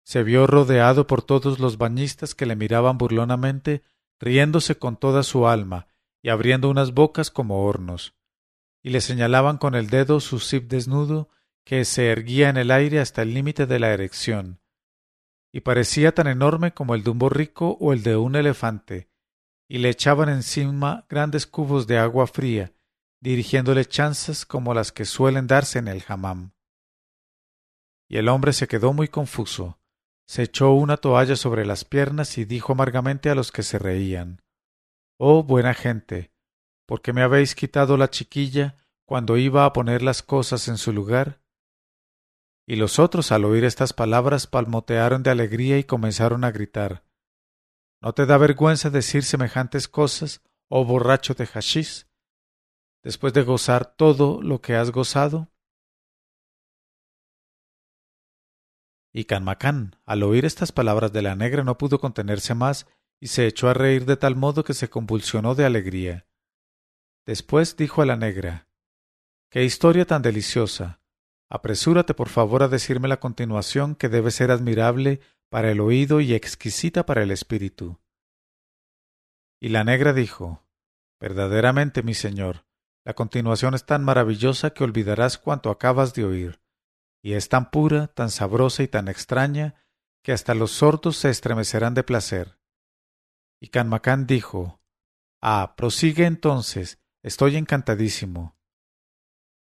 se 0.04 0.22
vio 0.22 0.46
rodeado 0.46 1.06
por 1.06 1.22
todos 1.22 1.58
los 1.58 1.78
bañistas 1.78 2.34
que 2.34 2.46
le 2.46 2.56
miraban 2.56 2.96
burlonamente, 2.96 3.82
riéndose 4.20 4.78
con 4.78 4.96
toda 4.96 5.22
su 5.24 5.48
alma 5.48 5.88
y 6.22 6.28
abriendo 6.28 6.70
unas 6.70 6.94
bocas 6.94 7.30
como 7.30 7.64
hornos, 7.64 8.15
y 8.86 8.90
le 8.90 9.00
señalaban 9.00 9.58
con 9.58 9.74
el 9.74 9.88
dedo 9.88 10.20
su 10.20 10.38
zip 10.38 10.70
desnudo 10.70 11.28
que 11.64 11.84
se 11.84 12.06
erguía 12.12 12.50
en 12.50 12.56
el 12.56 12.70
aire 12.70 13.00
hasta 13.00 13.22
el 13.22 13.34
límite 13.34 13.66
de 13.66 13.80
la 13.80 13.92
erección, 13.92 14.60
y 15.52 15.62
parecía 15.62 16.14
tan 16.14 16.28
enorme 16.28 16.72
como 16.72 16.94
el 16.94 17.02
de 17.02 17.10
un 17.10 17.18
borrico 17.18 17.76
o 17.80 17.92
el 17.92 18.04
de 18.04 18.14
un 18.14 18.36
elefante, 18.36 19.10
y 19.68 19.78
le 19.78 19.88
echaban 19.88 20.28
encima 20.28 21.04
grandes 21.08 21.48
cubos 21.48 21.88
de 21.88 21.98
agua 21.98 22.28
fría, 22.28 22.74
dirigiéndole 23.20 23.86
chanzas 23.86 24.46
como 24.46 24.72
las 24.72 24.92
que 24.92 25.04
suelen 25.04 25.48
darse 25.48 25.80
en 25.80 25.88
el 25.88 26.04
hammam. 26.06 26.52
Y 28.08 28.18
el 28.18 28.28
hombre 28.28 28.52
se 28.52 28.68
quedó 28.68 28.92
muy 28.92 29.08
confuso, 29.08 29.80
se 30.28 30.44
echó 30.44 30.70
una 30.74 30.96
toalla 30.96 31.34
sobre 31.34 31.66
las 31.66 31.84
piernas 31.84 32.38
y 32.38 32.44
dijo 32.44 32.74
amargamente 32.74 33.30
a 33.30 33.34
los 33.34 33.50
que 33.50 33.64
se 33.64 33.80
reían 33.80 34.42
Oh 35.18 35.42
buena 35.42 35.74
gente, 35.74 36.35
¿por 36.86 37.02
qué 37.02 37.12
me 37.12 37.22
habéis 37.22 37.54
quitado 37.54 37.96
la 37.96 38.10
chiquilla 38.10 38.76
cuando 39.04 39.36
iba 39.36 39.64
a 39.64 39.72
poner 39.72 40.02
las 40.02 40.22
cosas 40.22 40.68
en 40.68 40.78
su 40.78 40.92
lugar? 40.92 41.40
Y 42.66 42.76
los 42.76 42.98
otros 42.98 43.30
al 43.32 43.44
oír 43.44 43.64
estas 43.64 43.92
palabras 43.92 44.46
palmotearon 44.46 45.22
de 45.22 45.30
alegría 45.30 45.78
y 45.78 45.84
comenzaron 45.84 46.42
a 46.44 46.50
gritar 46.50 47.04
¿No 48.00 48.12
te 48.12 48.26
da 48.26 48.38
vergüenza 48.38 48.90
decir 48.90 49.24
semejantes 49.24 49.88
cosas, 49.88 50.42
oh 50.68 50.84
borracho 50.84 51.34
de 51.34 51.46
hashish, 51.46 52.06
después 53.02 53.32
de 53.32 53.42
gozar 53.42 53.96
todo 53.96 54.42
lo 54.42 54.60
que 54.60 54.76
has 54.76 54.90
gozado? 54.90 55.50
Y 59.12 59.24
Canmacán, 59.24 59.96
al 60.04 60.22
oír 60.22 60.44
estas 60.44 60.72
palabras 60.72 61.10
de 61.12 61.22
la 61.22 61.34
negra, 61.36 61.64
no 61.64 61.78
pudo 61.78 61.98
contenerse 61.98 62.54
más 62.54 62.86
y 63.18 63.28
se 63.28 63.46
echó 63.46 63.70
a 63.70 63.74
reír 63.74 64.04
de 64.04 64.18
tal 64.18 64.36
modo 64.36 64.62
que 64.62 64.74
se 64.74 64.90
convulsionó 64.90 65.54
de 65.54 65.64
alegría. 65.64 66.25
Después 67.26 67.76
dijo 67.76 68.02
a 68.02 68.06
la 68.06 68.16
negra 68.16 68.68
Qué 69.50 69.64
historia 69.64 70.06
tan 70.06 70.22
deliciosa. 70.22 71.00
Apresúrate 71.50 72.14
por 72.14 72.28
favor 72.28 72.62
a 72.62 72.68
decirme 72.68 73.08
la 73.08 73.20
continuación 73.20 73.94
que 73.94 74.08
debe 74.08 74.30
ser 74.30 74.50
admirable 74.50 75.20
para 75.48 75.70
el 75.70 75.80
oído 75.80 76.20
y 76.20 76.34
exquisita 76.34 77.04
para 77.04 77.22
el 77.22 77.30
espíritu. 77.30 78.00
Y 79.60 79.68
la 79.70 79.84
negra 79.84 80.12
dijo 80.12 80.62
Verdaderamente, 81.20 82.02
mi 82.02 82.14
señor, 82.14 82.66
la 83.04 83.14
continuación 83.14 83.74
es 83.74 83.86
tan 83.86 84.04
maravillosa 84.04 84.70
que 84.70 84.84
olvidarás 84.84 85.38
cuanto 85.38 85.70
acabas 85.70 86.14
de 86.14 86.24
oír, 86.24 86.60
y 87.22 87.32
es 87.32 87.48
tan 87.48 87.70
pura, 87.70 88.08
tan 88.08 88.30
sabrosa 88.30 88.82
y 88.82 88.88
tan 88.88 89.08
extraña 89.08 89.74
que 90.22 90.32
hasta 90.32 90.54
los 90.54 90.72
sordos 90.72 91.16
se 91.16 91.30
estremecerán 91.30 91.94
de 91.94 92.02
placer. 92.02 92.58
Y 93.60 93.68
Canmacán 93.68 94.26
dijo 94.26 94.80
Ah, 95.40 95.74
prosigue 95.76 96.26
entonces, 96.26 97.00
estoy 97.26 97.56
encantadísimo. 97.56 98.56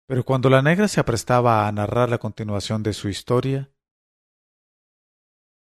Pero 0.07 0.23
cuando 0.23 0.51
la 0.51 0.61
negra 0.61 0.87
se 0.87 0.99
aprestaba 0.99 1.67
a 1.67 1.71
narrar 1.71 2.09
la 2.09 2.19
continuación 2.19 2.83
de 2.83 2.93
su 2.93 3.09
historia, 3.09 3.71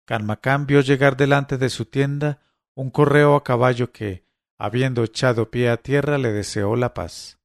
Canmacán 0.05 0.67
vio 0.67 0.81
llegar 0.81 1.15
delante 1.15 1.57
de 1.57 1.69
su 1.69 1.85
tienda 1.85 2.41
un 2.75 2.91
correo 2.91 3.35
a 3.35 3.43
caballo 3.43 3.93
que, 3.93 4.25
habiendo 4.59 5.03
echado 5.03 5.49
pie 5.49 5.69
a 5.69 5.77
tierra, 5.77 6.17
le 6.17 6.33
deseó 6.33 6.75
la 6.75 6.93
paz. 6.93 7.39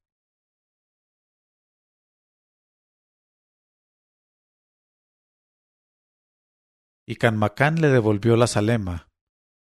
Y 7.07 7.15
Canmacán 7.15 7.81
le 7.81 7.89
devolvió 7.89 8.37
la 8.37 8.49
salema. 8.49 9.09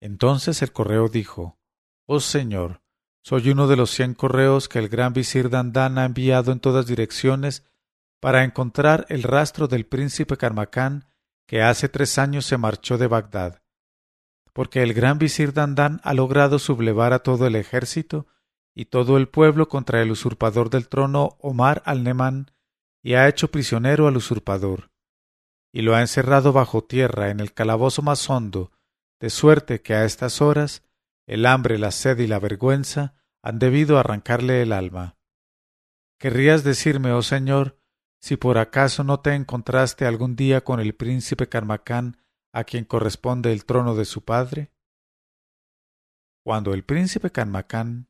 Entonces 0.00 0.62
el 0.62 0.72
correo 0.72 1.08
dijo 1.08 1.60
Oh 2.08 2.18
Señor, 2.18 2.79
soy 3.22 3.50
uno 3.50 3.68
de 3.68 3.76
los 3.76 3.90
cien 3.90 4.14
correos 4.14 4.68
que 4.68 4.78
el 4.78 4.88
gran 4.88 5.12
visir 5.12 5.50
Dandán 5.50 5.98
ha 5.98 6.04
enviado 6.04 6.52
en 6.52 6.60
todas 6.60 6.86
direcciones 6.86 7.64
para 8.20 8.44
encontrar 8.44 9.06
el 9.08 9.22
rastro 9.22 9.68
del 9.68 9.86
príncipe 9.86 10.36
Carmacán 10.36 11.06
que 11.46 11.62
hace 11.62 11.88
tres 11.88 12.18
años 12.18 12.46
se 12.46 12.58
marchó 12.58 12.96
de 12.96 13.08
Bagdad, 13.08 13.62
porque 14.52 14.82
el 14.82 14.94
gran 14.94 15.18
visir 15.18 15.52
Dandán 15.52 16.00
ha 16.04 16.14
logrado 16.14 16.58
sublevar 16.58 17.12
a 17.12 17.20
todo 17.20 17.46
el 17.46 17.56
ejército 17.56 18.26
y 18.74 18.86
todo 18.86 19.16
el 19.16 19.28
pueblo 19.28 19.68
contra 19.68 20.00
el 20.00 20.10
usurpador 20.10 20.70
del 20.70 20.88
trono 20.88 21.36
Omar 21.40 21.82
al-Nemán 21.84 22.52
y 23.02 23.14
ha 23.14 23.28
hecho 23.28 23.50
prisionero 23.50 24.06
al 24.06 24.16
usurpador, 24.16 24.90
y 25.72 25.82
lo 25.82 25.94
ha 25.94 26.00
encerrado 26.00 26.52
bajo 26.52 26.84
tierra 26.84 27.30
en 27.30 27.40
el 27.40 27.52
calabozo 27.52 28.02
más 28.02 28.28
hondo, 28.30 28.70
de 29.18 29.30
suerte 29.30 29.82
que 29.82 29.94
a 29.94 30.04
estas 30.04 30.40
horas 30.40 30.82
el 31.30 31.46
hambre, 31.46 31.78
la 31.78 31.92
sed 31.92 32.18
y 32.18 32.26
la 32.26 32.40
vergüenza 32.40 33.14
han 33.40 33.60
debido 33.60 34.00
arrancarle 34.00 34.62
el 34.62 34.72
alma. 34.72 35.16
¿Querrías 36.18 36.64
decirme, 36.64 37.12
oh 37.12 37.22
Señor, 37.22 37.80
si 38.20 38.36
por 38.36 38.58
acaso 38.58 39.04
no 39.04 39.20
te 39.20 39.34
encontraste 39.34 40.06
algún 40.06 40.34
día 40.34 40.64
con 40.64 40.80
el 40.80 40.92
príncipe 40.96 41.48
Carmacán 41.48 42.16
a 42.52 42.64
quien 42.64 42.84
corresponde 42.84 43.52
el 43.52 43.64
trono 43.64 43.94
de 43.94 44.06
su 44.06 44.24
padre? 44.24 44.72
Cuando 46.44 46.74
el 46.74 46.82
príncipe 46.82 47.30
Carmacán 47.30 48.08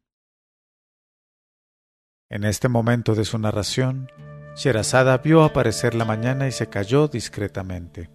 en 2.30 2.44
este 2.44 2.70
momento 2.70 3.14
de 3.14 3.26
su 3.26 3.38
narración, 3.38 4.10
Sherazada 4.56 5.18
vio 5.18 5.44
aparecer 5.44 5.94
la 5.94 6.06
mañana 6.06 6.48
y 6.48 6.52
se 6.52 6.70
calló 6.70 7.06
discretamente. 7.06 8.08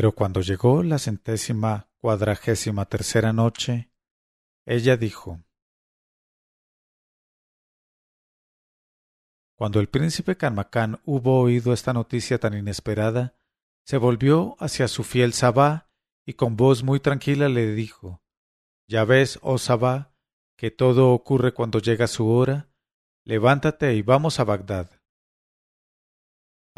Pero 0.00 0.12
cuando 0.12 0.40
llegó 0.40 0.82
la 0.82 0.98
centésima 0.98 1.90
cuadragésima 1.98 2.86
tercera 2.86 3.34
noche, 3.34 3.92
ella 4.64 4.96
dijo 4.96 5.44
Cuando 9.58 9.78
el 9.78 9.90
príncipe 9.90 10.38
Canmacán 10.38 11.02
hubo 11.04 11.38
oído 11.38 11.74
esta 11.74 11.92
noticia 11.92 12.40
tan 12.40 12.54
inesperada, 12.56 13.36
se 13.84 13.98
volvió 13.98 14.56
hacia 14.58 14.88
su 14.88 15.04
fiel 15.04 15.34
Sabá 15.34 15.90
y 16.24 16.32
con 16.32 16.56
voz 16.56 16.82
muy 16.82 17.00
tranquila 17.00 17.50
le 17.50 17.74
dijo 17.74 18.22
Ya 18.88 19.04
ves, 19.04 19.38
oh 19.42 19.58
Sabá, 19.58 20.14
que 20.56 20.70
todo 20.70 21.12
ocurre 21.12 21.52
cuando 21.52 21.78
llega 21.78 22.06
su 22.06 22.26
hora, 22.30 22.70
levántate 23.26 23.94
y 23.96 24.00
vamos 24.00 24.40
a 24.40 24.44
Bagdad. 24.44 24.99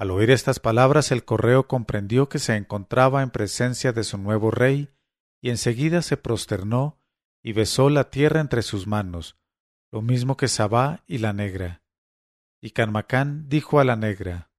Al 0.02 0.10
oír 0.10 0.32
estas 0.32 0.58
palabras 0.58 1.12
el 1.12 1.24
correo 1.24 1.68
comprendió 1.68 2.28
que 2.28 2.40
se 2.40 2.56
encontraba 2.56 3.22
en 3.22 3.30
presencia 3.30 3.92
de 3.92 4.02
su 4.02 4.18
nuevo 4.18 4.50
rey, 4.50 4.92
y 5.40 5.50
enseguida 5.50 6.02
se 6.02 6.16
prosternó 6.16 6.98
y 7.40 7.52
besó 7.52 7.88
la 7.88 8.10
tierra 8.10 8.40
entre 8.40 8.62
sus 8.62 8.88
manos, 8.88 9.38
lo 9.92 10.02
mismo 10.02 10.36
que 10.36 10.48
Sabá 10.48 11.04
y 11.06 11.18
la 11.18 11.32
negra. 11.32 11.84
Y 12.60 12.70
Canmacán 12.70 13.48
dijo 13.48 13.78
a 13.78 13.84
la 13.84 13.94
negra 13.94 14.50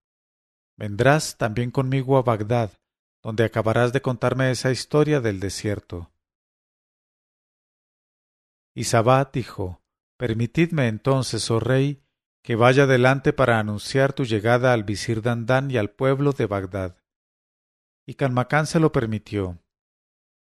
Vendrás 0.77 1.37
también 1.37 1.71
conmigo 1.71 2.17
a 2.17 2.21
Bagdad, 2.21 2.71
donde 3.21 3.43
acabarás 3.43 3.91
de 3.91 4.01
contarme 4.01 4.49
esa 4.49 4.71
historia 4.71 5.19
del 5.19 5.41
desierto. 5.41 6.13
Y 8.73 8.85
Sabá 8.85 9.29
dijo 9.33 9.83
Permitidme 10.15 10.87
entonces, 10.87 11.51
oh 11.51 11.59
rey, 11.59 12.01
que 12.43 12.57
vaya 12.57 12.85
delante 12.85 13.31
para 13.31 13.57
anunciar 13.57 14.11
tu 14.11 14.25
llegada 14.25 14.73
al 14.73 14.83
visir 14.83 15.21
Dandán 15.21 15.71
y 15.71 15.77
al 15.77 15.89
pueblo 15.89 16.33
de 16.33 16.45
Bagdad. 16.45 16.97
Y 18.05 18.15
Canmacán 18.15 18.67
se 18.67 18.81
lo 18.81 18.91
permitió. 18.91 19.63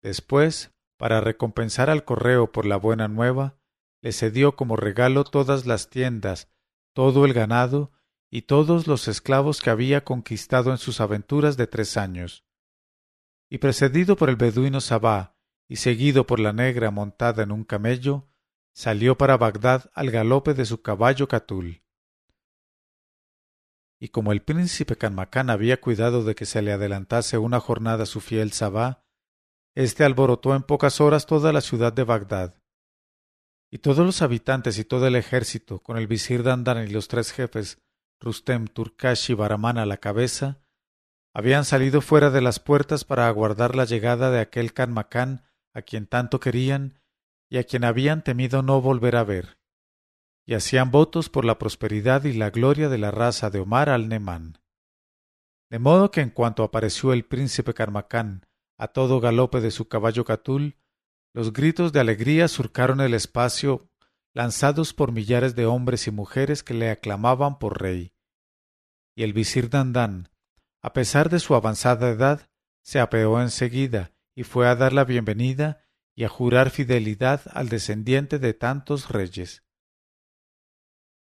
Después, 0.04 0.76
para 0.98 1.22
recompensar 1.22 1.90
al 1.90 2.04
correo 2.04 2.52
por 2.52 2.66
la 2.66 2.76
buena 2.76 3.08
nueva, 3.08 3.58
le 4.02 4.12
cedió 4.12 4.58
como 4.58 4.76
regalo 4.76 5.24
todas 5.24 5.66
las 5.66 5.90
tiendas, 5.90 6.52
todo 6.94 7.24
el 7.24 7.34
ganado 7.34 7.94
y 8.30 8.42
todos 8.42 8.88
los 8.88 9.08
esclavos 9.08 9.62
que 9.62 9.70
había 9.70 10.04
conquistado 10.04 10.72
en 10.72 10.78
sus 10.78 11.00
aventuras 11.00 11.56
de 11.56 11.68
tres 11.68 11.96
años. 11.96 12.44
Y 13.50 13.60
precedido 13.60 14.18
por 14.18 14.30
el 14.30 14.36
beduino 14.36 14.82
Sabá 14.82 15.38
y 15.70 15.78
seguido 15.78 16.28
por 16.28 16.42
la 16.42 16.52
negra 16.52 16.92
montada 16.92 17.44
en 17.44 17.54
un 17.54 17.64
camello, 17.64 18.28
salió 18.74 19.18
para 19.18 19.38
Bagdad 19.38 19.90
al 19.94 20.12
galope 20.12 20.54
de 20.54 20.66
su 20.66 20.82
caballo 20.82 21.30
Catul 21.30 21.85
y 24.06 24.10
como 24.10 24.32
el 24.32 24.44
príncipe 24.44 24.98
Canmacán 24.98 25.50
había 25.50 25.82
cuidado 25.82 26.24
de 26.24 26.36
que 26.36 26.46
se 26.46 26.62
le 26.62 26.72
adelantase 26.72 27.40
una 27.40 27.60
jornada 27.60 28.06
su 28.06 28.22
fiel 28.22 28.52
Sabá, 28.52 29.04
éste 29.74 30.04
alborotó 30.04 30.54
en 30.54 30.62
pocas 30.62 31.02
horas 31.02 31.26
toda 31.26 31.52
la 31.52 31.60
ciudad 31.60 31.92
de 31.92 32.04
Bagdad. 32.04 32.62
Y 33.72 33.80
todos 33.80 34.06
los 34.06 34.22
habitantes 34.22 34.78
y 34.78 34.86
todo 34.86 35.08
el 35.08 35.16
ejército, 35.16 35.80
con 35.80 35.98
el 35.98 36.06
visir 36.06 36.44
Dandan 36.44 36.88
y 36.88 36.92
los 36.92 37.08
tres 37.08 37.32
jefes, 37.32 37.82
Rustem, 38.22 38.68
Turkash 38.68 39.32
y 39.32 39.34
Baramán 39.34 39.80
a 39.80 39.88
la 39.88 39.98
cabeza, 39.98 40.60
habían 41.34 41.66
salido 41.66 42.00
fuera 42.00 42.30
de 42.30 42.42
las 42.42 42.60
puertas 42.60 43.06
para 43.06 43.28
aguardar 43.28 43.76
la 43.76 43.86
llegada 43.86 44.30
de 44.30 44.40
aquel 44.40 44.72
Canmacán 44.74 45.46
a 45.74 45.82
quien 45.82 46.06
tanto 46.06 46.40
querían 46.40 47.02
y 47.50 47.58
a 47.58 47.64
quien 47.64 47.84
habían 47.84 48.24
temido 48.24 48.62
no 48.62 48.82
volver 48.82 49.16
a 49.16 49.24
ver 49.24 49.58
y 50.46 50.54
hacían 50.54 50.92
votos 50.92 51.30
por 51.30 51.46
la 51.46 51.58
prosperidad 51.58 52.24
y 52.26 52.34
la 52.34 52.50
gloria 52.50 52.90
de 52.90 52.98
la 52.98 53.12
raza 53.12 53.50
de 53.50 53.60
Omar 53.60 53.90
al-Nemán. 53.90 54.60
De 55.70 55.80
modo 55.80 56.12
que 56.12 56.22
en 56.22 56.30
cuanto 56.30 56.64
apareció 56.64 57.14
el 57.14 57.26
príncipe 57.26 57.74
Carmacán 57.74 58.46
a 58.78 58.90
todo 58.90 59.20
galope 59.20 59.62
de 59.62 59.72
su 59.72 59.88
caballo 59.88 60.26
Catul, 60.26 60.78
los 61.34 61.52
gritos 61.52 61.92
de 61.92 62.00
alegría 62.00 62.48
surcaron 62.48 63.02
el 63.02 63.14
espacio 63.14 63.90
lanzados 64.34 64.94
por 64.94 65.12
millares 65.12 65.56
de 65.56 65.66
hombres 65.66 66.08
y 66.08 66.12
mujeres 66.12 66.62
que 66.62 66.74
le 66.74 66.92
aclamaban 66.92 67.58
por 67.58 67.82
rey. 67.82 68.14
Y 69.16 69.24
el 69.24 69.34
visir 69.34 69.70
Dandán, 69.70 70.30
a 70.82 70.94
pesar 70.94 71.30
de 71.30 71.40
su 71.40 71.56
avanzada 71.56 72.10
edad, 72.10 72.50
se 72.84 73.00
apeó 73.00 73.42
enseguida 73.42 74.12
y 74.36 74.44
fue 74.44 74.68
a 74.68 74.76
dar 74.76 74.94
la 74.94 75.06
bienvenida 75.06 75.84
y 76.14 76.26
a 76.26 76.30
jurar 76.30 76.70
fidelidad 76.70 77.42
al 77.52 77.70
descendiente 77.70 78.38
de 78.38 78.54
tantos 78.54 79.10
reyes. 79.10 79.65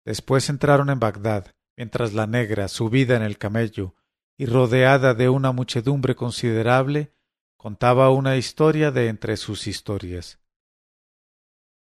Después 0.07 0.49
entraron 0.49 0.89
en 0.89 1.01
Bagdad, 1.01 1.53
mientras 1.77 2.15
la 2.15 2.29
negra, 2.29 2.69
subida 2.69 3.17
en 3.17 3.23
el 3.23 3.39
camello 3.39 3.97
y 4.39 4.47
rodeada 4.47 5.15
de 5.15 5.29
una 5.29 5.51
muchedumbre 5.51 6.15
considerable, 6.15 7.13
contaba 7.57 8.11
una 8.11 8.37
historia 8.37 8.93
de 8.93 9.09
entre 9.09 9.37
sus 9.37 9.67
historias. 9.67 10.39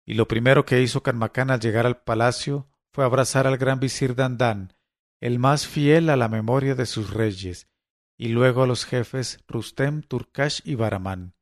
Y 0.05 0.15
lo 0.15 0.27
primero 0.27 0.65
que 0.65 0.81
hizo 0.81 1.01
Canmacán 1.01 1.49
al 1.49 1.61
llegar 1.61 1.85
al 1.85 2.01
palacio 2.01 2.67
fue 2.91 3.05
abrazar 3.05 3.47
al 3.47 3.57
gran 3.57 3.79
visir 3.79 4.15
Dandán, 4.15 4.73
el 5.21 5.39
más 5.39 5.65
fiel 5.65 6.09
a 6.09 6.17
la 6.17 6.27
memoria 6.27 6.75
de 6.75 6.87
sus 6.87 7.11
reyes, 7.11 7.69
y 8.17 8.29
luego 8.29 8.63
a 8.63 8.67
los 8.67 8.83
jefes 8.83 9.39
Rustem, 9.47 10.01
Turkash 10.01 10.59
y 10.65 10.75
Baramán. 10.75 11.35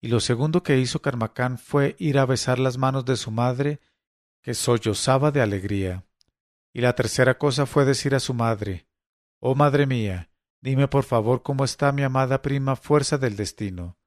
Y 0.00 0.08
lo 0.08 0.18
segundo 0.18 0.64
que 0.64 0.78
hizo 0.78 1.00
Carmacán 1.00 1.58
fue 1.58 1.94
ir 2.00 2.18
a 2.18 2.26
besar 2.26 2.58
las 2.58 2.76
manos 2.76 3.04
de 3.04 3.16
su 3.16 3.30
madre 3.30 3.80
que 4.42 4.54
sollozaba 4.54 5.30
de 5.30 5.40
alegría. 5.40 6.06
Y 6.72 6.80
la 6.80 6.94
tercera 6.94 7.38
cosa 7.38 7.66
fue 7.66 7.84
decir 7.84 8.14
a 8.14 8.20
su 8.20 8.34
madre 8.34 8.86
Oh 9.40 9.54
madre 9.54 9.86
mía, 9.86 10.30
dime 10.60 10.86
por 10.86 11.04
favor 11.04 11.42
cómo 11.42 11.64
está 11.64 11.92
mi 11.92 12.02
amada 12.02 12.42
prima 12.42 12.76
fuerza 12.76 13.16
del 13.16 13.36
destino. 13.36 13.98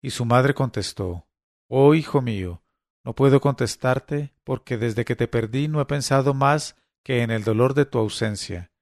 Y 0.00 0.10
su 0.10 0.24
madre 0.24 0.54
contestó 0.54 1.28
Oh 1.68 1.94
hijo 1.94 2.22
mío, 2.22 2.62
no 3.04 3.14
puedo 3.14 3.40
contestarte 3.40 4.34
porque 4.44 4.78
desde 4.78 5.04
que 5.04 5.16
te 5.16 5.28
perdí 5.28 5.68
no 5.68 5.80
he 5.80 5.84
pensado 5.84 6.34
más 6.34 6.76
que 7.02 7.22
en 7.22 7.30
el 7.30 7.44
dolor 7.44 7.74
de 7.74 7.84
tu 7.84 7.98
ausencia. 7.98 8.72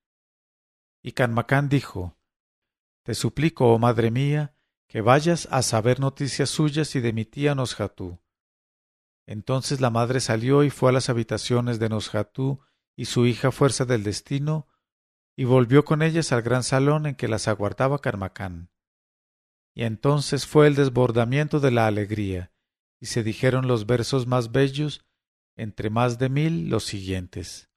Y 1.03 1.13
Canmacán 1.13 1.69
dijo 1.69 2.17
Te 3.03 3.15
suplico, 3.15 3.73
oh 3.73 3.79
madre 3.79 4.11
mía, 4.11 4.55
que 4.87 5.01
vayas 5.01 5.49
a 5.51 5.63
saber 5.63 6.01
noticias 6.01 6.51
suyas 6.51 6.95
y 6.95 7.01
de 7.01 7.13
mi 7.13 7.25
tía 7.25 7.55
Nosjatú, 7.55 8.21
entonces 9.31 9.81
la 9.81 9.91
madre 9.91 10.19
salió 10.19 10.65
y 10.65 10.71
fue 10.71 10.91
a 10.91 10.93
las 10.93 11.09
habitaciones 11.09 11.79
de 11.79 11.89
Nosjatú 11.89 12.65
y 12.97 13.05
su 13.05 13.27
hija 13.27 13.53
Fuerza 13.53 13.85
del 13.85 14.03
Destino, 14.03 14.67
y 15.37 15.45
volvió 15.45 15.85
con 15.85 16.03
ellas 16.03 16.33
al 16.33 16.43
gran 16.43 16.65
salón 16.65 17.07
en 17.07 17.15
que 17.15 17.29
las 17.29 17.47
aguardaba 17.47 18.01
Carmacán. 18.01 18.73
Y 19.73 19.85
entonces 19.85 20.49
fue 20.49 20.67
el 20.67 20.75
desbordamiento 20.75 21.61
de 21.61 21.71
la 21.71 21.87
alegría, 21.87 22.53
y 22.99 23.07
se 23.07 23.23
dijeron 23.23 23.69
los 23.69 23.87
versos 23.87 24.27
más 24.27 24.51
bellos, 24.51 25.07
entre 25.55 25.91
más 25.91 26.19
de 26.19 26.29
mil 26.29 26.69
los 26.69 26.83
siguientes. 26.83 27.71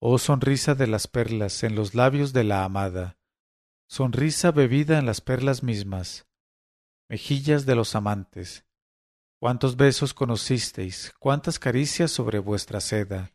Oh 0.00 0.18
sonrisa 0.18 0.74
de 0.74 0.86
las 0.86 1.08
perlas 1.08 1.62
en 1.62 1.76
los 1.76 1.94
labios 1.94 2.34
de 2.34 2.44
la 2.44 2.64
amada, 2.64 3.18
sonrisa 3.88 4.50
bebida 4.50 4.98
en 4.98 5.06
las 5.06 5.22
perlas 5.22 5.62
mismas, 5.62 6.28
mejillas 7.08 7.64
de 7.64 7.74
los 7.74 7.94
amantes, 7.94 8.66
cuántos 9.40 9.76
besos 9.76 10.12
conocisteis, 10.12 11.14
cuántas 11.18 11.58
caricias 11.58 12.10
sobre 12.10 12.38
vuestra 12.38 12.78
seda. 12.80 13.32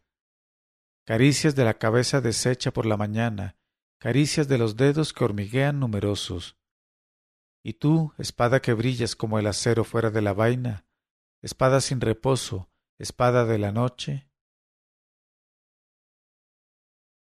Caricias 1.03 1.56
de 1.56 1.66
la 1.66 1.80
cabeza 1.80 2.22
deshecha 2.22 2.72
por 2.72 2.86
la 2.86 2.95
mañana, 2.95 3.58
caricias 3.99 4.47
de 4.47 4.60
los 4.60 4.78
dedos 4.78 5.14
que 5.14 5.24
hormiguean 5.24 5.80
numerosos. 5.80 6.58
Y 7.64 7.74
tú, 7.74 8.14
espada 8.20 8.62
que 8.62 8.74
brillas 8.74 9.16
como 9.16 9.39
el 9.39 9.47
acero 9.47 9.84
fuera 9.84 10.12
de 10.12 10.22
la 10.22 10.34
vaina, 10.34 10.86
espada 11.41 11.82
sin 11.82 11.99
reposo, 11.99 12.70
espada 12.99 13.45
de 13.45 13.58
la 13.58 13.72
noche. 13.72 14.30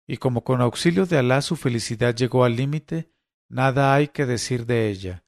Y 0.07 0.19
como 0.19 0.45
con 0.45 0.61
auxilio 0.61 1.07
de 1.07 1.17
Alá 1.17 1.41
su 1.41 1.57
felicidad 1.57 2.15
llegó 2.15 2.45
al 2.45 2.57
límite, 2.57 3.11
nada 3.49 3.95
hay 3.95 4.09
que 4.09 4.27
decir 4.27 4.67
de 4.67 4.91
ella. 4.91 5.25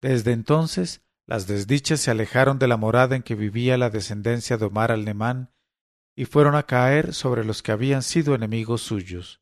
Desde 0.00 0.32
entonces 0.32 1.02
las 1.26 1.46
desdichas 1.46 2.00
se 2.00 2.10
alejaron 2.10 2.58
de 2.58 2.68
la 2.68 2.76
morada 2.76 3.14
en 3.16 3.22
que 3.22 3.34
vivía 3.34 3.78
la 3.78 3.90
descendencia 3.90 4.56
de 4.56 4.64
Omar 4.64 4.90
al-Nemán 4.90 5.52
y 6.14 6.24
fueron 6.24 6.54
a 6.56 6.64
caer 6.64 7.14
sobre 7.14 7.44
los 7.44 7.62
que 7.62 7.72
habían 7.72 8.02
sido 8.02 8.34
enemigos 8.34 8.82
suyos. 8.82 9.40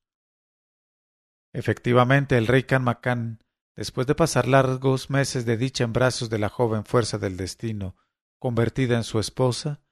Efectivamente, 1.52 2.38
el 2.38 2.46
rey 2.46 2.62
Canmacán, 2.62 3.42
después 3.74 4.06
de 4.06 4.14
pasar 4.14 4.46
largos 4.46 5.10
meses 5.10 5.46
de 5.46 5.56
dicha 5.56 5.84
en 5.84 5.92
brazos 5.92 6.30
de 6.30 6.38
la 6.38 6.48
joven 6.48 6.84
fuerza 6.84 7.18
del 7.18 7.36
destino, 7.36 7.96
convertida 8.38 8.96
en 8.96 9.04
su 9.04 9.18
esposa, 9.18 9.82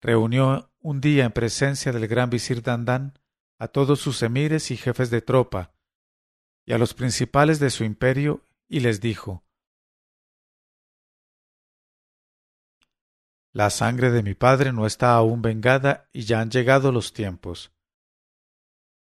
reunió 0.00 0.72
un 0.80 1.00
día 1.00 1.24
en 1.24 1.32
presencia 1.32 1.92
del 1.92 2.08
gran 2.08 2.28
visir 2.28 2.62
Dandán 2.62 3.18
a 3.58 3.68
todos 3.68 4.00
sus 4.00 4.22
emires 4.22 4.70
y 4.70 4.76
jefes 4.76 5.10
de 5.10 5.22
tropa, 5.22 5.74
y 6.66 6.72
a 6.72 6.78
los 6.78 6.94
principales 6.94 7.60
de 7.60 7.70
su 7.70 7.84
imperio, 7.84 8.42
y 8.68 8.80
les 8.80 9.00
dijo 9.00 9.43
La 13.54 13.70
sangre 13.70 14.10
de 14.10 14.24
mi 14.24 14.34
padre 14.34 14.72
no 14.72 14.84
está 14.84 15.14
aún 15.14 15.40
vengada 15.40 16.08
y 16.12 16.22
ya 16.24 16.40
han 16.40 16.50
llegado 16.50 16.90
los 16.90 17.12
tiempos. 17.12 17.70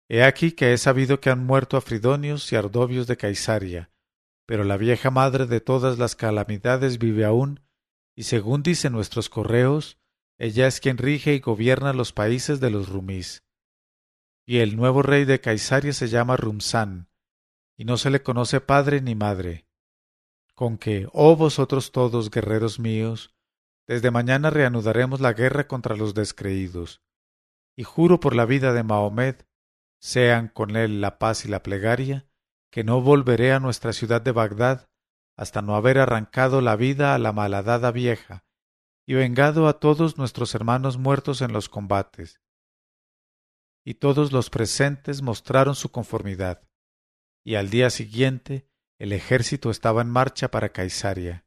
He 0.09 0.25
aquí 0.25 0.53
que 0.53 0.73
he 0.73 0.79
sabido 0.79 1.21
que 1.21 1.29
han 1.29 1.45
muerto 1.45 1.77
Afridonios 1.77 2.51
y 2.51 2.57
Ardovios 2.57 3.07
de 3.07 3.19
Caisaria, 3.19 3.91
pero 4.47 4.65
la 4.65 4.79
vieja 4.79 5.11
madre 5.11 5.45
de 5.45 5.61
todas 5.61 5.99
las 5.99 6.17
calamidades 6.17 6.99
vive 6.99 7.27
aún, 7.27 7.61
y 8.17 8.23
según 8.23 8.63
dicen 8.63 8.95
nuestros 8.95 9.29
correos, 9.29 9.99
ella 10.39 10.67
es 10.67 10.81
quien 10.81 10.97
rige 10.97 11.35
y 11.35 11.41
gobierna 11.41 11.93
los 11.93 12.15
países 12.15 12.61
de 12.61 12.71
los 12.71 12.89
rumís. 12.89 13.45
Y 14.47 14.61
el 14.61 14.75
nuevo 14.75 15.03
rey 15.03 15.27
de 15.27 15.43
Caisaria 15.43 15.93
se 15.93 16.09
llama 16.09 16.39
Rumsán, 16.39 17.11
y 17.77 17.85
no 17.85 17.99
se 17.99 18.09
le 18.09 18.23
conoce 18.23 18.63
padre 18.63 19.03
ni 19.03 19.15
madre. 19.15 19.67
Con 20.55 20.79
que, 20.79 21.09
oh 21.13 21.37
vosotros 21.37 21.93
todos, 21.93 22.31
guerreros 22.31 22.81
míos, 22.81 23.35
desde 23.91 24.13
mañana 24.13 24.51
reanudaremos 24.51 25.19
la 25.21 25.33
guerra 25.33 25.67
contra 25.67 25.97
los 25.97 26.15
descreídos. 26.15 27.03
Y 27.77 27.83
juro 27.83 28.21
por 28.21 28.37
la 28.37 28.45
vida 28.45 28.73
de 28.73 28.85
Mahomed, 28.85 29.35
sean 30.01 30.47
con 30.47 30.77
él 30.77 31.01
la 31.01 31.19
paz 31.19 31.45
y 31.45 31.49
la 31.49 31.65
plegaria, 31.65 32.29
que 32.71 32.85
no 32.85 33.01
volveré 33.01 33.51
a 33.51 33.59
nuestra 33.59 33.93
ciudad 33.93 34.23
de 34.23 34.31
Bagdad 34.31 34.89
hasta 35.37 35.61
no 35.61 35.75
haber 35.75 35.99
arrancado 35.99 36.61
la 36.61 36.77
vida 36.77 37.17
a 37.17 37.19
la 37.19 37.33
malhadada 37.33 37.91
vieja 37.91 38.45
y 39.09 39.15
vengado 39.15 39.67
a 39.67 39.81
todos 39.81 40.19
nuestros 40.19 40.55
hermanos 40.55 40.97
muertos 40.97 41.43
en 41.43 41.53
los 41.53 41.69
combates. 41.69 42.41
Y 43.85 43.95
todos 43.95 44.31
los 44.31 44.51
presentes 44.51 45.21
mostraron 45.21 45.75
su 45.75 45.91
conformidad, 45.91 46.63
y 47.45 47.57
al 47.57 47.71
día 47.71 47.91
siguiente 47.91 48.71
el 49.01 49.13
ejército 49.13 49.69
estaba 49.69 50.01
en 50.01 50.11
marcha 50.11 50.49
para 50.53 50.69
Caisaria. 50.69 51.45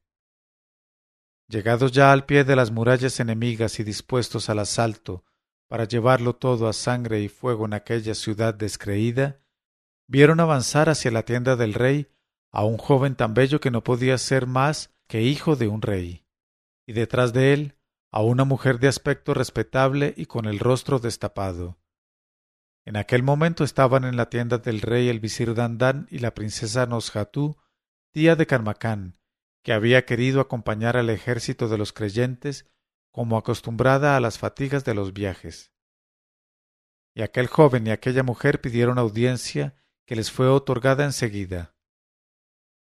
Llegados 1.48 1.92
ya 1.92 2.12
al 2.12 2.26
pie 2.26 2.44
de 2.44 2.56
las 2.56 2.72
murallas 2.72 3.20
enemigas 3.20 3.80
y 3.80 3.84
dispuestos 3.84 4.50
al 4.50 4.60
asalto 4.60 5.24
para 5.68 5.86
llevarlo 5.86 6.36
todo 6.36 6.68
a 6.68 6.74
sangre 6.74 7.22
y 7.22 7.30
fuego 7.30 7.66
en 7.66 7.74
aquella 7.74 8.16
ciudad 8.16 8.54
descreída, 8.54 9.40
vieron 10.08 10.40
avanzar 10.40 10.90
hacia 10.90 11.12
la 11.12 11.24
tienda 11.24 11.56
del 11.56 11.74
rey 11.74 12.08
a 12.52 12.64
un 12.64 12.78
joven 12.78 13.16
tan 13.16 13.34
bello 13.34 13.60
que 13.60 13.72
no 13.72 13.84
podía 13.84 14.18
ser 14.18 14.46
más 14.46 14.94
que 15.08 15.22
hijo 15.24 15.56
de 15.56 15.68
un 15.68 15.82
rey, 15.82 16.26
y 16.86 16.94
detrás 16.94 17.34
de 17.34 17.54
él 17.54 17.76
a 18.12 18.22
una 18.22 18.46
mujer 18.46 18.80
de 18.80 18.88
aspecto 18.88 19.34
respetable 19.34 20.14
y 20.16 20.28
con 20.28 20.46
el 20.46 20.60
rostro 20.60 21.00
destapado. 21.00 21.80
En 22.86 22.96
aquel 22.96 23.24
momento 23.24 23.64
estaban 23.64 24.04
en 24.04 24.18
la 24.18 24.30
tienda 24.30 24.60
del 24.60 24.82
rey 24.82 25.10
el 25.10 25.20
visir 25.20 25.56
Dandán 25.56 26.08
y 26.12 26.20
la 26.20 26.36
princesa 26.36 26.86
Noshatú, 26.86 27.58
tía 28.12 28.36
de 28.36 28.46
Carmacán, 28.46 29.18
que 29.64 29.74
había 29.74 30.06
querido 30.06 30.42
acompañar 30.42 30.98
al 30.98 31.10
ejército 31.10 31.70
de 31.70 31.78
los 31.78 31.94
creyentes 31.94 32.70
como 33.12 33.38
acostumbrada 33.38 34.18
a 34.18 34.20
las 34.20 34.38
fatigas 34.38 34.84
de 34.84 34.94
los 34.94 35.14
viajes. 35.14 35.72
Y 37.16 37.22
aquel 37.22 37.48
joven 37.48 37.88
y 37.88 37.92
aquella 37.92 38.24
mujer 38.24 38.60
pidieron 38.60 38.98
audiencia 38.98 39.76
que 40.06 40.16
les 40.16 40.32
fue 40.32 40.48
otorgada 40.48 41.06
enseguida. 41.06 41.76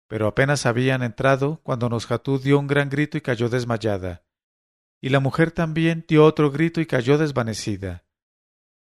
Pero 0.07 0.27
apenas 0.27 0.65
habían 0.65 1.01
entrado 1.03 1.61
cuando 1.63 1.87
Noshatú 1.87 2.39
dio 2.39 2.59
un 2.59 2.67
gran 2.67 2.89
grito 2.89 3.17
y 3.17 3.21
cayó 3.21 3.47
desmayada, 3.47 4.25
y 5.01 5.09
la 5.09 5.19
mujer 5.19 5.51
también 5.51 6.05
dio 6.07 6.25
otro 6.25 6.51
grito 6.51 6.81
y 6.81 6.85
cayó 6.85 7.17
desvanecida. 7.17 8.05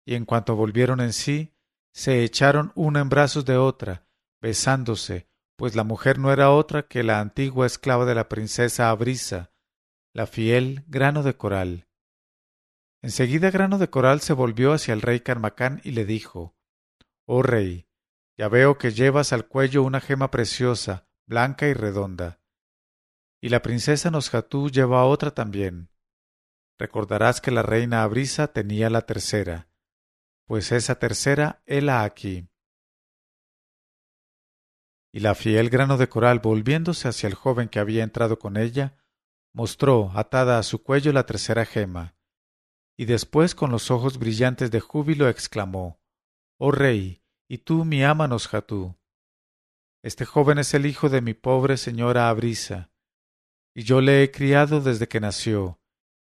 Y 0.05 0.15
en 0.15 0.25
cuanto 0.25 0.55
volvieron 0.55 0.99
en 0.99 1.13
sí, 1.13 1.55
se 1.93 2.23
echaron 2.23 2.71
una 2.75 3.01
en 3.01 3.09
brazos 3.09 3.45
de 3.45 3.57
otra, 3.57 4.07
besándose, 4.41 5.27
pues 5.57 5.75
la 5.75 5.83
mujer 5.83 6.19
no 6.19 6.31
era 6.31 6.51
otra 6.51 6.87
que 6.87 7.03
la 7.03 7.19
antigua 7.19 7.65
esclava 7.65 8.05
de 8.05 8.15
la 8.15 8.29
princesa 8.29 8.89
Abrisa, 8.89 9.51
la 10.13 10.27
fiel 10.27 10.85
grano 10.87 11.23
de 11.23 11.35
coral. 11.35 11.87
Enseguida 13.01 13.51
grano 13.51 13.79
de 13.79 13.89
coral 13.89 14.21
se 14.21 14.33
volvió 14.33 14.71
hacia 14.71 14.93
el 14.93 15.01
rey 15.01 15.19
Carmacán 15.19 15.81
y 15.83 15.91
le 15.91 16.05
dijo 16.05 16.55
Oh 17.25 17.41
rey, 17.41 17.87
ya 18.37 18.47
veo 18.49 18.77
que 18.77 18.91
llevas 18.91 19.33
al 19.33 19.47
cuello 19.47 19.83
una 19.83 19.99
gema 19.99 20.29
preciosa, 20.29 21.07
blanca 21.25 21.67
y 21.67 21.73
redonda. 21.73 22.39
Y 23.41 23.49
la 23.49 23.61
princesa 23.61 24.11
Nosjatú 24.11 24.69
lleva 24.69 25.05
otra 25.05 25.31
también. 25.31 25.89
Recordarás 26.79 27.41
que 27.41 27.49
la 27.49 27.63
reina 27.63 28.03
Abrisa 28.03 28.53
tenía 28.53 28.91
la 28.91 29.01
tercera, 29.01 29.69
pues 30.45 30.71
esa 30.71 30.99
tercera 30.99 31.63
hela 31.65 32.03
aquí. 32.03 32.47
Y 35.17 35.19
la 35.19 35.33
fiel 35.33 35.71
grano 35.71 35.97
de 35.97 36.09
coral, 36.09 36.37
volviéndose 36.37 37.07
hacia 37.07 37.25
el 37.25 37.33
joven 37.33 37.69
que 37.69 37.79
había 37.79 38.03
entrado 38.03 38.37
con 38.37 38.55
ella, 38.55 39.03
mostró 39.51 40.11
atada 40.13 40.59
a 40.59 40.61
su 40.61 40.83
cuello 40.83 41.11
la 41.11 41.25
tercera 41.25 41.65
gema, 41.65 42.15
y 42.95 43.05
después 43.05 43.55
con 43.55 43.71
los 43.71 43.89
ojos 43.89 44.19
brillantes 44.19 44.69
de 44.69 44.79
júbilo 44.79 45.27
exclamó 45.27 45.99
Oh 46.59 46.69
rey, 46.69 47.23
y 47.49 47.57
tú 47.57 47.83
mi 47.83 48.03
ama 48.03 48.27
Nosjatú. 48.27 48.95
Este 50.03 50.23
joven 50.23 50.59
es 50.59 50.75
el 50.75 50.85
hijo 50.85 51.09
de 51.09 51.21
mi 51.21 51.33
pobre 51.33 51.77
señora 51.77 52.29
Abrisa, 52.29 52.91
y 53.73 53.85
yo 53.85 54.01
le 54.01 54.21
he 54.21 54.29
criado 54.29 54.81
desde 54.81 55.07
que 55.07 55.19
nació, 55.19 55.81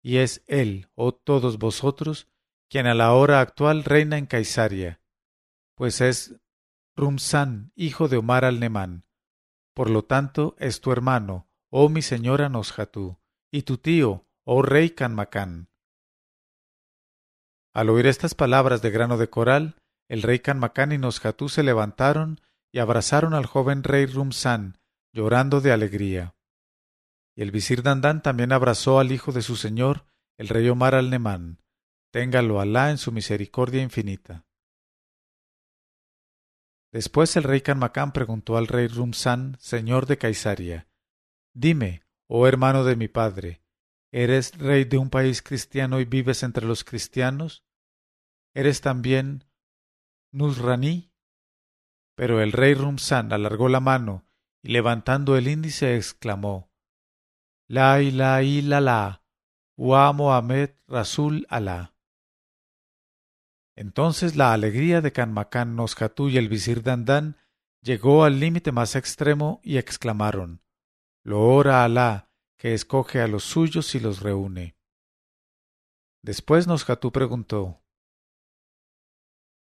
y 0.04 0.18
es 0.18 0.44
él, 0.46 0.92
oh 0.94 1.12
todos 1.12 1.58
vosotros, 1.58 2.30
quien 2.70 2.86
a 2.86 2.94
la 2.94 3.14
hora 3.14 3.42
actual 3.42 3.84
reina 3.84 4.20
en 4.20 4.28
Caisaria, 4.28 5.02
pues 5.74 6.02
es 6.02 6.36
Rumsan, 6.98 7.74
hijo 7.76 8.08
de 8.08 8.16
Omar 8.16 8.46
al-Nemán. 8.46 9.04
Por 9.74 9.90
lo 9.90 10.06
tanto, 10.06 10.56
es 10.60 10.80
tu 10.80 10.94
hermano, 10.94 11.50
oh 11.70 11.90
mi 11.90 12.02
señora 12.02 12.48
Nosjatú, 12.48 13.20
y 13.52 13.64
tu 13.64 13.78
tío, 13.78 14.26
oh 14.46 14.62
rey 14.62 14.92
Canmacán. 14.92 15.68
Al 17.74 17.90
oír 17.90 18.08
estas 18.08 18.34
palabras 18.34 18.82
de 18.82 18.92
grano 18.92 19.18
de 19.18 19.30
coral, 19.30 19.76
el 20.08 20.22
rey 20.22 20.40
Canmacán 20.40 20.94
y 20.94 20.98
Nosjatú 20.98 21.50
se 21.50 21.64
levantaron 21.64 22.40
y 22.72 22.80
abrazaron 22.80 23.34
al 23.34 23.46
joven 23.46 23.84
rey 23.84 24.06
Rumsan, 24.06 24.78
llorando 25.12 25.60
de 25.60 25.74
alegría. 25.74 26.36
Y 27.36 27.42
el 27.42 27.52
visir 27.52 27.84
Dandán 27.84 28.22
también 28.22 28.54
abrazó 28.54 29.00
al 29.00 29.12
hijo 29.12 29.34
de 29.34 29.42
su 29.42 29.58
señor, 29.58 30.06
el 30.38 30.48
rey 30.48 30.70
Omar 30.70 30.96
al-Nemán. 30.96 31.62
Téngalo 32.12 32.62
Alá 32.62 32.92
en 32.92 32.98
su 32.98 33.12
misericordia 33.12 33.82
infinita. 33.82 34.46
Después 36.96 37.36
el 37.36 37.44
rey 37.44 37.60
Canmacán 37.60 38.14
preguntó 38.14 38.56
al 38.56 38.68
rey 38.68 38.88
Rumsan, 38.88 39.58
señor 39.60 40.06
de 40.06 40.18
Caisaria, 40.18 40.88
Dime, 41.54 42.04
oh 42.28 42.48
hermano 42.48 42.86
de 42.86 42.96
mi 42.96 43.10
padre, 43.10 43.62
¿eres 44.14 44.58
rey 44.58 44.86
de 44.86 44.98
un 44.98 45.10
país 45.10 45.42
cristiano 45.42 46.00
y 46.00 46.06
vives 46.06 46.42
entre 46.42 46.66
los 46.66 46.86
cristianos? 46.86 47.66
¿Eres 48.54 48.80
también 48.80 49.44
Nusraní? 50.32 51.12
Pero 52.16 52.40
el 52.40 52.54
rey 52.54 52.76
Rumsan 52.76 53.34
alargó 53.34 53.68
la 53.68 53.82
mano 53.82 54.26
y 54.64 54.70
levantando 54.70 55.36
el 55.36 55.50
índice 55.50 55.98
exclamó, 55.98 56.72
La 57.68 58.02
ilaha 58.02 58.42
illallah, 58.42 59.22
wa 59.76 60.14
Mohamed 60.14 60.70
Rasul 60.88 61.46
Alá. 61.50 61.95
Entonces 63.76 64.36
la 64.36 64.54
alegría 64.54 65.02
de 65.02 65.12
Canmacán, 65.12 65.76
Nosjatú 65.76 66.30
y 66.30 66.38
el 66.38 66.48
visir 66.48 66.82
Dandán 66.82 67.38
llegó 67.82 68.24
al 68.24 68.40
límite 68.40 68.72
más 68.72 68.96
extremo 68.96 69.60
y 69.64 69.78
exclamaron 69.78 70.64
Lo 71.24 71.42
ora 71.42 71.84
Alá, 71.84 72.32
que 72.58 72.74
escoge 72.74 73.22
a 73.22 73.28
los 73.28 73.44
suyos 73.44 73.94
y 73.94 74.00
los 74.00 74.22
reúne. 74.22 74.78
Después 76.22 76.68
Nosjatú 76.68 77.12
preguntó 77.12 77.84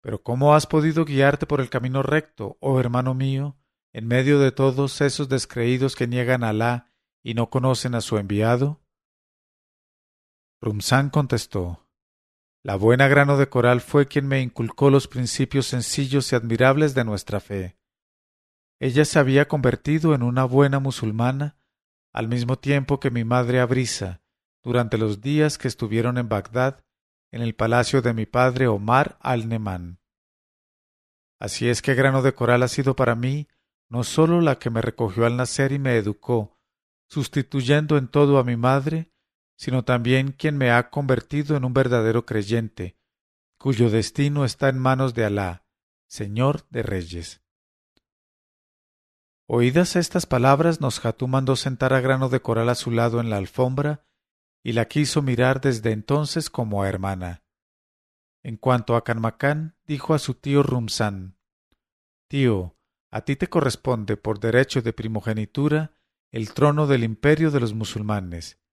Pero 0.01 0.23
¿cómo 0.23 0.55
has 0.55 0.67
podido 0.67 1.05
guiarte 1.05 1.47
por 1.47 1.61
el 1.61 1.69
camino 1.69 2.03
recto, 2.03 2.57
oh 2.61 2.79
hermano 2.79 3.15
mío, 3.15 3.59
en 3.93 4.07
medio 4.07 4.39
de 4.39 4.53
todos 4.53 5.01
esos 5.01 5.29
descreídos 5.29 5.97
que 5.97 6.07
niegan 6.07 6.45
a 6.45 6.51
Alá 6.51 6.93
y 7.23 7.35
no 7.35 7.51
conocen 7.51 7.97
a 7.97 8.01
su 8.01 8.17
enviado? 8.17 8.81
Rumsán 10.61 11.11
contestó 11.11 11.84
la 12.65 12.77
buena 12.77 13.09
grano 13.09 13.37
de 13.37 13.51
coral 13.51 13.83
fue 13.83 14.09
quien 14.09 14.27
me 14.27 14.41
inculcó 14.41 14.89
los 14.89 15.07
principios 15.07 15.67
sencillos 15.67 16.33
y 16.33 16.37
admirables 16.37 16.95
de 16.95 17.05
nuestra 17.05 17.39
fe. 17.39 17.77
Ella 18.81 19.05
se 19.05 19.19
había 19.19 19.47
convertido 19.47 20.15
en 20.15 20.23
una 20.23 20.45
buena 20.45 20.81
musulmana 20.81 21.57
al 22.15 22.27
mismo 22.27 22.59
tiempo 22.59 23.01
que 23.01 23.11
mi 23.11 23.23
madre 23.23 23.61
Abrisa, 23.61 24.23
durante 24.63 24.97
los 24.97 25.21
días 25.21 25.59
que 25.59 25.69
estuvieron 25.69 26.17
en 26.17 26.31
Bagdad, 26.31 26.83
en 27.33 27.43
el 27.43 27.55
palacio 27.55 28.01
de 28.01 28.15
mi 28.15 28.25
padre 28.25 28.67
Omar 28.67 29.19
al-Neman. 29.21 30.01
Así 31.39 31.69
es 31.69 31.83
que 31.83 31.95
grano 31.95 32.23
de 32.23 32.33
coral 32.33 32.63
ha 32.63 32.69
sido 32.69 32.97
para 32.97 33.15
mí 33.15 33.47
no 33.91 34.05
sólo 34.05 34.41
la 34.41 34.59
que 34.59 34.71
me 34.71 34.81
recogió 34.81 35.27
al 35.27 35.37
nacer 35.37 35.73
y 35.73 35.79
me 35.79 35.97
educó, 35.97 36.59
sustituyendo 37.11 37.99
en 37.99 38.09
todo 38.09 38.39
a 38.39 38.45
mi 38.45 38.57
madre, 38.57 39.13
sino 39.57 39.85
también 39.85 40.33
quien 40.33 40.57
me 40.57 40.71
ha 40.71 40.91
convertido 40.91 41.57
en 41.57 41.65
un 41.65 41.73
verdadero 41.73 42.27
creyente, 42.27 42.97
cuyo 43.59 43.91
destino 43.91 44.45
está 44.45 44.69
en 44.69 44.79
manos 44.79 45.15
de 45.15 45.25
Alá, 45.25 45.65
Señor 46.07 46.67
de 46.71 46.83
Reyes. 46.83 47.43
Oídas 49.47 49.97
estas 49.97 50.27
palabras, 50.27 50.81
Nosjatú 50.81 51.29
mandó 51.29 51.55
sentar 51.57 51.93
a 51.93 52.01
grano 52.01 52.29
de 52.29 52.41
coral 52.41 52.69
a 52.69 52.75
su 52.75 52.91
lado 52.91 53.21
en 53.21 53.31
la 53.31 53.37
alfombra 53.37 54.07
y 54.63 54.73
la 54.73 54.87
quiso 54.87 55.21
mirar 55.23 55.61
desde 55.61 55.93
entonces 55.93 56.49
como 56.49 56.83
a 56.83 56.89
hermana. 56.89 57.43
En 58.43 58.57
cuanto 58.57 58.97
a 58.97 59.05
Canmacán, 59.05 59.77
dijo 59.87 60.15
a 60.15 60.19
su 60.19 60.35
tío 60.35 60.63
Rumsan 60.63 61.37
Tío, 62.29 62.77
a 63.11 63.21
ti 63.21 63.37
te 63.37 63.49
corresponde 63.49 64.17
por 64.17 64.41
derecho 64.41 64.83
de 64.83 64.93
primogenitura 64.93 65.93
el 66.31 66.53
trono 66.53 66.87
del 66.87 67.05
imperio 67.05 67.51
de 67.51 67.61
los 67.61 67.75
musulmanes 67.75 68.64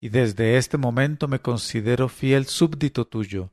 y 0.00 0.10
desde 0.10 0.56
este 0.56 0.76
momento 0.76 1.28
me 1.28 1.40
considero 1.40 2.08
fiel 2.08 2.46
súbdito 2.46 3.06
tuyo. 3.06 3.52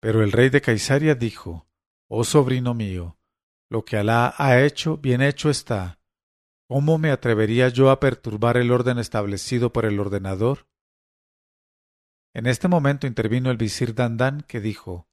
Pero 0.00 0.22
el 0.22 0.32
rey 0.32 0.48
de 0.48 0.60
Caisaria 0.60 1.14
dijo, 1.14 1.68
Oh 2.08 2.24
sobrino 2.24 2.74
mío, 2.74 3.18
lo 3.68 3.84
que 3.84 3.96
Alá 3.96 4.34
ha 4.38 4.62
hecho, 4.62 4.96
bien 4.96 5.20
hecho 5.22 5.50
está. 5.50 6.00
¿Cómo 6.68 6.98
me 6.98 7.10
atrevería 7.10 7.68
yo 7.68 7.90
a 7.90 7.98
perturbar 7.98 8.56
el 8.56 8.70
orden 8.70 8.98
establecido 8.98 9.72
por 9.72 9.86
el 9.86 9.98
ordenador? 9.98 10.68
En 12.34 12.46
este 12.46 12.68
momento 12.68 13.06
intervino 13.06 13.50
el 13.50 13.56
visir 13.56 13.94
Dandán, 13.94 14.42
que 14.42 14.60
dijo, 14.60 15.08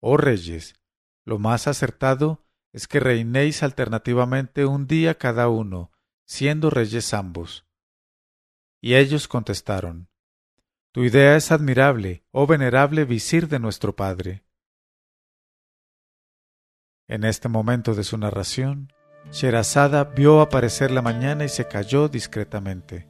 Oh 0.00 0.16
reyes, 0.16 0.74
lo 1.24 1.38
más 1.38 1.66
acertado 1.66 2.44
es 2.72 2.86
que 2.86 3.00
reinéis 3.00 3.62
alternativamente 3.62 4.66
un 4.66 4.86
día 4.86 5.16
cada 5.16 5.48
uno, 5.48 5.90
siendo 6.26 6.70
reyes 6.70 7.14
ambos. 7.14 7.65
Y 8.80 8.94
ellos 8.94 9.28
contestaron 9.28 10.08
Tu 10.92 11.04
idea 11.04 11.36
es 11.36 11.52
admirable, 11.52 12.24
oh 12.30 12.46
venerable 12.46 13.04
visir 13.04 13.48
de 13.48 13.58
nuestro 13.58 13.94
padre. 13.94 14.44
En 17.08 17.24
este 17.24 17.48
momento 17.48 17.94
de 17.94 18.04
su 18.04 18.18
narración, 18.18 18.92
Sherazada 19.30 20.04
vio 20.04 20.40
aparecer 20.40 20.90
la 20.90 21.02
mañana 21.02 21.44
y 21.44 21.48
se 21.48 21.66
calló 21.66 22.08
discretamente. 22.08 23.08